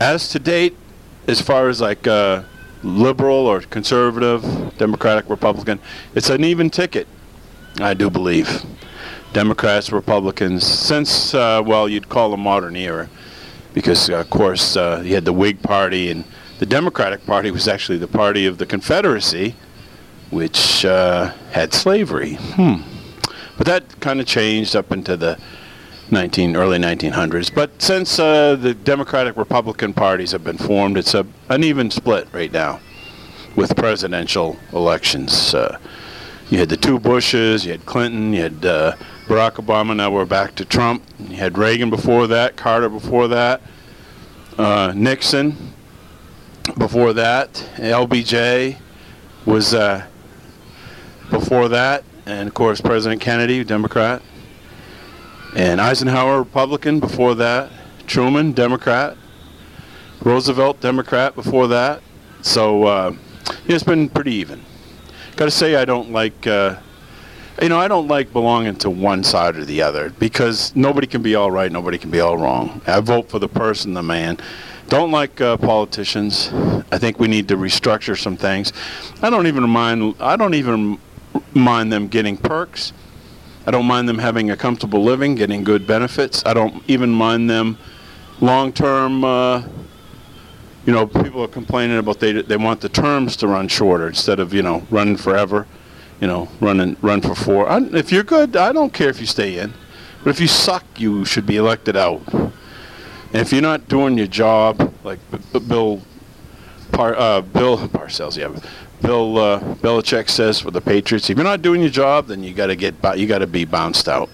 as 0.00 0.30
to 0.30 0.38
date, 0.38 0.74
as 1.28 1.38
far 1.38 1.68
as 1.68 1.82
like 1.82 2.06
uh, 2.06 2.44
liberal 2.86 3.46
or 3.46 3.60
conservative, 3.60 4.42
Democratic, 4.78 5.28
Republican, 5.28 5.80
it's 6.14 6.30
an 6.30 6.44
even 6.44 6.70
ticket, 6.70 7.06
I 7.80 7.94
do 7.94 8.08
believe. 8.08 8.64
Democrats, 9.32 9.92
Republicans, 9.92 10.64
since, 10.64 11.34
uh, 11.34 11.62
well, 11.64 11.88
you'd 11.88 12.08
call 12.08 12.30
the 12.30 12.36
modern 12.36 12.76
era, 12.76 13.08
because, 13.74 14.08
uh, 14.08 14.20
of 14.20 14.30
course, 14.30 14.76
uh, 14.76 15.02
you 15.04 15.14
had 15.14 15.24
the 15.24 15.32
Whig 15.32 15.62
Party, 15.62 16.10
and 16.10 16.24
the 16.58 16.66
Democratic 16.66 17.26
Party 17.26 17.50
was 17.50 17.68
actually 17.68 17.98
the 17.98 18.06
party 18.06 18.46
of 18.46 18.56
the 18.58 18.64
Confederacy, 18.64 19.54
which 20.30 20.84
uh, 20.84 21.32
had 21.50 21.74
slavery. 21.74 22.34
Hmm. 22.34 22.76
But 23.58 23.66
that 23.66 24.00
kind 24.00 24.20
of 24.20 24.26
changed 24.26 24.76
up 24.76 24.92
into 24.92 25.16
the 25.16 25.38
19 26.10 26.56
early 26.56 26.78
1900s. 26.78 27.52
But 27.54 27.82
since 27.82 28.18
uh, 28.18 28.56
the 28.56 28.74
Democratic 28.74 29.36
Republican 29.36 29.92
parties 29.92 30.32
have 30.32 30.44
been 30.44 30.58
formed, 30.58 30.98
it's 30.98 31.14
a 31.14 31.26
an 31.48 31.64
even 31.64 31.90
split 31.90 32.28
right 32.32 32.52
now 32.52 32.80
with 33.56 33.74
presidential 33.76 34.56
elections. 34.72 35.54
Uh, 35.54 35.78
you 36.50 36.58
had 36.58 36.68
the 36.68 36.76
two 36.76 36.98
Bushes, 36.98 37.64
you 37.64 37.72
had 37.72 37.86
Clinton, 37.86 38.32
you 38.32 38.42
had 38.42 38.64
uh, 38.64 38.96
Barack 39.26 39.54
Obama. 39.54 39.96
Now 39.96 40.10
we're 40.10 40.24
back 40.24 40.54
to 40.56 40.64
Trump. 40.64 41.02
You 41.18 41.36
had 41.36 41.58
Reagan 41.58 41.90
before 41.90 42.26
that, 42.28 42.56
Carter 42.56 42.88
before 42.88 43.28
that, 43.28 43.60
uh, 44.58 44.92
Nixon 44.94 45.74
before 46.78 47.12
that, 47.12 47.52
LBJ 47.76 48.76
was 49.44 49.74
uh, 49.74 50.04
before 51.30 51.68
that, 51.68 52.04
and 52.26 52.48
of 52.48 52.54
course 52.54 52.80
President 52.80 53.20
Kennedy, 53.20 53.62
Democrat, 53.64 54.22
and 55.56 55.80
Eisenhower, 55.80 56.38
Republican 56.38 57.00
before 57.00 57.34
that, 57.36 57.70
Truman, 58.06 58.52
Democrat, 58.52 59.16
Roosevelt, 60.22 60.82
Democrat 60.82 61.34
before 61.34 61.66
that. 61.68 62.02
So 62.42 62.84
uh, 62.84 63.16
it's 63.66 63.82
been 63.82 64.10
pretty 64.10 64.34
even. 64.34 64.62
Got 65.36 65.46
to 65.46 65.50
say, 65.50 65.76
I 65.76 65.86
don't 65.86 66.12
like. 66.12 66.46
Uh, 66.46 66.76
you 67.62 67.70
know, 67.70 67.78
I 67.78 67.88
don't 67.88 68.06
like 68.06 68.34
belonging 68.34 68.76
to 68.76 68.90
one 68.90 69.24
side 69.24 69.56
or 69.56 69.64
the 69.64 69.80
other 69.80 70.10
because 70.10 70.76
nobody 70.76 71.06
can 71.06 71.22
be 71.22 71.36
all 71.36 71.50
right, 71.50 71.72
nobody 71.72 71.96
can 71.96 72.10
be 72.10 72.20
all 72.20 72.36
wrong. 72.36 72.82
I 72.86 73.00
vote 73.00 73.30
for 73.30 73.38
the 73.38 73.48
person, 73.48 73.94
the 73.94 74.02
man. 74.02 74.36
Don't 74.88 75.10
like 75.10 75.40
uh, 75.40 75.56
politicians. 75.56 76.50
I 76.92 76.98
think 76.98 77.18
we 77.18 77.28
need 77.28 77.48
to 77.48 77.56
restructure 77.56 78.16
some 78.16 78.36
things. 78.36 78.74
I 79.22 79.30
don't 79.30 79.46
even 79.46 79.66
mind. 79.70 80.16
I 80.20 80.36
don't 80.36 80.54
even 80.54 80.98
mind 81.54 81.90
them 81.90 82.08
getting 82.08 82.36
perks. 82.36 82.92
I 83.66 83.70
don't 83.72 83.86
mind 83.86 84.08
them 84.08 84.18
having 84.18 84.50
a 84.50 84.56
comfortable 84.56 85.02
living, 85.02 85.34
getting 85.34 85.64
good 85.64 85.86
benefits. 85.86 86.44
I 86.46 86.54
don't 86.54 86.82
even 86.86 87.10
mind 87.10 87.50
them 87.50 87.78
long-term. 88.40 89.24
Uh, 89.24 89.62
you 90.84 90.92
know, 90.92 91.06
people 91.06 91.42
are 91.42 91.48
complaining 91.48 91.98
about 91.98 92.20
they 92.20 92.32
they 92.32 92.56
want 92.56 92.80
the 92.80 92.88
terms 92.88 93.36
to 93.38 93.48
run 93.48 93.66
shorter 93.66 94.06
instead 94.06 94.38
of 94.38 94.54
you 94.54 94.62
know 94.62 94.86
running 94.90 95.16
forever. 95.16 95.66
You 96.20 96.28
know, 96.28 96.48
running 96.60 96.96
run 97.02 97.20
for 97.20 97.34
four. 97.34 97.68
I, 97.68 97.78
if 97.92 98.10
you're 98.10 98.22
good, 98.22 98.56
I 98.56 98.72
don't 98.72 98.92
care 98.92 99.10
if 99.10 99.20
you 99.20 99.26
stay 99.26 99.58
in. 99.58 99.74
But 100.22 100.30
if 100.30 100.40
you 100.40 100.48
suck, 100.48 100.84
you 100.98 101.24
should 101.24 101.46
be 101.46 101.56
elected 101.56 101.96
out. 101.96 102.22
And 102.32 102.52
if 103.34 103.52
you're 103.52 103.62
not 103.62 103.86
doing 103.86 104.16
your 104.16 104.26
job, 104.26 104.92
like 105.04 105.18
Bill, 105.68 106.00
Par, 106.90 107.14
uh, 107.16 107.42
Bill 107.42 107.76
Parcells, 107.88 108.36
yeah, 108.36 108.48
Bill 109.02 109.38
uh, 109.38 109.60
Belichick 109.76 110.28
says 110.28 110.60
for 110.60 110.70
the 110.70 110.80
Patriots, 110.80 111.28
if 111.30 111.36
you're 111.36 111.44
not 111.44 111.62
doing 111.62 111.80
your 111.80 111.90
job, 111.90 112.26
then 112.26 112.42
you 112.42 112.54
got 112.54 112.66
to 112.68 112.76
get 112.76 112.94
you 113.16 113.26
got 113.26 113.38
to 113.38 113.46
be 113.46 113.64
bounced 113.64 114.08
out. 114.08 114.30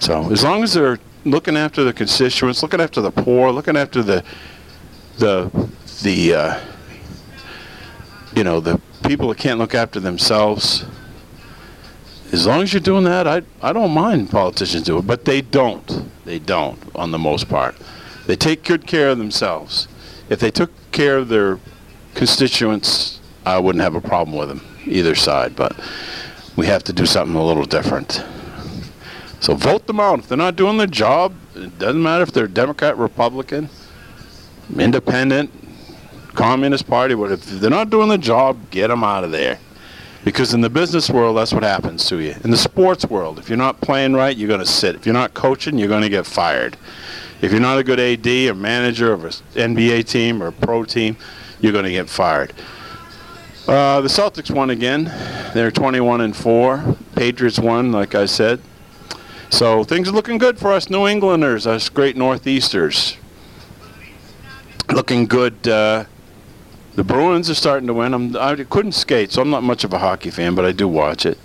So 0.00 0.30
as 0.30 0.44
long 0.44 0.62
as 0.62 0.74
they're 0.74 0.98
looking 1.24 1.56
after 1.56 1.84
the 1.84 1.92
constituents, 1.92 2.62
looking 2.62 2.80
after 2.80 3.00
the 3.00 3.10
poor, 3.10 3.50
looking 3.50 3.76
after 3.76 4.02
the 4.02 4.24
the 5.18 5.50
the 6.02 6.34
uh, 6.34 6.60
you 8.34 8.44
know 8.44 8.60
the 8.60 8.80
people 9.04 9.28
that 9.28 9.38
can't 9.38 9.58
look 9.58 9.74
after 9.74 10.00
themselves. 10.00 10.84
As 12.30 12.46
long 12.46 12.62
as 12.62 12.74
you're 12.74 12.80
doing 12.80 13.04
that, 13.04 13.26
I 13.26 13.42
I 13.62 13.72
don't 13.72 13.92
mind 13.92 14.30
politicians 14.30 14.84
do 14.84 14.98
it, 14.98 15.06
but 15.06 15.24
they 15.24 15.40
don't. 15.40 16.04
They 16.24 16.38
don't 16.38 16.78
on 16.94 17.10
the 17.10 17.18
most 17.18 17.48
part. 17.48 17.74
They 18.26 18.36
take 18.36 18.62
good 18.62 18.86
care 18.86 19.08
of 19.08 19.18
themselves. 19.18 19.88
If 20.28 20.40
they 20.40 20.50
took 20.50 20.70
care 20.92 21.16
of 21.16 21.28
their 21.28 21.58
constituents, 22.14 23.17
I 23.54 23.58
wouldn't 23.58 23.82
have 23.82 23.94
a 23.94 24.00
problem 24.00 24.36
with 24.36 24.48
them 24.48 24.62
either 24.86 25.14
side. 25.14 25.56
But 25.56 25.78
we 26.56 26.66
have 26.66 26.84
to 26.84 26.92
do 26.92 27.06
something 27.06 27.36
a 27.36 27.44
little 27.44 27.64
different. 27.64 28.22
So 29.40 29.54
vote 29.54 29.86
them 29.86 30.00
out. 30.00 30.18
If 30.18 30.28
they're 30.28 30.38
not 30.38 30.56
doing 30.56 30.76
their 30.76 30.86
job, 30.86 31.34
it 31.54 31.78
doesn't 31.78 32.02
matter 32.02 32.22
if 32.24 32.32
they're 32.32 32.48
Democrat, 32.48 32.96
Republican, 32.96 33.68
independent, 34.76 35.50
Communist 36.34 36.86
Party, 36.86 37.14
but 37.14 37.32
if 37.32 37.44
they're 37.46 37.70
not 37.70 37.90
doing 37.90 38.08
the 38.08 38.18
job, 38.18 38.70
get 38.70 38.88
them 38.88 39.02
out 39.02 39.24
of 39.24 39.30
there. 39.30 39.58
Because 40.24 40.54
in 40.54 40.60
the 40.60 40.70
business 40.70 41.08
world, 41.08 41.36
that's 41.36 41.52
what 41.52 41.62
happens 41.62 42.04
to 42.06 42.18
you. 42.18 42.34
In 42.44 42.50
the 42.50 42.56
sports 42.56 43.06
world, 43.06 43.38
if 43.38 43.48
you're 43.48 43.56
not 43.56 43.80
playing 43.80 44.14
right, 44.14 44.36
you're 44.36 44.48
going 44.48 44.60
to 44.60 44.66
sit. 44.66 44.94
If 44.96 45.06
you're 45.06 45.14
not 45.14 45.34
coaching, 45.34 45.78
you're 45.78 45.88
going 45.88 46.02
to 46.02 46.08
get 46.08 46.26
fired. 46.26 46.76
If 47.40 47.52
you're 47.52 47.60
not 47.60 47.78
a 47.78 47.84
good 47.84 48.00
AD 48.00 48.26
or 48.26 48.54
manager 48.54 49.12
of 49.12 49.24
an 49.24 49.30
NBA 49.30 50.08
team 50.08 50.42
or 50.42 50.50
pro 50.50 50.84
team, 50.84 51.16
you're 51.60 51.72
going 51.72 51.84
to 51.84 51.90
get 51.90 52.08
fired. 52.08 52.52
Uh, 53.68 54.00
the 54.00 54.08
Celtics 54.08 54.50
won 54.50 54.70
again. 54.70 55.04
They're 55.52 55.70
21 55.70 56.22
and 56.22 56.34
4. 56.34 56.96
Patriots 57.14 57.58
won, 57.58 57.92
like 57.92 58.14
I 58.14 58.24
said. 58.24 58.62
So 59.50 59.84
things 59.84 60.08
are 60.08 60.12
looking 60.12 60.38
good 60.38 60.58
for 60.58 60.72
us 60.72 60.88
New 60.88 61.06
Englanders, 61.06 61.66
us 61.66 61.90
great 61.90 62.16
Northeasters. 62.16 63.18
Looking 64.90 65.26
good. 65.26 65.68
Uh, 65.68 66.06
the 66.94 67.04
Bruins 67.04 67.50
are 67.50 67.54
starting 67.54 67.86
to 67.88 67.92
win. 67.92 68.14
I'm, 68.14 68.34
I 68.38 68.56
couldn't 68.56 68.92
skate, 68.92 69.32
so 69.32 69.42
I'm 69.42 69.50
not 69.50 69.62
much 69.62 69.84
of 69.84 69.92
a 69.92 69.98
hockey 69.98 70.30
fan, 70.30 70.54
but 70.54 70.64
I 70.64 70.72
do 70.72 70.88
watch 70.88 71.26
it. 71.26 71.36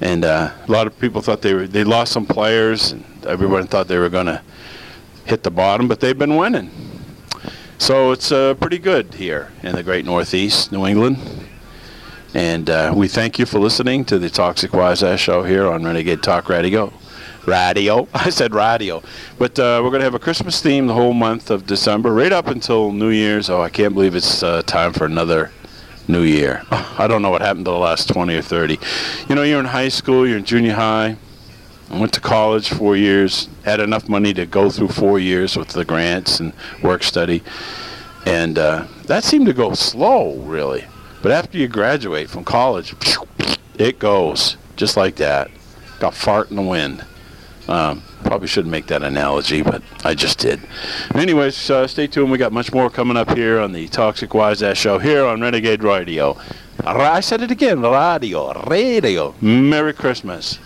And 0.00 0.24
uh, 0.24 0.52
a 0.68 0.70
lot 0.70 0.86
of 0.86 0.96
people 1.00 1.22
thought 1.22 1.42
they 1.42 1.54
were 1.54 1.66
they 1.66 1.82
lost 1.82 2.12
some 2.12 2.24
players, 2.24 2.92
and 2.92 3.04
everyone 3.26 3.66
thought 3.66 3.88
they 3.88 3.98
were 3.98 4.08
going 4.08 4.26
to 4.26 4.40
hit 5.24 5.42
the 5.42 5.50
bottom, 5.50 5.88
but 5.88 5.98
they've 5.98 6.16
been 6.16 6.36
winning. 6.36 6.91
So 7.82 8.12
it's 8.12 8.30
uh, 8.30 8.54
pretty 8.54 8.78
good 8.78 9.14
here 9.14 9.50
in 9.64 9.74
the 9.74 9.82
great 9.82 10.04
Northeast, 10.04 10.70
New 10.70 10.86
England. 10.86 11.18
And 12.32 12.70
uh, 12.70 12.94
we 12.96 13.08
thank 13.08 13.40
you 13.40 13.44
for 13.44 13.58
listening 13.58 14.04
to 14.04 14.20
the 14.20 14.30
Toxic 14.30 14.72
Wise 14.72 15.02
Ass 15.02 15.18
Show 15.18 15.42
here 15.42 15.66
on 15.66 15.82
Renegade 15.82 16.22
Talk 16.22 16.48
Radio. 16.48 16.92
Radio. 17.44 18.06
I 18.14 18.30
said 18.30 18.54
radio. 18.54 19.02
But 19.36 19.58
uh, 19.58 19.80
we're 19.82 19.90
going 19.90 19.98
to 19.98 20.04
have 20.04 20.14
a 20.14 20.20
Christmas 20.20 20.62
theme 20.62 20.86
the 20.86 20.94
whole 20.94 21.12
month 21.12 21.50
of 21.50 21.66
December, 21.66 22.12
right 22.12 22.30
up 22.30 22.46
until 22.46 22.92
New 22.92 23.10
Year's. 23.10 23.50
Oh, 23.50 23.60
I 23.60 23.68
can't 23.68 23.94
believe 23.94 24.14
it's 24.14 24.44
uh, 24.44 24.62
time 24.62 24.92
for 24.92 25.04
another 25.04 25.50
New 26.06 26.22
Year. 26.22 26.62
I 26.70 27.08
don't 27.08 27.20
know 27.20 27.30
what 27.30 27.42
happened 27.42 27.64
to 27.64 27.72
the 27.72 27.78
last 27.78 28.08
20 28.10 28.32
or 28.36 28.42
30. 28.42 28.78
You 29.28 29.34
know, 29.34 29.42
you're 29.42 29.58
in 29.58 29.66
high 29.66 29.88
school, 29.88 30.24
you're 30.24 30.38
in 30.38 30.44
junior 30.44 30.74
high, 30.74 31.16
I 31.92 31.98
went 31.98 32.14
to 32.14 32.20
college 32.20 32.70
four 32.70 32.96
years, 32.96 33.50
had 33.64 33.78
enough 33.78 34.08
money 34.08 34.32
to 34.32 34.46
go 34.46 34.70
through 34.70 34.88
four 34.88 35.18
years 35.18 35.58
with 35.58 35.68
the 35.68 35.84
grants 35.84 36.40
and 36.40 36.54
work 36.82 37.02
study. 37.02 37.42
And 38.24 38.58
uh, 38.58 38.86
that 39.08 39.24
seemed 39.24 39.44
to 39.46 39.52
go 39.52 39.74
slow, 39.74 40.36
really. 40.36 40.86
But 41.20 41.32
after 41.32 41.58
you 41.58 41.68
graduate 41.68 42.30
from 42.30 42.44
college, 42.44 42.94
it 43.76 43.98
goes 43.98 44.56
just 44.76 44.96
like 44.96 45.16
that. 45.16 45.50
Got 46.00 46.14
fart 46.14 46.48
in 46.48 46.56
the 46.56 46.62
wind. 46.62 47.04
Um, 47.68 48.02
probably 48.24 48.48
shouldn't 48.48 48.72
make 48.72 48.86
that 48.86 49.02
analogy, 49.02 49.60
but 49.60 49.82
I 50.02 50.14
just 50.14 50.38
did. 50.38 50.62
Anyways, 51.14 51.68
uh, 51.70 51.86
stay 51.86 52.06
tuned. 52.06 52.30
We 52.30 52.38
got 52.38 52.52
much 52.52 52.72
more 52.72 52.88
coming 52.88 53.18
up 53.18 53.36
here 53.36 53.60
on 53.60 53.72
the 53.72 53.86
Toxic 53.88 54.32
Wise 54.32 54.62
Ass 54.62 54.78
Show 54.78 54.98
here 54.98 55.26
on 55.26 55.42
Renegade 55.42 55.82
Radio. 55.82 56.38
I 56.84 57.20
said 57.20 57.42
it 57.42 57.50
again, 57.50 57.82
radio, 57.82 58.64
radio. 58.64 59.34
Merry 59.42 59.92
Christmas. 59.92 60.58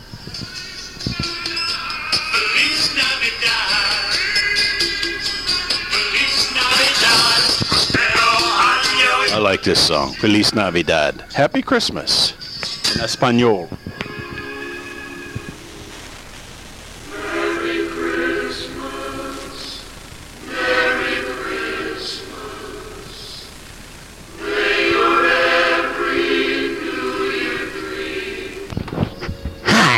I 9.36 9.38
like 9.38 9.62
this 9.62 9.86
song. 9.86 10.14
Feliz 10.14 10.54
Navidad. 10.54 11.22
Happy 11.34 11.60
Christmas. 11.60 12.32
In 12.96 13.02
Espanol. 13.02 13.68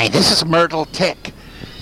Hi, 0.08 0.12
this 0.12 0.32
is 0.32 0.42
Myrtle 0.46 0.86
Tick 0.86 1.34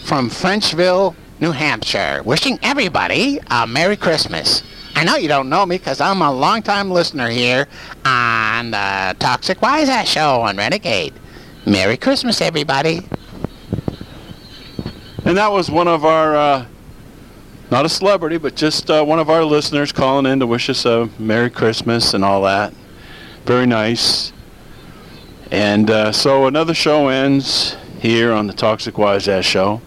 from 0.03 0.29
Frenchville, 0.29 1.15
New 1.39 1.53
Hampshire, 1.53 2.23
wishing 2.25 2.59
everybody 2.61 3.39
a 3.47 3.69
Merry 3.69 3.97
Christmas. 3.97 4.65
I 4.97 5.05
know 5.05 5.15
you 5.15 5.29
don't 5.29 5.49
know 5.49 5.65
me 5.65 5.79
because 5.79 6.01
I'm 6.01 6.21
a 6.21 6.33
longtime 6.33 6.91
listener 6.91 7.29
here 7.29 7.69
on 8.05 8.73
the 8.73 9.15
Toxic 9.21 9.63
Wise 9.63 9.89
Ass 9.89 10.09
Show 10.09 10.41
on 10.41 10.57
Renegade. 10.57 11.15
Merry 11.67 11.97
Christmas, 11.97 12.41
everybody. 12.41 13.07
And 15.25 15.37
that 15.37 15.53
was 15.53 15.71
one 15.71 15.87
of 15.87 16.05
our, 16.05 16.35
uh, 16.35 16.67
not 17.71 17.87
a 17.87 17.89
celebrity, 17.89 18.39
but 18.39 18.57
just 18.57 18.91
uh, 18.91 19.05
one 19.05 19.21
of 19.21 19.31
our 19.31 19.45
listeners 19.45 19.93
calling 19.93 20.27
in 20.27 20.41
to 20.41 20.49
wish 20.49 20.69
us 20.69 20.85
a 20.85 21.09
Merry 21.21 21.49
Christmas 21.49 22.13
and 22.13 22.25
all 22.25 22.43
that. 22.43 22.75
Very 23.45 23.67
nice. 23.67 24.33
And 25.53 25.89
uh, 25.93 26.11
so 26.11 26.49
another 26.49 26.75
show 26.75 27.07
ends 27.07 27.77
here 28.01 28.33
on 28.33 28.47
the 28.47 28.53
Toxic 28.53 28.99
Wise 28.99 29.29
Ass 29.29 29.45
Show. 29.45 29.81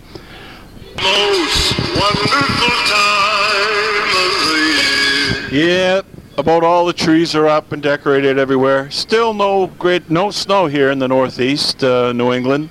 Most 0.96 1.80
wonderful 1.80 2.76
time 2.88 4.10
of 4.16 4.32
the 4.46 5.50
year. 5.52 5.66
Yep, 5.68 6.06
about 6.38 6.64
all 6.64 6.86
the 6.86 6.94
trees 6.94 7.36
are 7.36 7.48
up 7.48 7.72
and 7.72 7.82
decorated 7.82 8.38
everywhere. 8.38 8.90
Still 8.92 9.34
no 9.34 9.68
great, 9.68 10.10
no 10.10 10.32
snow 10.32 10.68
here 10.68 10.92
in 10.92 11.00
the 11.00 11.08
Northeast, 11.08 11.84
uh, 11.84 12.12
New 12.14 12.34
England, 12.34 12.70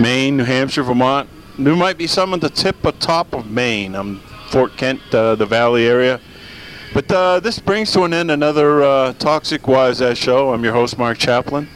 Maine, 0.00 0.36
New 0.36 0.44
Hampshire, 0.44 0.82
Vermont. 0.82 1.28
There 1.58 1.76
might 1.76 1.98
be 1.98 2.06
some 2.06 2.32
at 2.34 2.40
the 2.40 2.48
tip 2.48 2.84
of 2.84 2.98
top 2.98 3.34
of 3.34 3.50
Maine, 3.50 3.94
um, 3.94 4.20
Fort 4.50 4.76
Kent, 4.76 5.00
uh, 5.12 5.34
the 5.34 5.46
Valley 5.46 5.86
area. 5.86 6.20
But 6.94 7.12
uh, 7.12 7.40
this 7.40 7.58
brings 7.58 7.92
to 7.92 8.04
an 8.04 8.14
end 8.14 8.30
another 8.30 8.82
uh, 8.82 9.12
Toxic 9.14 9.68
Wise 9.68 10.00
Ass 10.00 10.16
show. 10.16 10.52
I'm 10.54 10.64
your 10.64 10.72
host, 10.72 10.98
Mark 10.98 11.18
Chaplin. 11.18 11.68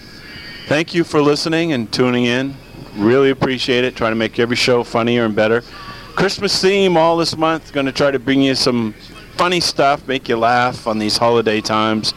Thank 0.68 0.94
you 0.94 1.04
for 1.04 1.20
listening 1.20 1.72
and 1.72 1.92
tuning 1.92 2.24
in. 2.24 2.56
Really 2.96 3.30
appreciate 3.30 3.84
it. 3.84 3.96
Trying 3.96 4.12
to 4.12 4.16
make 4.16 4.38
every 4.38 4.56
show 4.56 4.84
funnier 4.84 5.24
and 5.24 5.34
better. 5.34 5.62
Christmas 6.14 6.60
theme 6.60 6.96
all 6.96 7.16
this 7.16 7.36
month. 7.36 7.72
Going 7.72 7.86
to 7.86 7.92
try 7.92 8.10
to 8.10 8.18
bring 8.18 8.42
you 8.42 8.54
some 8.54 8.94
funny 9.36 9.60
stuff, 9.60 10.06
make 10.06 10.28
you 10.28 10.36
laugh 10.36 10.86
on 10.86 10.98
these 10.98 11.16
holiday 11.16 11.60
times. 11.60 12.14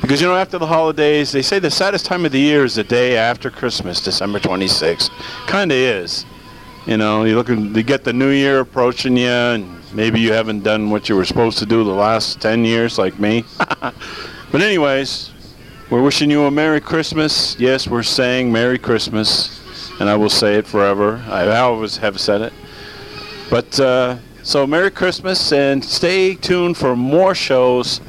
Because 0.00 0.20
you 0.20 0.26
know, 0.26 0.34
after 0.34 0.58
the 0.58 0.66
holidays, 0.66 1.32
they 1.32 1.42
say 1.42 1.58
the 1.58 1.70
saddest 1.70 2.04
time 2.04 2.24
of 2.26 2.32
the 2.32 2.38
year 2.38 2.64
is 2.64 2.74
the 2.74 2.84
day 2.84 3.16
after 3.16 3.50
Christmas, 3.50 4.02
December 4.02 4.38
26th. 4.38 5.10
Kind 5.46 5.72
of 5.72 5.78
is. 5.78 6.26
You 6.86 6.98
know, 6.98 7.24
you 7.24 7.36
looking, 7.36 7.74
you 7.74 7.82
get 7.82 8.04
the 8.04 8.12
new 8.12 8.28
year 8.28 8.60
approaching 8.60 9.16
you, 9.16 9.28
and 9.28 9.94
maybe 9.94 10.20
you 10.20 10.32
haven't 10.32 10.62
done 10.62 10.90
what 10.90 11.08
you 11.08 11.16
were 11.16 11.24
supposed 11.24 11.58
to 11.58 11.66
do 11.66 11.84
the 11.84 11.90
last 11.90 12.40
10 12.42 12.64
years, 12.64 12.98
like 12.98 13.18
me. 13.18 13.44
but 13.58 14.60
anyways, 14.60 15.30
we're 15.88 16.02
wishing 16.02 16.30
you 16.30 16.44
a 16.44 16.50
Merry 16.50 16.82
Christmas. 16.82 17.58
Yes, 17.58 17.88
we're 17.88 18.02
saying 18.02 18.52
Merry 18.52 18.78
Christmas, 18.78 19.63
and 20.04 20.10
I 20.10 20.16
will 20.16 20.28
say 20.28 20.56
it 20.56 20.66
forever. 20.66 21.24
I 21.30 21.46
always 21.60 21.96
have 21.96 22.20
said 22.20 22.42
it. 22.42 22.52
But 23.48 23.80
uh, 23.80 24.18
so 24.42 24.66
Merry 24.66 24.90
Christmas, 24.90 25.50
and 25.50 25.82
stay 25.82 26.34
tuned 26.34 26.76
for 26.76 26.94
more 26.94 27.34
shows, 27.34 28.02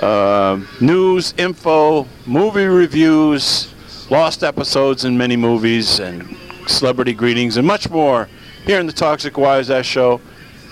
uh, 0.00 0.60
news, 0.78 1.32
info, 1.38 2.06
movie 2.26 2.66
reviews, 2.66 3.72
lost 4.10 4.44
episodes 4.44 5.06
in 5.06 5.16
many 5.16 5.36
movies, 5.36 6.00
and 6.00 6.36
celebrity 6.66 7.14
greetings, 7.14 7.56
and 7.56 7.66
much 7.66 7.88
more 7.88 8.28
here 8.66 8.78
in 8.78 8.86
the 8.86 8.92
Toxic 8.92 9.38
Wise 9.38 9.70
Ass 9.70 9.86
Show. 9.86 10.20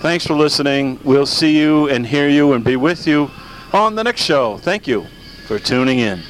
Thanks 0.01 0.27
for 0.27 0.35
listening. 0.35 0.99
We'll 1.03 1.25
see 1.25 1.57
you 1.57 1.89
and 1.89 2.05
hear 2.05 2.29
you 2.29 2.53
and 2.53 2.63
be 2.63 2.75
with 2.75 3.07
you 3.07 3.31
on 3.73 3.95
the 3.95 4.03
next 4.03 4.21
show. 4.21 4.59
Thank 4.59 4.85
you 4.85 5.07
for 5.47 5.57
tuning 5.57 5.97
in. 5.97 6.21